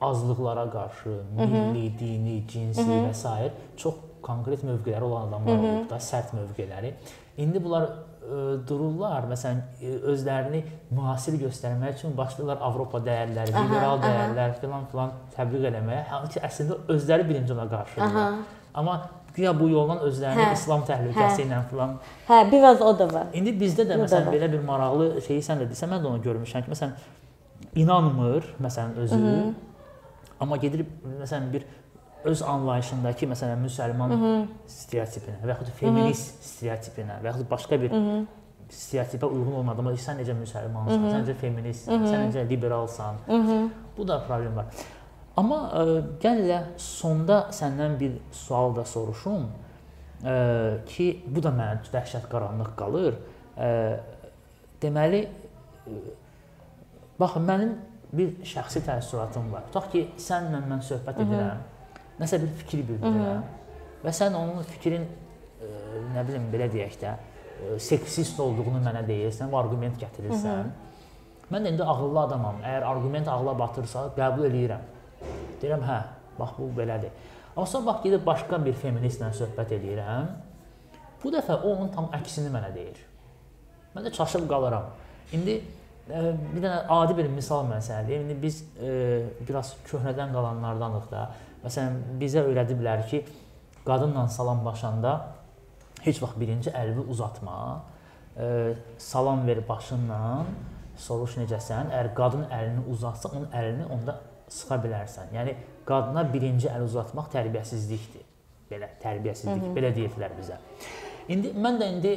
azlıqlara 0.00 0.70
qarşı, 0.70 1.20
milli, 1.36 1.98
dini, 1.98 2.42
cinsi 2.48 2.82
Hı 2.82 2.90
-hı. 2.90 3.08
və 3.08 3.14
s. 3.14 3.52
çox 3.76 3.94
konkret 4.22 4.64
mövqeləri 4.64 5.02
olan 5.02 5.28
adamlar 5.28 5.58
olub 5.58 5.90
da, 5.90 5.96
sərt 5.96 6.34
mövqeləri. 6.34 6.92
İndi 7.38 7.64
bunlar 7.64 7.82
ə, 7.82 8.68
dururlar, 8.68 9.28
məsələn, 9.30 9.60
özlərini 10.12 10.62
müasir 10.90 11.38
göstərmək 11.40 11.98
üçün 11.98 12.16
başlayırlar 12.16 12.58
Avropa 12.60 12.98
dəyərləri, 12.98 13.54
aha, 13.54 13.64
liberal 13.64 13.98
aha. 13.98 14.08
dəyərlər 14.08 14.56
filan 14.60 14.88
filan 14.92 15.12
təbliğ 15.36 15.70
eləməyə. 15.70 16.02
Halbuki 16.10 16.40
əslində 16.40 16.80
özləri 16.88 17.28
birinci 17.28 17.52
ona 17.52 17.68
qarşıdırlar. 17.70 18.34
Amma 18.74 18.96
güya 19.34 19.60
bu 19.60 19.68
yolla 19.68 20.00
özlərini 20.08 20.48
hə, 20.48 20.52
İslam 20.52 20.82
təhlükəsi 20.88 21.42
hə. 21.42 21.46
ilə 21.46 21.62
filan. 21.70 21.94
Hə, 22.28 22.42
biraz 22.52 22.82
o 22.82 22.98
da 22.98 23.06
var. 23.12 23.30
İndi 23.32 23.54
bizdə 23.60 23.86
də 23.86 24.00
məsələn 24.02 24.34
belə 24.34 24.50
bir 24.52 24.66
maraqlı 24.66 25.22
şeyi 25.26 25.46
sən 25.46 25.62
də 25.62 25.70
desən, 25.70 25.94
mən 25.94 26.02
də 26.02 26.10
onu 26.10 26.22
görmüşəm 26.26 26.66
ki, 26.66 26.74
məsələn 26.74 26.92
inanmır, 27.78 28.54
məsələn 28.66 28.94
özü 29.04 29.14
Hı 29.14 29.30
-hı 29.30 29.67
Amma 30.40 30.56
gedir 30.56 30.84
məsələn 31.04 31.52
bir 31.52 31.66
öz 32.24 32.42
anlayışındakı 32.42 33.26
məsələn 33.26 33.62
müsəlman 33.62 34.10
Hı 34.10 34.18
-hı. 34.24 34.34
stereotipinə 34.66 35.38
və 35.44 35.48
yaxud 35.48 35.70
feminist 35.80 36.34
Hı 36.34 36.42
-hı. 36.42 36.48
stereotipinə 36.50 37.22
və 37.22 37.26
yaxud 37.26 37.50
başqa 37.50 37.80
bir 37.80 37.90
Hı 37.90 37.96
-hı. 37.96 38.26
stereotipə 38.70 39.26
uyğun 39.26 39.52
olmadığında 39.52 39.90
sən 39.90 40.20
necə 40.20 40.34
müsəlmansan, 40.42 41.10
sən 41.12 41.24
necə 41.24 41.34
feministsən, 41.42 41.92
Hı 41.92 42.04
-hı. 42.04 42.12
sən 42.12 42.30
necə 42.30 42.48
liberalsan. 42.48 43.14
Hı 43.26 43.32
-hı. 43.32 43.68
Bu 43.98 44.08
da 44.08 44.22
problem 44.26 44.56
var. 44.56 44.66
Amma 45.36 45.70
ə, 45.72 45.82
e, 45.98 46.02
gəl 46.22 46.40
elə 46.42 46.62
sonda 46.76 47.46
səndən 47.50 47.98
bir 48.00 48.16
sual 48.32 48.76
da 48.76 48.84
soruşum. 48.84 49.44
Ə, 50.24 50.30
e, 50.30 50.84
ki, 50.86 51.22
bu 51.26 51.42
da 51.42 51.48
mənə 51.48 51.92
dəhşət 51.92 52.26
qaranlıq 52.32 52.72
qalır. 52.76 53.14
Ə, 53.56 53.66
e, 53.66 54.00
deməli 54.82 55.28
baxın 57.20 57.42
mənim 57.42 57.76
bir 58.12 58.34
şəxsi 58.46 58.82
təəssüratım 58.86 59.50
var. 59.52 59.66
Tutaq 59.68 59.90
ki, 59.92 60.04
sənlə 60.22 60.62
mən 60.64 60.82
söhbət 60.84 61.22
edirəm, 61.24 61.62
nəsə 62.20 62.40
bir 62.42 62.52
fikir 62.62 62.84
bildirirəm 62.88 63.42
və 64.04 64.12
sən 64.14 64.36
onun 64.38 64.62
fikrin 64.72 65.04
ə, 65.04 65.08
e, 65.66 66.02
nə 66.14 66.24
bilim 66.26 66.46
belə 66.52 66.68
deyək 66.72 66.98
də 67.02 67.14
ə, 67.14 67.16
e, 67.74 67.78
seksist 67.82 68.40
olduğunu 68.40 68.80
mənə 68.84 69.02
deyirsən, 69.08 69.52
arqument 69.60 69.98
gətirirsən. 70.00 70.62
Hı 70.62 70.68
-hı. 70.68 70.88
Mən 71.52 71.64
də 71.64 71.72
indi 71.72 71.82
ağıllı 71.82 72.20
adamam. 72.20 72.60
Əgər 72.62 72.84
arqument 72.84 73.28
ağla 73.28 73.58
batırsa, 73.58 74.10
qəbul 74.16 74.48
eləyirəm. 74.50 74.82
Deyirəm, 75.62 75.82
hə, 75.82 76.00
bax 76.38 76.50
bu 76.58 76.68
belədir. 76.76 77.10
Amma 77.56 77.66
sonra 77.66 77.86
bax 77.86 78.02
gedib 78.02 78.26
başqa 78.26 78.64
bir 78.64 78.74
feministlə 78.74 79.32
söhbət 79.32 79.72
edirəm. 79.78 80.28
Bu 81.22 81.32
dəfə 81.34 81.56
o 81.56 81.72
onun 81.72 81.88
tam 81.94 82.10
əksini 82.14 82.52
mənə 82.52 82.74
deyir. 82.74 83.00
Mən 83.94 84.04
də 84.06 84.12
çaşıb 84.12 84.48
qalıram. 84.50 84.84
İndi 85.32 85.62
bir 86.08 86.62
dənə 86.62 86.84
adi 86.92 87.16
bir 87.18 87.28
misal 87.32 87.66
məsələdir. 87.68 88.22
İndi 88.24 88.36
biz 88.42 88.62
e, 88.80 88.92
biraz 89.48 89.74
köhnədən 89.88 90.32
qalanlardanıq 90.34 91.10
da. 91.10 91.26
Məsələn, 91.64 91.98
bizə 92.20 92.44
öyrədiblər 92.48 93.04
ki, 93.10 93.24
qadınla 93.86 94.28
salamlaşanda 94.32 95.14
heç 96.04 96.22
vaxt 96.22 96.38
birinci 96.40 96.70
əlini 96.70 97.04
uzatma. 97.12 97.58
E, 98.38 98.74
salam 98.98 99.46
ver 99.46 99.60
başınla, 99.68 100.20
soruş 100.96 101.38
necəsən? 101.42 101.92
Əgər 101.92 102.14
qadın 102.16 102.46
əlini 102.54 102.86
uzatsa, 102.92 103.32
onun 103.34 103.50
əlini 103.52 103.88
onda 103.92 104.18
sıxa 104.48 104.80
bilərsən. 104.84 105.34
Yəni 105.36 105.54
qadına 105.88 106.24
birinci 106.32 106.70
əl 106.72 106.86
uzatmaq 106.86 107.30
tərbiyəsizlikdir. 107.34 108.24
Belə 108.70 108.90
tərbiyəsizlik, 109.02 109.62
Hı 109.62 109.70
-hı. 109.70 109.76
belə 109.76 109.94
deyirlər 109.96 110.34
bizə. 110.40 110.58
İndi 111.28 111.52
mən 111.56 111.80
də 111.80 111.92
indi 111.94 112.12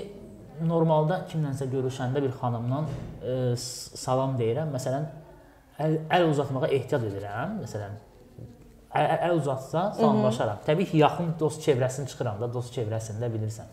normalda 0.68 1.22
kimlənsə 1.32 1.68
görüşəndə 1.72 2.22
bir 2.24 2.32
xanımla 2.40 2.84
e, 3.24 3.36
salam 3.58 4.38
deyirəm. 4.40 4.72
Məsələn, 4.76 5.08
əl, 5.82 5.98
əl 6.18 6.30
uzatmağa 6.30 6.70
ehtiyat 6.70 7.04
edirəm. 7.10 7.58
Məsələn, 7.64 7.98
əl, 8.94 9.10
əl 9.30 9.36
uzatsa 9.40 9.88
salamlaşaram. 9.98 10.62
Təbii 10.68 10.90
ki, 10.92 11.02
yaxın 11.04 11.34
dost 11.40 11.66
çevrəsini 11.68 12.10
çıxıram 12.12 12.40
da, 12.42 12.50
dost 12.54 12.76
çevrəsində 12.78 13.30
bilirsən. 13.34 13.70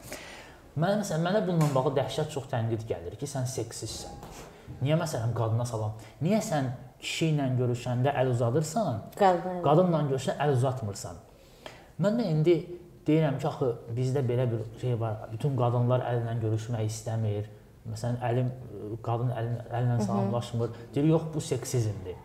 Mən 0.79 1.01
məsələn, 1.03 1.25
mənə 1.27 1.45
bununla 1.47 1.71
bağlı 1.75 1.95
dəhşət 1.99 2.33
çox 2.35 2.51
tənqid 2.53 2.85
gəlir 2.89 3.17
ki, 3.19 3.27
sən 3.27 3.49
seksistsən. 3.51 4.19
Niyə 4.83 4.99
məsələn 5.01 5.33
qadına 5.35 5.65
salam? 5.67 5.97
Niyə 6.23 6.39
sən 6.45 6.69
kişi 7.03 7.33
ilə 7.33 7.49
görüşəndə 7.59 8.13
əl 8.21 8.33
uzadırsan, 8.35 9.01
Qadın. 9.19 9.63
qadınla 9.65 10.03
görüşəndə 10.11 10.45
əl 10.45 10.55
uzatmırsan? 10.59 11.19
Mən 12.03 12.21
də 12.21 12.27
indi 12.31 12.55
deyirəm 13.09 13.39
ki, 13.41 13.49
axı 13.49 13.71
bizdə 13.97 14.23
belə 14.29 14.47
bir 14.51 14.65
şey 14.81 14.99
var. 15.01 15.25
Bütün 15.33 15.57
qadınlar 15.59 16.05
əllə 16.11 16.39
görüşmək 16.43 16.89
istəmir. 16.89 17.49
Məsələn, 17.89 18.19
əlim 18.29 18.51
qadın 19.05 19.31
əlin 19.33 19.61
əllə 19.79 20.01
salamlaşmır. 20.05 20.75
Deyir, 20.95 21.09
yox, 21.15 21.29
bu 21.35 21.41
seksizmdir. 21.41 22.19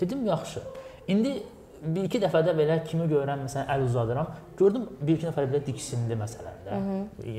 Dedim, 0.00 0.26
yaxşı. 0.26 0.62
İndi 1.08 1.36
bir 1.82 2.08
iki 2.08 2.18
dəfə 2.22 2.42
də 2.46 2.54
belə 2.58 2.80
kimi 2.88 3.06
görürəm, 3.10 3.44
məsələn, 3.46 3.68
əl 3.74 3.84
uzadıram. 3.86 4.32
Gördüm 4.58 4.88
bir 5.00 5.14
iki 5.14 5.28
nəfər 5.28 5.46
belə 5.52 5.62
diksindi 5.66 6.18
məsələn 6.18 6.58
də. 6.66 6.80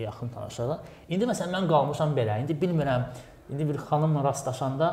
Yaxın 0.04 0.32
tanışlar. 0.36 0.86
İndi 1.10 1.28
məsələn 1.30 1.56
mən 1.58 1.70
qalmışam 1.72 2.16
belə. 2.18 2.40
İndi 2.44 2.56
bilmirəm. 2.62 3.10
İndi 3.52 3.68
bir 3.70 3.80
xanımla 3.90 4.24
rastlaşanda 4.24 4.92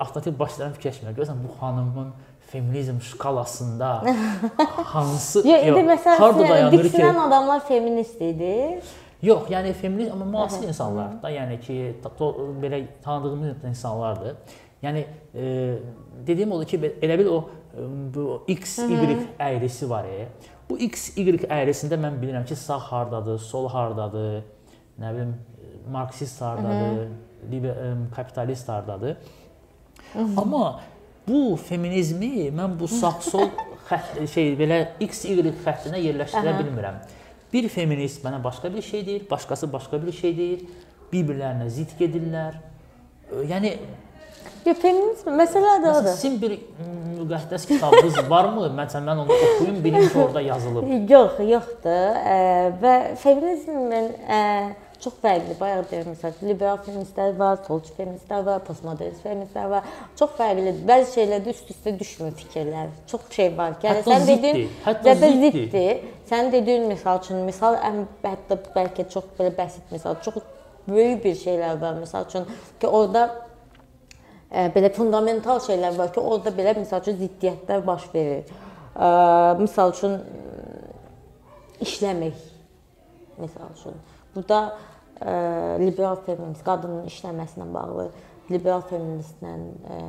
avtomatik 0.00 0.38
başlaram 0.38 0.74
fikirləşməyə. 0.78 1.14
Görürsən 1.14 1.42
bu 1.44 1.52
xanımın 1.60 2.12
feminizm 2.46 3.00
şkalasında 3.00 4.02
hansı 4.84 5.38
Yox, 5.48 5.66
indi 5.66 5.82
məsələn, 5.90 6.18
harda 6.18 6.48
dayanır 6.48 6.82
ki? 6.82 6.88
diksinən 6.88 7.18
adamlar 7.26 7.64
feminist 7.68 8.20
idi. 8.22 8.80
Yox, 9.22 9.50
yəni 9.50 9.72
feminist 9.72 10.12
amma 10.12 10.24
müasir 10.24 10.68
insanlar 10.68 11.16
da, 11.22 11.30
yəni 11.30 11.60
ki, 11.60 11.96
belə 12.62 12.84
tanıdığımız 13.02 13.64
insanlardır. 13.68 14.36
Yəni 14.82 15.04
e, 15.34 15.74
dediyim 16.26 16.52
odur 16.52 16.68
ki, 16.68 16.80
elə 17.02 17.18
bil 17.18 17.30
o 17.32 17.38
e, 17.74 17.86
bu 18.14 18.42
X 18.48 18.78
Y 18.78 19.16
əyrisi 19.40 19.88
var. 19.90 20.04
E. 20.04 20.28
Bu 20.70 20.78
X 20.78 21.08
Y 21.16 21.38
əyrəsində 21.48 21.98
mən 21.98 22.20
bilirəm 22.22 22.46
ki, 22.46 22.56
sağ 22.56 22.78
hardadır, 22.90 23.38
sol 23.38 23.68
hardadır, 23.72 24.44
nə 25.00 25.14
bilim 25.14 25.34
marksist 25.92 26.40
hardadır, 26.42 27.08
liber, 27.50 27.76
kapitalist 28.14 28.68
hardadır. 28.68 29.16
Amma 30.36 30.80
bu 31.28 31.56
feminizmi 31.68 32.50
mən 32.54 32.78
bu 32.78 32.88
sağ-sol 32.88 33.50
şey 34.32 34.54
belə 34.58 34.80
X 35.00 35.24
Y 35.28 35.42
xəttinə 35.64 36.00
yerləşdirə 36.02 36.54
Aha. 36.54 36.62
bilmirəm. 36.62 37.02
Bir 37.52 37.68
feminist 37.70 38.24
mənə 38.24 38.42
başqa 38.44 38.72
bir 38.74 38.82
şey 38.82 39.06
deyir, 39.06 39.30
başqası 39.30 39.72
başqa 39.72 40.00
bir 40.06 40.12
şey 40.12 40.36
deyir. 40.36 40.64
Bir-birlərinə 41.12 41.68
zidd 41.70 41.94
gedirlər. 42.00 42.58
Yəni 43.46 43.76
Yox, 44.66 44.80
feminizm 44.82 45.30
məsələ 45.38 45.76
də 45.84 45.90
odur. 45.94 46.14
sizin 46.18 46.40
bir 46.42 46.56
müqəddəs 47.20 47.66
kitabınız 47.70 48.16
varmı? 48.30 48.66
Məsələn, 48.80 49.06
mən 49.06 49.20
onu 49.22 49.36
oxuyum, 49.36 49.76
bilim 49.84 50.08
ki, 50.08 50.18
orada 50.18 50.40
yazılıb. 50.42 50.88
Yox, 51.10 51.38
yoxdur. 51.52 52.18
Və 52.82 52.94
feminizmin 53.22 54.10
çox 55.02 55.14
fərqli. 55.22 55.54
Bayaq 55.60 55.86
deyirəm 55.90 56.12
məsələn, 56.14 56.48
liberal 56.48 56.80
feministlər 56.86 57.32
var, 57.38 57.58
solçu 57.66 57.94
feministlər 57.96 58.44
var, 58.46 58.60
postmodernist 58.66 59.24
feministlər 59.24 59.70
var. 59.70 59.88
Çox 60.18 60.34
fərqlidir. 60.38 60.82
Bəzi 60.88 61.14
şeylərdə 61.16 61.54
üst-üstə 61.54 61.94
düşmür 61.98 62.34
fikirlər. 62.40 62.92
Çox 63.10 63.28
şey 63.36 63.50
var 63.58 63.76
yəni 63.82 64.04
sən 64.06 64.26
ziddir, 64.28 64.60
hətta 64.86 65.16
ziddir. 65.22 66.04
Sən 66.30 66.50
dediyin 66.52 66.88
misal 66.90 67.20
üçün, 67.22 67.44
misal 67.46 67.78
ən 67.86 68.04
hətta 68.24 68.58
bəlkə 68.74 69.06
çox 69.12 69.28
belə 69.38 69.52
bəsit 69.56 69.92
misal, 69.94 70.16
çox 70.24 70.40
böyük 70.88 71.24
bir 71.24 71.36
şeylər 71.38 71.80
var. 71.80 72.00
Misal 72.00 72.26
üçün 72.26 72.48
ki, 72.80 72.88
orada 72.88 73.28
ə, 74.50 74.66
belə 74.74 74.90
fundamental 74.96 75.62
şeylər 75.62 75.98
var 75.98 76.12
ki, 76.14 76.20
orada 76.20 76.54
belə 76.56 76.74
misal 76.80 77.04
üçün 77.04 77.20
ziddiyyətlər 77.22 77.86
baş 77.86 78.10
verir. 78.14 78.50
Ə, 78.96 79.08
misal 79.60 79.94
üçün 79.94 80.20
işləmək. 81.84 82.44
Misal 83.38 83.74
üçün. 83.76 83.98
Burada 84.36 84.60
ə, 84.68 85.34
liberal 85.82 86.20
feminist 86.26 86.64
qadının 86.66 87.08
işləməsinə 87.10 87.66
bağlı, 87.72 88.10
liberal 88.52 88.84
feministlə 88.90 89.54
ə, 89.56 90.00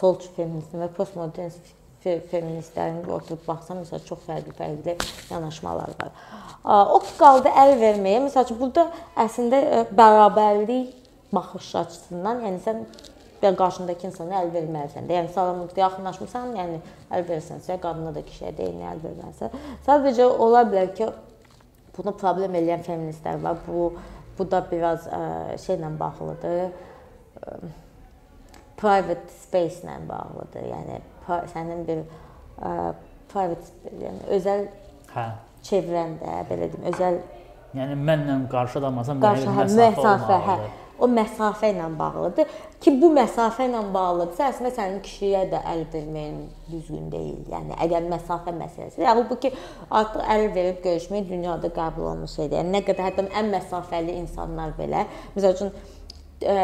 solçu 0.00 0.32
feministin 0.36 0.82
və 0.82 0.90
postmodern 0.96 1.52
fe- 2.04 2.20
feministlərin 2.30 3.02
oturub 3.06 3.42
baxsam, 3.46 3.82
məsəl 3.82 4.02
çox 4.08 4.24
fərqli-fərqli 4.26 4.96
yanaşmalar 5.30 5.92
var. 6.00 6.14
O 6.64 7.00
qaldı 7.18 7.52
əl 7.52 7.76
verməyə. 7.80 8.22
Məsəl 8.26 8.48
üçün 8.48 8.62
burada 8.62 8.88
əslində 9.26 9.60
ə, 9.60 9.82
bərabərlik 9.96 10.94
baxış 11.34 11.74
açısından, 11.82 12.42
yəni 12.46 12.62
sən 12.64 12.82
və 13.42 13.52
qarşındakı 13.58 14.08
insana 14.08 14.40
əl 14.40 14.50
verməlisən. 14.54 15.08
Yəni 15.12 15.30
salamlıqda 15.34 15.82
yaxınlaşmısan, 15.82 16.54
yəni 16.56 16.78
əl 17.14 17.26
versənsə, 17.28 17.76
qadına 17.82 18.14
da 18.16 18.22
kişiyə 18.26 18.52
də 18.56 18.64
eyni 18.70 18.86
əl 18.90 19.02
verməlisən. 19.04 19.56
Sadəcə 19.86 20.28
ola 20.46 20.64
bilər 20.66 20.92
ki, 20.96 21.10
bunu 21.96 22.12
problem 22.16 22.54
edən 22.60 22.84
feministlər 22.86 23.42
var. 23.42 23.58
Bu 23.66 23.90
bu 24.38 24.44
da 24.52 24.60
biraz 24.70 25.06
ə, 25.08 25.56
şeylə 25.62 25.88
bağlıdır. 25.98 26.72
Ə, 27.40 27.58
private 28.76 29.32
space 29.32 29.80
ilə 29.84 29.96
bağlıdır. 30.08 30.66
Yəni 30.72 31.00
sənin 31.54 31.86
bir 31.88 32.02
ə, 32.04 32.92
private 33.32 33.94
yəni 34.02 34.28
özəl 34.36 34.66
Hə. 35.14 35.30
çevrəndə, 35.64 36.42
belə 36.50 36.68
deyim, 36.72 36.90
özəl 36.92 37.22
Yəni 37.76 37.96
mənlə 38.00 38.36
qarşı 38.52 38.78
adamsam 38.80 39.20
qarşı 39.20 39.48
hə, 39.52 39.64
məsafə, 39.68 39.80
məsafə, 39.80 40.36
hə. 40.46 40.56
olmalıdır. 40.56 40.85
O 40.98 41.08
məsafə 41.12 41.70
ilə 41.74 41.86
bağlıdır 41.98 42.52
ki, 42.80 42.92
bu 43.02 43.10
məsafə 43.16 43.66
ilə 43.68 43.82
bağlıdırsa, 43.94 44.46
əslində 44.52 44.72
sənin 44.76 45.02
kişiyə 45.04 45.42
də 45.50 45.60
əl 45.72 45.82
verməyin 45.92 46.38
düzgün 46.70 47.10
deyil. 47.12 47.42
Yəni 47.52 47.76
əgər 47.84 48.08
məsafə 48.12 48.54
məsələsi. 48.56 49.02
Yəni 49.04 49.26
bu 49.28 49.36
ki, 49.42 49.52
artıq 50.00 50.24
əl 50.36 50.46
verib 50.54 50.80
görüşmək 50.86 51.28
dünyada 51.28 51.68
qəbul 51.76 52.08
olunmuş 52.08 52.38
şeydir. 52.38 52.62
Yəni 52.62 52.78
nə 52.78 52.82
qədər 52.88 53.10
hətta 53.10 53.26
ən 53.42 53.52
məsafəli 53.52 54.16
insanlar 54.22 54.72
belə, 54.78 55.04
məsəl 55.36 55.56
üçün 55.58 55.74
ə, 56.40 56.56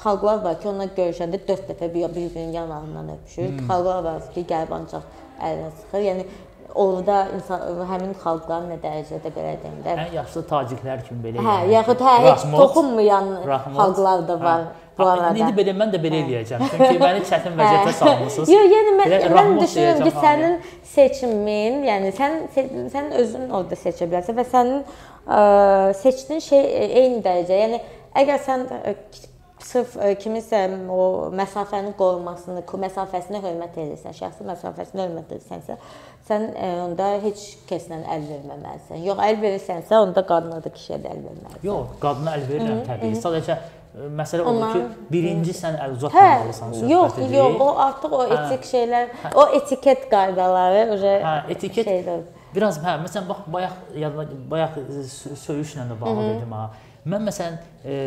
xalqlar 0.00 0.44
var 0.44 0.60
ki, 0.60 0.68
onlar 0.72 0.94
görüşəndə 0.96 1.42
4 1.48 1.68
dəfə 1.74 1.92
bir- 1.94 2.14
bir-birinin 2.14 2.52
yanağından 2.52 3.12
öpüşür. 3.16 3.48
Hmm. 3.48 3.66
Xalqlar 3.68 4.04
var 4.04 4.32
ki, 4.34 4.46
gəlib 4.54 4.72
ancaq 4.80 5.04
əlinə 5.40 5.70
sıxır. 5.80 6.06
Yəni 6.08 6.26
orada 6.74 7.16
insan 7.36 7.60
həmin 7.90 8.12
xalqların 8.22 8.68
nə 8.72 8.76
dərəcədə 8.82 9.30
belə 9.36 9.54
deyim 9.62 9.80
də 9.84 9.94
Ən 9.96 10.12
yaşlı 10.14 10.42
taciklər 10.50 11.02
kimi 11.06 11.20
belə. 11.24 11.42
Hə, 11.42 11.56
yəni. 11.64 11.72
yaxud 11.76 12.04
hə 12.06 12.14
heç 12.26 12.44
Rahmot, 12.44 12.60
toxunmayan 12.60 13.30
Rahmot. 13.46 13.80
xalqlar 13.80 14.22
da 14.28 14.36
var 14.40 14.60
Hə. 14.60 14.86
bu 14.98 15.06
arada. 15.08 15.32
İndi 15.38 15.54
belə 15.60 15.74
mən 15.80 15.92
də 15.94 16.00
belə 16.04 16.20
eləyəcəm. 16.24 16.64
Çünki 16.72 16.98
məni 17.06 17.22
çətin 17.30 17.56
vəziyyətə 17.60 17.92
salmısınız. 18.02 18.52
Yox, 18.54 18.66
yəni 18.76 18.94
mən, 19.00 19.14
Belə 19.14 19.30
mən 19.38 19.54
düşünürəm 19.62 20.02
ki, 20.04 20.12
sənin 20.26 20.58
seçimin, 20.94 21.80
yəni 21.88 22.12
sən 22.18 22.38
sən 22.94 23.10
özün 23.22 23.48
orada 23.50 23.78
seçə 23.80 24.08
bilərsən 24.10 24.38
və 24.40 24.46
sənin 24.52 24.82
ə, 24.84 25.40
seçdiyin 26.02 26.44
şey 26.50 26.62
ə, 26.68 26.86
eyni 27.02 27.22
dərəcə. 27.24 27.60
Yəni 27.64 27.82
əgər 28.24 28.42
sən 28.46 28.66
ə, 28.76 28.94
sırf 29.64 29.96
ə, 30.00 30.12
kimisə 30.20 30.60
o 30.90 31.30
məsafənin 31.36 31.92
qorunmasını, 31.98 32.62
ku- 32.68 32.78
məsafəsinə 32.80 33.40
hörmət 33.44 33.76
edirsən, 33.82 34.14
şəxsi 34.16 34.46
məsafəsinə 34.48 35.04
hörmət 35.06 35.34
edirsənsə, 35.36 35.76
sən 36.28 36.46
ə, 36.54 36.70
onda 36.86 37.10
heç 37.24 37.42
kəslə 37.70 38.00
əl 38.14 38.24
verməməlisən. 38.30 39.02
Yox, 39.04 39.20
əl 39.26 39.38
verirsənsə, 39.44 39.98
onda 40.00 40.24
qadına 40.26 40.62
da 40.64 40.72
kişiyə 40.72 40.98
də 41.04 41.12
əl 41.12 41.20
verməlisən. 41.28 41.62
Yox, 41.68 41.94
qadına 42.02 42.34
əl 42.38 42.48
verirəm 42.50 42.82
təbii. 42.88 43.14
Sadəcə 43.20 43.56
ə, 43.60 44.10
məsələ 44.20 44.46
odur 44.50 44.74
ki, 44.74 44.82
birinci 45.12 45.54
sən 45.60 45.76
əl 45.78 45.94
Hə, 45.94 45.96
uzatmamalısan 46.00 46.76
söhbətidir. 46.80 46.90
yox, 46.90 47.18
yox, 47.36 47.56
o 47.60 47.70
artıq 47.86 48.12
o 48.18 48.22
etik 48.36 48.68
şeylər, 48.72 49.08
o 49.34 49.46
etiket 49.60 50.06
qaydaları 50.12 50.84
uje 50.96 51.16
Hə, 51.24 51.34
etiket 51.56 51.84
şeydir. 51.90 52.22
Biraz 52.54 52.80
hə, 52.82 52.96
məsələn 53.04 53.28
bax 53.28 53.44
bayaq 53.46 53.74
bayaq 54.50 54.78
sö- 55.06 55.36
söyüşlə 55.38 55.84
də 55.92 56.00
bağlı 56.00 56.24
dedim 56.32 56.52
ha. 56.56 56.64
Mən 57.06 57.22
məsələn 57.28 57.54
e, 57.86 57.98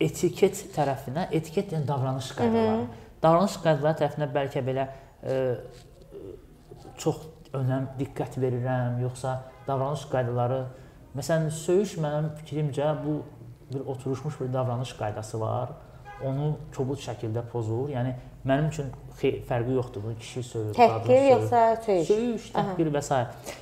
etiket 0.00 0.60
tərəfinə, 0.74 1.28
etiket 1.32 1.72
yəni 1.74 1.86
davranış 1.88 2.30
qaydaları. 2.38 2.84
Davranış 3.22 3.56
qaydaları 3.64 3.98
tərəfinə 4.02 4.28
bəlkə 4.34 4.62
belə 4.66 4.86
e, 5.22 5.38
çox 6.98 7.24
önəm, 7.56 7.90
diqqət 7.98 8.38
verirəm, 8.42 9.00
yoxsa 9.02 9.38
davranış 9.66 10.06
qaydaları 10.12 10.62
məsələn 11.18 11.50
söyüş 11.50 11.96
mənim 12.04 12.30
fikrimcə 12.40 12.92
bu 13.04 13.20
bir 13.72 13.84
oturmuş 13.86 14.40
bir 14.40 14.52
davranış 14.52 14.92
qaydası 14.98 15.40
var. 15.40 15.74
Onu 16.24 16.56
kobud 16.76 16.98
şəkildə 16.98 17.44
pozur. 17.52 17.90
Yəni 17.92 18.14
mənim 18.48 18.70
üçün 18.72 18.88
fərqi 19.18 19.74
yoxdur. 19.76 20.02
Bu 20.02 20.14
kişi 20.18 20.42
söyür, 20.42 20.72
qadın 20.74 20.88
Təhqir 20.88 21.06
söyür. 21.06 21.30
yoxsa 21.30 21.60
söyüş? 21.86 22.06
Söyüş, 22.08 22.48
təhqir 22.54 22.90
və 22.94 23.02
s. 23.02 23.18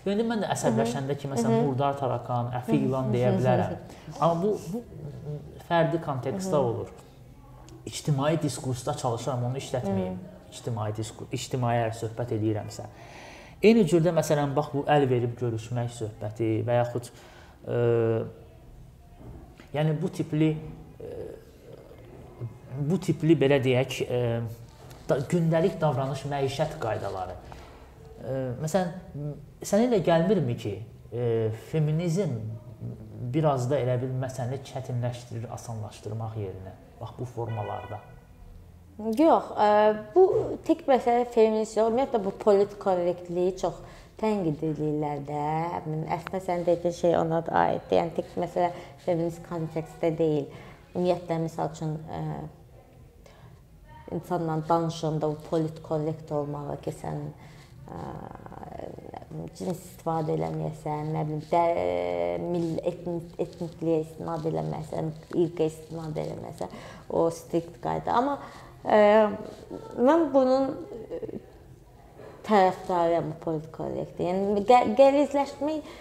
İndi 0.06 0.24
mən 0.30 0.44
də 0.44 0.50
əsəbləşəndə 0.54 1.16
ki, 1.20 1.28
məsələn, 1.32 1.66
murdar 1.66 1.98
tarakan, 2.00 2.52
əfi 2.60 2.78
ilan 2.86 3.12
deyə 3.12 3.34
bilərəm. 3.36 3.76
Amma 4.20 4.42
bu 4.42 4.54
bu 4.72 4.82
fərdi 5.68 6.00
kontekstdə 6.04 6.56
olur. 6.56 6.90
İctimai 7.86 8.34
diskursda 8.42 8.94
çalışıram 8.98 9.44
onu 9.50 9.60
işlətməyim. 9.62 10.16
İctimai 10.50 10.90
diskur, 10.96 11.28
ictimai 11.34 11.76
əgər 11.82 11.96
söhbət 12.00 12.34
edirəmsə. 12.38 12.86
Eyni 13.62 13.86
cürdə 13.88 14.12
məsələn 14.14 14.52
bax 14.56 14.72
bu 14.74 14.84
əl 14.90 15.06
verib 15.10 15.36
görüşmək 15.38 15.90
söhbəti 15.96 16.50
və 16.66 16.76
yaxud 16.80 17.08
e, 17.08 17.78
yəni 19.74 19.94
bu 20.00 20.10
tipli 20.12 20.50
e, 21.00 21.10
bu 22.78 22.98
tipli 23.00 23.36
belə 23.38 23.58
deyək, 23.62 23.98
e, 24.02 24.20
da, 25.08 25.18
gündəlik 25.30 25.78
davranış, 25.80 26.26
məişət 26.30 26.76
qaydaları. 26.82 27.36
E, 27.36 28.36
məsələn, 28.62 29.32
sənə 29.64 29.88
elə 29.88 30.02
gəlmirmi 30.04 30.56
ki, 30.60 30.74
e, 31.12 31.28
feminizm 31.70 32.36
biraz 33.16 33.70
da 33.70 33.78
elə 33.80 33.96
bil 34.00 34.12
məsələni 34.20 34.60
çətinləşdirir, 34.66 35.48
asanlaşdırmaq 35.56 36.36
yerinə. 36.40 36.74
Bax 37.00 37.16
bu 37.18 37.28
formalarda. 37.28 38.00
Yox, 38.96 39.50
ə, 39.60 39.68
bu 40.14 40.22
tək 40.64 40.86
məsələ 40.88 41.26
feminist 41.34 41.76
yox, 41.76 41.90
ümumiyyətlə 41.90 42.20
bu 42.24 42.32
politik 42.40 42.78
korrektliyi 42.80 43.56
çox 43.60 43.82
tənqid 44.20 44.62
edirlər 44.70 45.20
də. 45.28 45.42
Əslində 46.16 46.40
sən 46.44 46.64
dediyin 46.64 46.96
şey 46.96 47.16
ona 47.18 47.42
da 47.44 47.58
aiddir. 47.66 47.98
Yəni 48.00 48.14
tək 48.16 48.38
məsələ 48.40 48.70
feminist 49.04 49.42
kontekstdə 49.50 50.12
deyil. 50.16 50.46
Ümumiyyətlə 50.94 51.40
məsəl 51.44 51.74
üçün 51.74 51.92
ə, 52.08 52.22
insanla 54.16 54.62
danışanda 54.68 55.28
bu 55.28 55.44
politik 55.50 55.84
korrekt 55.84 56.32
olmağı 56.32 56.78
ki, 56.80 56.96
sən 57.02 57.20
ə, 57.92 58.00
cins 59.56 59.74
istifadə 59.74 60.36
eləməyəsən, 60.36 61.10
nə 61.14 61.24
bilim, 61.26 61.42
də, 61.50 61.62
mill 62.42 62.76
etnik, 62.86 63.32
etnikliyə 63.42 64.04
istifadə 64.04 64.52
eləməsən, 64.52 65.10
irqə 65.42 65.66
istifadə 65.70 66.22
eləməsən, 66.22 66.76
o 67.10 67.26
strikt 67.34 67.80
qayda. 67.82 68.14
Amma 68.14 68.36
ə, 68.86 69.00
mən 69.98 70.26
bunun 70.34 70.70
tərəfdarıyam 72.46 73.34
politik 73.42 73.74
korrektdir. 73.74 74.30
Yəni 74.30 74.94
qəlizləşmək 75.00 75.92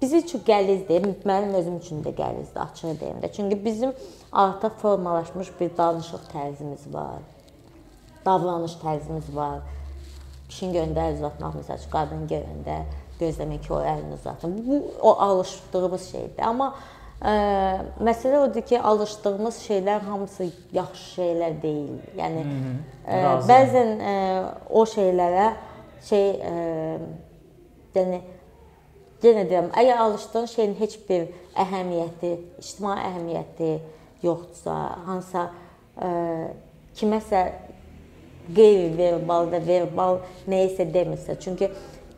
bizim 0.00 0.24
üçün 0.24 0.44
qəlizdir, 0.48 1.10
mənim 1.28 1.54
özüm 1.60 1.78
üçün 1.82 2.02
də 2.06 2.14
qəlizdir, 2.16 2.64
açıq 2.64 2.98
deyim 3.00 3.20
də. 3.20 3.32
Çünki 3.36 3.60
bizim 3.64 3.92
artıq 4.32 4.80
formalaşmış 4.80 5.52
bir 5.60 5.76
danışıq 5.76 6.28
tərzimiz 6.32 6.88
var. 6.94 7.20
Davranış 8.24 8.80
tərzimiz 8.80 9.28
var 9.36 9.60
kişinin 10.54 10.74
görəndə 10.76 11.06
əl 11.08 11.16
uzatmaq, 11.18 11.56
məsəl 11.58 11.80
üçün 11.80 11.92
qadın 11.92 12.26
görəndə 12.30 12.76
gözləmək 13.18 13.64
ki, 13.64 13.72
o 13.74 13.80
əlini 13.82 14.14
uzatın. 14.14 14.54
Bu 14.66 14.80
o 15.02 15.14
alışdığımız 15.26 16.04
şeydir. 16.12 16.42
Amma 16.46 16.68
ə, 17.18 17.32
məsələ 18.06 18.42
odur 18.46 18.62
ki, 18.68 18.78
alışdığımız 18.80 19.58
şeylər 19.66 20.06
hamısı 20.06 20.48
yaxşı 20.72 21.08
şeylər 21.16 21.58
deyil. 21.62 21.98
Yəni 22.18 22.44
ə, 23.02 23.20
bəzən 23.48 23.92
ə, 23.98 24.14
o 24.70 24.84
şeylərə 24.94 25.48
şey 26.06 26.30
ə, 26.38 26.54
yəni 27.98 28.22
yenə 29.24 29.46
deyirəm, 29.48 29.72
əgər 29.80 30.04
alışdığın 30.04 30.46
şeyin 30.52 30.78
heç 30.78 30.98
bir 31.08 31.26
əhəmiyyəti, 31.64 32.34
ictimai 32.60 32.98
əhəmiyyəti 33.08 33.70
yoxdursa, 34.24 34.74
hansısa 35.06 35.48
ə, 35.96 36.10
kiməsə 36.98 37.44
qeyri-verbal 38.48 39.48
və 39.52 39.60
verbal 39.66 40.20
nə 40.50 40.64
isə 40.68 40.86
demirsə. 40.92 41.38
Çünki 41.40 41.70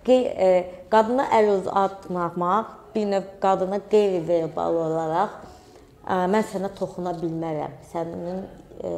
e, 0.06 0.50
qadına 0.90 1.28
əl 1.38 1.52
uzatmaq 1.58 2.74
bir 2.94 3.06
növ 3.12 3.30
qadına 3.42 3.80
qeyri-verbal 3.92 4.80
olaraq 4.86 5.38
e, 5.42 6.18
mən 6.34 6.46
sənə 6.52 6.72
toxuna 6.78 7.14
bilmərəm. 7.20 7.78
Sənin 7.92 8.44
e, 8.82 8.92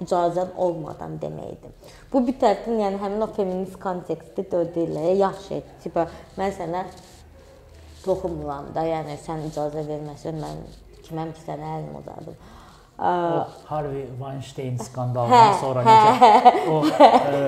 icazən 0.00 0.54
olmadan 0.56 1.18
deməkdir. 1.20 1.72
Bu 2.12 2.22
bir 2.26 2.38
tərəfdən 2.40 2.80
yəni 2.84 3.00
həmin 3.02 3.24
o 3.24 3.28
feminist 3.36 3.76
kontekstdə 3.82 4.46
də 4.48 4.62
deyirlər, 4.74 5.10
yaxşı, 5.20 5.60
tipa 5.82 6.06
mən 6.38 6.54
sənə 6.56 6.84
toxunmuram 8.04 8.70
da, 8.76 8.86
yəni 8.88 9.18
sən 9.20 9.44
icazə 9.50 9.84
verməsən 9.88 10.40
mən 10.40 10.64
kiməm 11.04 11.34
ki 11.36 11.44
sənə 11.44 11.76
əlimi 11.76 12.00
uzadım. 12.00 12.38
O 13.00 13.46
Harvey 13.64 14.04
Weinstein 14.18 14.76
skandalından 14.76 15.52
hə, 15.54 15.60
sonra 15.60 15.84
hə, 15.86 15.92
necə 15.96 16.50
o 16.68 16.80
ə, 16.84 17.38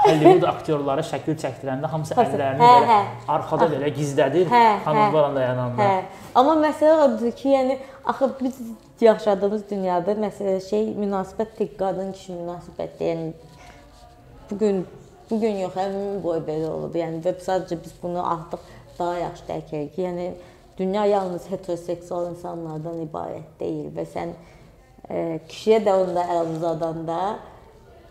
Hollywood 0.00 0.46
aktyorları 0.50 1.04
şəkil 1.06 1.36
çəkdirəndə 1.38 1.90
hamısı 1.92 2.16
əllərini 2.18 2.64
hə, 2.64 2.72
belə 2.74 2.88
hə, 2.88 2.96
arxada 3.36 3.68
hə, 3.68 3.76
belə 3.76 3.92
gizlədir, 3.94 4.50
hə, 4.50 4.64
xanımlarla 4.82 5.30
dayananda. 5.36 5.86
Hə. 5.86 6.26
Amma 6.42 6.58
məsələ 6.64 7.06
odur 7.06 7.30
ki, 7.38 7.54
yəni 7.54 7.78
axı 8.10 8.32
biz 8.40 8.60
yaşadığımız 9.06 9.64
dünyada 9.70 10.18
məsələ 10.26 10.58
şey 10.66 10.90
münasibət 10.98 11.54
tək 11.60 11.78
qadın 11.78 12.10
kişi 12.18 12.40
münasibətdir. 12.40 13.14
Yəni 13.14 13.32
bu 14.50 14.58
gün 14.58 14.86
bu 15.30 15.40
gün 15.40 15.64
yox, 15.68 15.76
ömrüm 15.86 16.22
boyu 16.22 16.46
belə 16.50 16.66
olub. 16.66 16.98
Yəni 16.98 17.22
və 17.22 17.38
sadəcə 17.38 17.78
biz 17.84 17.94
bunu 18.02 18.26
artıq 18.26 18.66
daha 18.98 19.18
yaxşı 19.22 19.52
dərk 19.54 19.74
edirik 19.74 19.98
yəni 20.02 20.32
dünya 20.78 21.04
yalnız 21.06 21.46
heteroseksual 21.50 22.32
insanlardan 22.34 23.04
ibarət 23.06 23.60
deyil 23.60 23.92
və 23.94 24.04
sən 24.10 24.34
kişiyə 25.50 25.80
də 25.86 25.94
onda 26.04 26.24
əl 26.36 26.54
uzadanda 26.54 27.20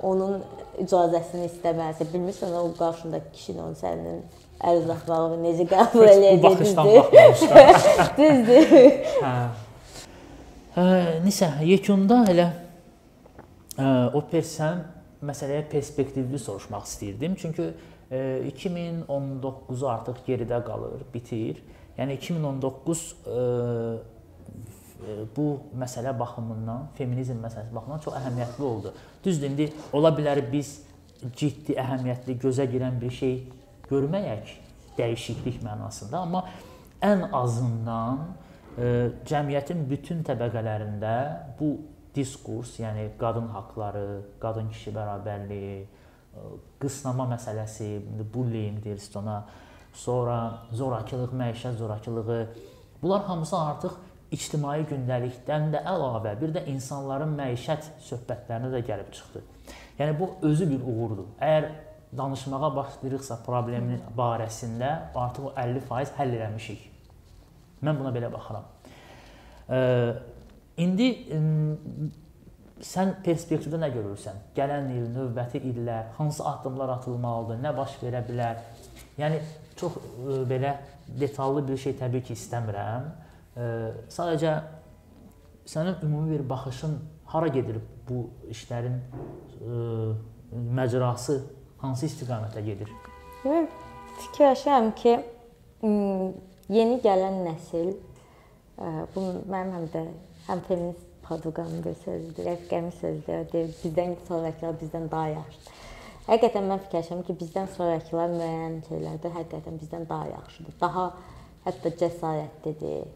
onun 0.04 0.40
icazəsini 0.80 1.48
istəməlisə, 1.48 2.08
bilmirsən 2.12 2.54
o 2.56 2.68
qarşındakı 2.78 3.32
kişinin 3.36 3.64
onun 3.64 3.80
sənin 3.80 4.22
əl 4.60 4.82
uzatmağını 4.84 5.40
necə 5.44 5.66
qəbul 5.70 6.08
baxmamışlar. 6.44 7.82
Düzdür. 8.20 8.74
Hə. 9.24 9.34
Hə, 10.76 10.88
nisə 11.24 11.52
yekunda 11.68 12.24
elə 12.32 12.50
ə, 13.80 14.12
o 14.16 14.24
persən 14.32 14.84
məsələyə 15.26 15.66
perspektivli 15.72 16.40
soruşmaq 16.40 16.88
istəyirdim. 16.88 17.36
Çünki 17.40 17.72
2019-u 18.10 19.88
artıq 19.88 20.24
geridə 20.28 20.60
qalır, 20.66 21.04
bitir. 21.14 21.60
Yəni 22.00 22.16
2019 22.18 23.04
ə, 23.28 23.44
bu 25.36 25.48
məsələ 25.80 26.14
baxımından, 26.20 26.90
feminizm 26.98 27.40
məsələsi 27.44 27.74
baxımından 27.76 28.02
çox 28.04 28.18
əhəmiyyətli 28.20 28.64
oldu. 28.64 28.94
Düzdür, 29.24 29.50
indi 29.50 29.70
ola 29.94 30.12
bilər 30.16 30.42
biz 30.52 30.80
ciddi, 31.36 31.76
əhəmiyyətli, 31.80 32.36
gözə 32.40 32.66
girən 32.72 33.00
bir 33.02 33.14
şey 33.16 33.38
görməyək 33.90 34.52
dəyişiklik 34.98 35.62
mənasında, 35.64 36.24
amma 36.24 36.44
ən 37.06 37.26
azından 37.36 38.26
e, 38.76 38.90
cəmiyyətin 39.30 39.86
bütün 39.90 40.24
təbəqələrində 40.28 41.14
bu 41.60 41.78
diskurs, 42.16 42.76
yəni 42.82 43.10
qadın 43.20 43.48
haqqları, 43.56 44.06
qadın-kişi 44.44 44.94
bərabərliyi, 44.96 45.80
e, 45.84 46.50
qısnama 46.82 47.30
məsələsi, 47.36 47.90
bullying 48.34 48.84
deyirsiz 48.84 49.16
ona, 49.22 49.42
sonra 49.94 50.40
zorakılıq, 50.76 51.34
məişət 51.36 51.80
zorakılığı, 51.80 52.44
bunlar 53.02 53.24
hamısı 53.24 53.58
artıq 53.58 53.96
ictimai 54.32 54.84
gündəlikdən 54.90 55.72
də 55.74 55.84
əlavə 55.90 56.36
bir 56.42 56.54
də 56.56 56.66
insanların 56.70 57.32
məişət 57.38 57.88
söhbətlərinə 58.06 58.72
də 58.76 58.82
gəlib 58.88 59.12
çıxdı. 59.16 59.44
Yəni 60.00 60.16
bu 60.20 60.30
özü 60.48 60.70
bir 60.70 60.86
uğurdur. 60.86 61.32
Əgər 61.42 61.70
danışmağa 62.18 62.70
başlayırıqsa 62.76 63.40
problemin 63.46 64.02
barəsində 64.18 64.92
artıq 65.16 65.50
o 65.50 65.54
50% 65.58 66.16
həll 66.18 66.36
eləmişik. 66.40 66.86
Mən 67.86 68.00
buna 68.00 68.14
belə 68.16 68.32
baxıram. 68.34 68.66
İndi 70.80 71.10
sən 72.86 73.16
perspektivdə 73.26 73.80
nə 73.82 73.90
görürsən? 73.94 74.40
Gələn 74.56 74.92
il, 74.96 75.08
növbəti 75.14 75.62
illər 75.72 76.14
hansı 76.18 76.46
addımlar 76.48 76.96
atılmalıdır? 76.98 77.60
Nə 77.66 77.76
baş 77.78 77.98
verə 78.04 78.22
bilər? 78.28 78.62
Yəni 79.20 79.42
çox 79.80 79.98
belə 80.50 80.78
detallı 81.20 81.68
bir 81.68 81.78
şey 81.78 81.98
təbii 82.00 82.24
ki, 82.24 82.38
istəmirəm 82.40 83.10
sadəcə 84.10 84.54
sənin 85.68 86.00
ümumi 86.04 86.38
bir 86.38 86.50
baxışın 86.50 86.96
hara 87.26 87.48
gedir 87.48 87.82
bu 88.10 88.30
işlərin 88.50 89.00
məcrası 90.52 91.42
hansı 91.82 92.08
istiqamətə 92.10 92.64
gedir? 92.66 92.90
Fikirləşirəm 94.20 94.94
ki, 95.00 95.14
yeni 96.76 96.98
gələn 97.04 97.44
nəsil 97.46 97.94
bu 99.14 99.26
mənim 99.52 99.76
həm 99.76 99.86
də 99.94 100.06
həm 100.48 100.64
feminist 100.68 101.06
padqanın 101.28 101.84
bir 101.86 101.96
sözüdür, 102.04 102.46
rəfiqəmin 102.48 102.96
sözüdür. 103.00 103.46
Deyir, 103.52 103.76
bizdən 103.84 104.16
sonrakılar 104.28 104.80
bizdən 104.82 105.06
daha 105.12 105.28
yaxşıdır. 105.36 105.78
Həqiqətən 106.30 106.68
mən 106.72 106.82
fikirləşirəm 106.86 107.24
ki, 107.28 107.36
bizdən 107.44 107.70
sonrakılar 107.76 108.34
müəyyən 108.34 108.80
şeylərdə 108.88 109.32
həqiqətən 109.38 109.80
bizdən 109.84 110.10
daha 110.10 110.28
yaxşıdır. 110.34 110.78
Daha 110.82 111.06
hətta 111.68 111.94
cəsarətlidir 112.02 113.08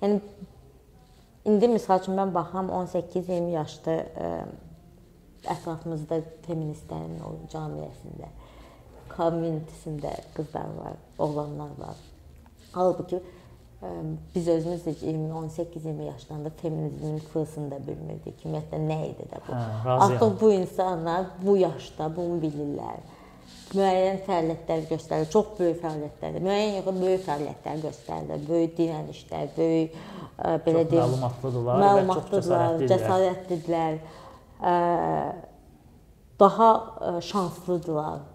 Yəni 0.00 0.20
indi 1.50 1.68
məsəl 1.74 2.02
üçün 2.02 2.16
mən 2.18 2.32
baxıram 2.34 2.70
18-20 2.80 3.50
yaşda 3.54 3.96
ə, 4.26 4.30
ətrafımızda 5.54 6.20
feministlərin 6.46 7.18
o 7.24 7.34
cəmiyyətində, 7.52 8.30
communitysində 9.14 10.14
qızlar 10.36 10.72
var, 10.78 10.96
oğlanlar 11.18 11.76
var. 11.80 12.00
Halbuki 12.72 13.20
ə, 13.20 13.92
biz 14.34 14.48
özümüz 14.56 14.84
də 14.88 14.96
20-18-20 15.02 16.10
yaşlarında 16.10 16.50
feminizmin 16.62 17.18
fırsını 17.32 17.70
da 17.70 17.80
bilmirdik. 17.86 18.44
Ümumiyyətlə 18.44 18.82
nə 18.84 19.00
idi 19.12 19.28
də 19.32 19.40
bu? 19.46 19.56
Hə, 19.56 19.96
Artıq 20.08 20.36
bu 20.40 20.52
insanlar 20.52 21.32
bu 21.44 21.56
yaşda 21.60 22.12
bunu 22.16 22.40
bilirlər 22.44 23.00
müəyyən 23.74 24.22
fəaliyyətlər 24.26 24.86
göstərir, 24.90 25.28
çox 25.30 25.52
böyük 25.58 25.78
fəaliyyətlər, 25.82 26.40
müəyyən 26.46 26.80
yox, 26.80 26.88
böyük 27.02 27.22
fəaliyyətlər 27.26 27.84
göstərir, 27.84 28.42
böyük 28.48 28.74
dirənişlər, 28.78 29.52
böyük 29.58 29.94
ə, 29.94 30.56
belə 30.66 30.82
deyim, 30.90 31.04
məlumatlıdırlar, 31.04 31.84
məlumatlıdırlar, 31.84 32.82
cəsarətlidirlər, 32.90 34.00
ə, 34.58 34.74
daha 36.40 36.70
ə, 36.74 37.14
şanslıdırlar 37.30 38.26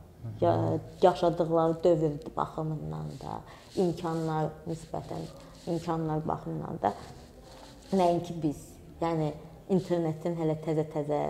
yaşadıkları 1.01 1.83
dövr 1.83 2.15
baxımından 2.37 3.11
da, 3.21 3.39
imkanlar 3.75 4.49
nisbətən 4.67 5.27
imkanlar 5.67 6.23
baxımından 6.27 6.79
da 6.81 6.93
nəinki 7.93 8.35
biz. 8.43 8.63
Yəni 9.01 9.33
internetin 9.69 10.37
hələ 10.39 10.55
təzə-təzə 10.63 11.21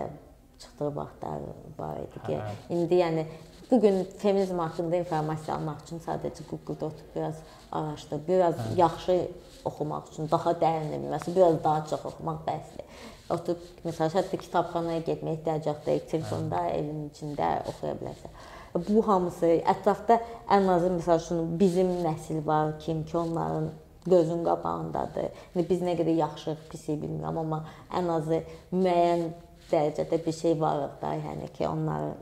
çıxdığı 0.62 0.90
vaxtlar 0.96 1.44
var 1.78 1.98
idi 2.00 2.22
ki, 2.26 2.36
hə. 2.40 2.54
indi 2.72 3.00
yəni 3.02 3.26
bu 3.70 3.80
gün 3.80 4.04
feminizm 4.18 4.58
haqqında 4.58 4.96
informasiya 4.96 5.56
almaq 5.56 5.82
üçün 5.84 6.00
sadəcə 6.04 6.44
Google-da 6.50 6.86
oturub 6.86 7.14
biraz 7.16 7.38
araşdır, 7.72 8.20
biraz 8.28 8.54
hə. 8.54 8.66
yaxşı 8.76 9.16
oxumaq 9.64 10.10
üçün, 10.12 10.30
daha 10.30 10.52
dərin 10.60 10.92
bilməsi, 10.94 11.34
biraz 11.36 11.64
daha 11.64 11.86
çox 11.90 12.04
oxumaq 12.10 12.44
bəsdir. 12.46 12.84
Oturub 13.30 13.64
məsələn, 13.84 14.12
hətta 14.18 14.38
kitabxanaya 14.42 15.02
getmək 15.08 15.40
ehtiyac 15.40 15.66
yoxdur, 15.66 16.04
telefonda, 16.12 16.60
hə. 16.68 16.76
evin 16.78 17.08
içində 17.10 17.48
oxuya 17.72 17.96
bilərsən. 18.02 18.36
Bu 18.76 19.02
hamısı 19.08 19.50
ətrafda 19.72 20.20
ən 20.52 20.70
azı 20.70 20.92
məsəl 20.98 21.24
üçün 21.24 21.58
bizim 21.58 21.90
nəsil 22.04 22.46
var 22.46 22.78
kim 22.78 23.04
ki, 23.04 23.18
onların 23.18 23.70
gözün 24.06 24.44
qabağındadır. 24.44 25.32
İndi 25.54 25.66
biz 25.70 25.82
nə 25.82 25.96
qədər 25.98 26.20
yaxşı, 26.20 26.56
pis 26.70 26.86
bilmirəm, 26.88 27.42
amma 27.42 27.64
ən 27.90 28.12
azı 28.18 28.42
müəyyən 28.72 29.26
dərəcədə 29.72 30.22
bir 30.26 30.38
şey 30.42 30.60
varıq 30.60 31.00
da, 31.02 31.14
yəni 31.18 31.50
ki, 31.56 31.68
onları 31.68 32.12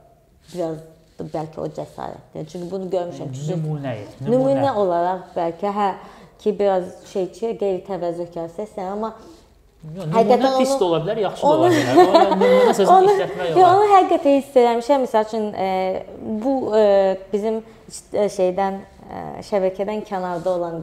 biraz 0.54 0.78
bəlkə 1.20 1.62
o 1.62 1.68
cəsarətdir. 1.76 2.48
Çünki 2.50 2.70
bunu 2.70 2.90
görmüşəm 2.90 3.30
nümunə, 3.30 3.94
nümunə, 4.20 4.32
nümunə 4.32 4.74
olaraq 4.82 5.30
bəlkə 5.36 5.72
hə 5.78 5.88
ki, 6.42 6.58
biraz 6.58 6.90
şey 7.12 7.30
ki, 7.32 7.54
qeyri-təvəzzökar 7.60 8.50
səssən, 8.56 8.90
amma 8.96 9.14
Həqiqətən 9.84 10.54
pis 10.56 10.70
də 10.80 10.84
ola 10.86 10.98
bilər, 11.04 11.18
yaxşı 11.26 11.44
da 11.44 11.48
ola 11.50 11.68
bilər. 11.68 12.30
Nümunə 12.40 12.72
sözünü 12.78 13.10
işlətmək 13.14 13.50
olar. 13.52 13.66
Onu 13.68 13.88
həqiqətən 13.90 14.36
hiss 14.38 14.54
edirəm. 14.56 14.78
Məsəl 15.04 15.26
üçün 15.28 15.44
e, 15.60 15.66
bu 16.44 16.54
e, 16.78 16.84
bizim 17.32 17.58
e, 17.60 18.24
şeydən 18.32 18.78
e, 18.80 19.24
şəbəkədən 19.50 20.00
kənarda 20.08 20.54
olan 20.54 20.78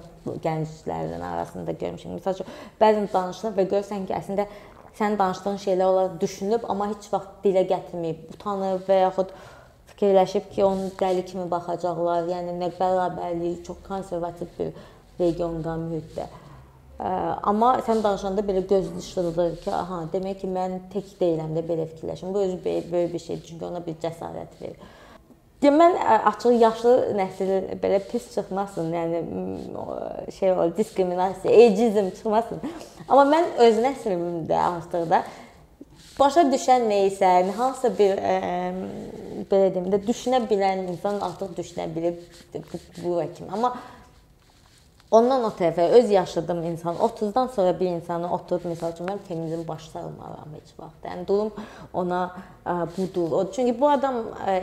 gənclərin 0.45 1.25
arasında 1.31 1.73
görmüşəm. 1.81 2.19
Məsəl 2.19 2.37
üçün 2.37 2.51
bəzən 2.81 3.09
danışılır 3.13 3.57
və 3.57 3.65
görsən 3.73 4.05
ki, 4.05 4.13
əslində 4.19 4.45
sən 4.99 5.17
danışdığın 5.17 5.57
şeylər 5.65 5.89
onlar 5.89 6.13
düşünüb, 6.21 6.69
amma 6.69 6.91
heç 6.91 7.09
vaxt 7.09 7.41
dilə 7.45 7.65
gətirməyib, 7.73 8.29
utanıb 8.35 8.85
və 8.85 9.01
yaxud 9.01 9.33
fikirləşib 10.01 10.49
ki, 10.49 10.63
onun 10.65 10.89
dəli 10.97 11.21
kimi 11.29 11.45
baxacaqlar. 11.51 12.25
Yəni 12.31 12.55
nə 12.57 12.71
bərabərlik, 12.79 13.61
çox 13.67 13.83
konservativ 13.85 14.49
bir 14.57 14.71
regionda, 15.19 15.75
mühitdə. 15.77 16.25
Amma 17.01 17.75
sən 17.85 18.01
danışanda 18.03 18.41
belə 18.45 18.63
göz 18.69 18.89
işləyir 18.97 19.59
ki, 19.61 19.69
aha, 19.73 20.03
demək 20.13 20.41
ki, 20.41 20.49
mən 20.49 20.79
tək 20.93 21.13
deyiləm 21.21 21.53
də 21.57 21.63
belə 21.69 21.85
fikirləşim. 21.93 22.33
Bu 22.33 22.41
özü 22.47 22.57
böyük 22.65 23.13
bir 23.13 23.19
şeydir, 23.19 23.45
çünki 23.47 23.65
ona 23.65 23.85
bir 23.85 23.95
cəsarət 24.01 24.57
verir. 24.61 24.81
Deyə 25.61 25.73
mən 25.77 25.97
açıq 26.31 26.57
yaşlı 26.57 26.91
nəsil 27.19 27.49
belə 27.83 27.99
pis 28.09 28.23
çıxmasın, 28.33 28.87
yəni 28.97 29.19
şey 30.33 30.53
o 30.57 30.65
diskriminasiya, 30.77 31.53
ageizm 31.53 32.09
çıxmasın. 32.17 32.63
Amma 33.07 33.27
mən 33.29 33.49
öz 33.67 33.77
nəslimdə 33.85 34.57
artıq 34.57 35.05
da 35.09 35.21
başa 36.21 36.45
düşən 36.49 36.85
nə 36.89 37.05
isə, 37.09 37.31
hansısa 37.57 37.91
bir 37.97 38.19
ə, 38.21 38.35
belə 39.49 39.71
deyim 39.73 39.89
də 39.93 40.01
düşünə 40.05 40.43
bilən 40.49 40.85
insan 40.91 41.19
artıq 41.25 41.55
düşünə 41.57 41.87
bilir 41.95 42.19
bu, 42.53 42.79
bu 43.01 43.17
kimi. 43.35 43.49
Amma 43.51 43.73
ondan 45.11 45.43
o 45.47 45.51
tərəfə 45.57 45.89
öz 45.97 46.11
yaşadığım 46.13 46.63
insan 46.71 46.95
30-dan 46.95 47.49
sonra 47.55 47.73
bir 47.79 47.89
insanı 47.91 48.31
oturub 48.33 48.69
məsəl 48.71 48.93
üçün 48.95 49.09
mən 49.09 49.19
feminizm 49.27 49.65
baş 49.67 49.89
salmaram 49.93 50.55
heç 50.55 50.71
vaxt. 50.79 51.09
Yəni 51.09 51.27
durum 51.27 51.51
ona 51.93 52.21
ə, 52.65 52.77
budur. 52.97 53.37
O 53.39 53.43
çünki 53.51 53.75
bu 53.81 53.89
adam 53.89 54.21
ə, 54.45 54.61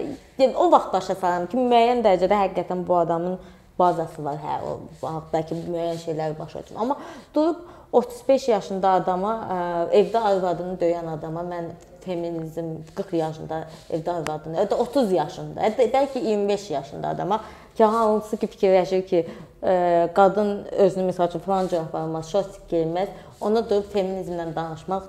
o 0.54 0.70
vaxt 0.72 0.92
başa 0.94 1.14
salıram 1.14 1.48
ki, 1.50 1.58
müəyyən 1.58 2.04
dərəcədə 2.06 2.42
həqiqətən 2.44 2.86
bu 2.88 2.96
adamın 3.02 3.38
bazası 3.78 4.24
var. 4.24 4.38
Hə, 4.42 4.60
o 4.62 5.18
bəlkə 5.34 5.58
müəyyən 5.66 6.00
şeylər 6.06 6.38
başa 6.38 6.62
düşür. 6.62 6.80
Amma 6.80 6.98
durub 7.34 7.66
35 7.92 8.48
yaşında 8.48 8.90
adama, 9.00 9.34
ə, 9.48 9.60
evdə 9.96 10.20
arvadını 10.30 10.76
döyən 10.80 11.08
adama 11.08 11.44
mən 11.48 11.70
feminizm 12.04 12.74
40 12.96 13.12
yaşında 13.16 13.62
evdə 13.90 14.14
arvadını, 14.20 14.58
hətta 14.60 14.76
30 14.84 15.12
yaşında, 15.12 15.62
hətta 15.64 15.88
bəlkə 15.94 16.22
25 16.24 16.70
yaşında 16.70 17.14
adama 17.16 17.40
ki, 17.76 17.84
hansı 17.84 18.36
ki 18.36 18.50
fikirləşir 18.54 19.04
ki, 19.08 19.24
ə, 19.62 19.74
qadın 20.16 20.52
özünü 20.84 21.08
məsəl 21.10 21.32
üçün 21.32 21.44
falan 21.46 21.72
cür 21.72 21.80
aparmaz, 21.80 22.30
şortik 22.32 22.68
geyinməz, 22.72 23.12
ona 23.40 23.64
durub 23.70 23.88
feminizmlə 23.94 24.50
danışmaq 24.56 25.08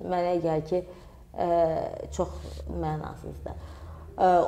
mənə 0.00 0.36
gəlir 0.44 0.68
ki, 0.70 0.84
ə, 1.36 1.48
çox 2.16 2.32
mənasızdır. 2.72 3.64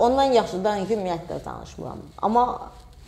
Ondan 0.00 0.32
yaşlıdan 0.32 0.86
ümumiyyətlə 0.86 1.44
danışmıram. 1.44 1.98
Amma 2.22 2.44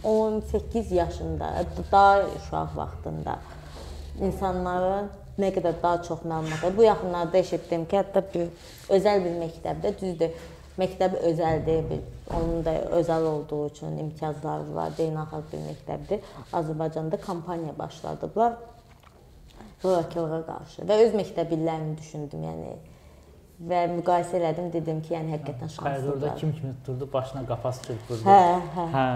18 0.05 0.93
yaşında, 0.93 1.47
daha 1.93 2.21
uşaq 2.21 2.77
vaxtında 2.77 3.39
insanların 4.21 5.11
nə 5.41 5.51
qədər 5.57 5.81
daha 5.83 6.03
çox 6.07 6.25
məlumat. 6.29 6.65
Bu 6.77 6.85
yaxınlarda 6.85 7.39
eşitdim 7.39 7.87
ki, 7.89 8.01
hətta 8.03 8.23
bir 8.35 8.49
özəl 8.97 9.23
bir 9.25 9.37
məktəbdə, 9.41 9.95
düzdür, 10.01 10.35
məktəb 10.81 11.17
özəldir, 11.31 11.81
bir, 11.91 12.03
onun 12.37 12.65
da 12.65 12.75
özəl 13.01 13.27
olduğu 13.33 13.63
üçün 13.71 13.99
imtiyazları 14.05 14.75
var, 14.75 14.93
beynəlxalq 14.99 15.49
bir 15.53 15.65
məktəbdir. 15.71 16.29
Azərbaycanda 16.53 17.21
kampaniya 17.21 17.79
başladıblar 17.79 18.59
zorakılığa 19.83 20.41
qarşı 20.47 20.87
və 20.89 21.03
öz 21.07 21.15
məktəb 21.17 21.53
illərimi 21.57 21.97
düşündüm, 21.99 22.43
yəni 22.45 22.73
və 23.71 23.85
müqayisə 23.95 24.39
elədim, 24.41 24.71
dedim 24.73 25.01
ki, 25.05 25.15
yəni 25.17 25.37
həqiqətən 25.37 25.73
şanslıdır. 25.75 26.13
Orada 26.13 26.35
kim 26.41 26.53
kimi 26.57 26.73
tuturdu, 26.81 27.09
başına 27.13 27.47
qapaz 27.49 27.83
çırpırdı. 27.87 28.25
Hə, 28.25 28.61
hə. 28.77 28.87
Hə. 28.95 29.07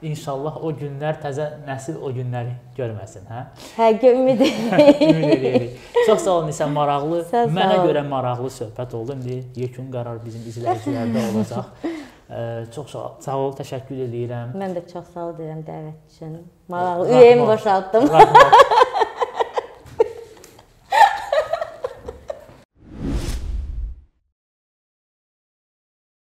İnşallah 0.00 0.54
o 0.64 0.70
günlər 0.72 1.18
təzə 1.20 1.46
nəsil 1.66 1.98
o 2.00 2.08
günləri 2.16 2.54
görməsin, 2.76 3.26
hə? 3.28 3.40
Hə, 3.76 3.88
ümid 4.08 4.40
edirik. 4.40 5.02
ümid 5.04 5.32
edirik. 5.34 5.74
Çox 6.06 6.24
sağ 6.24 6.36
olun 6.38 6.48
Nisə, 6.48 6.68
maraqlı, 6.72 7.18
sağ 7.28 7.44
mənə 7.52 7.82
görə 7.84 8.06
maraqlı 8.08 8.48
söhbət 8.54 8.96
oldu. 8.96 9.18
İndi 9.18 9.42
yekun 9.60 9.92
qərar 9.92 10.22
bizim 10.24 10.46
izləyicilərdə 10.48 11.26
olacaq. 11.34 11.86
çox 12.74 12.92
sağ, 12.96 13.06
sağ 13.26 13.38
ol, 13.44 13.56
təşəkkür 13.60 14.04
edirəm. 14.06 14.56
Mən 14.56 14.78
də 14.78 14.86
çox 14.88 15.12
sağ 15.12 15.28
ol 15.28 15.36
deyirəm 15.36 15.64
dəvət 15.68 16.14
üçün. 16.16 16.36
Maraqlı, 16.72 17.10
ürəyimi 17.12 17.50
boşaltdım. 17.52 18.78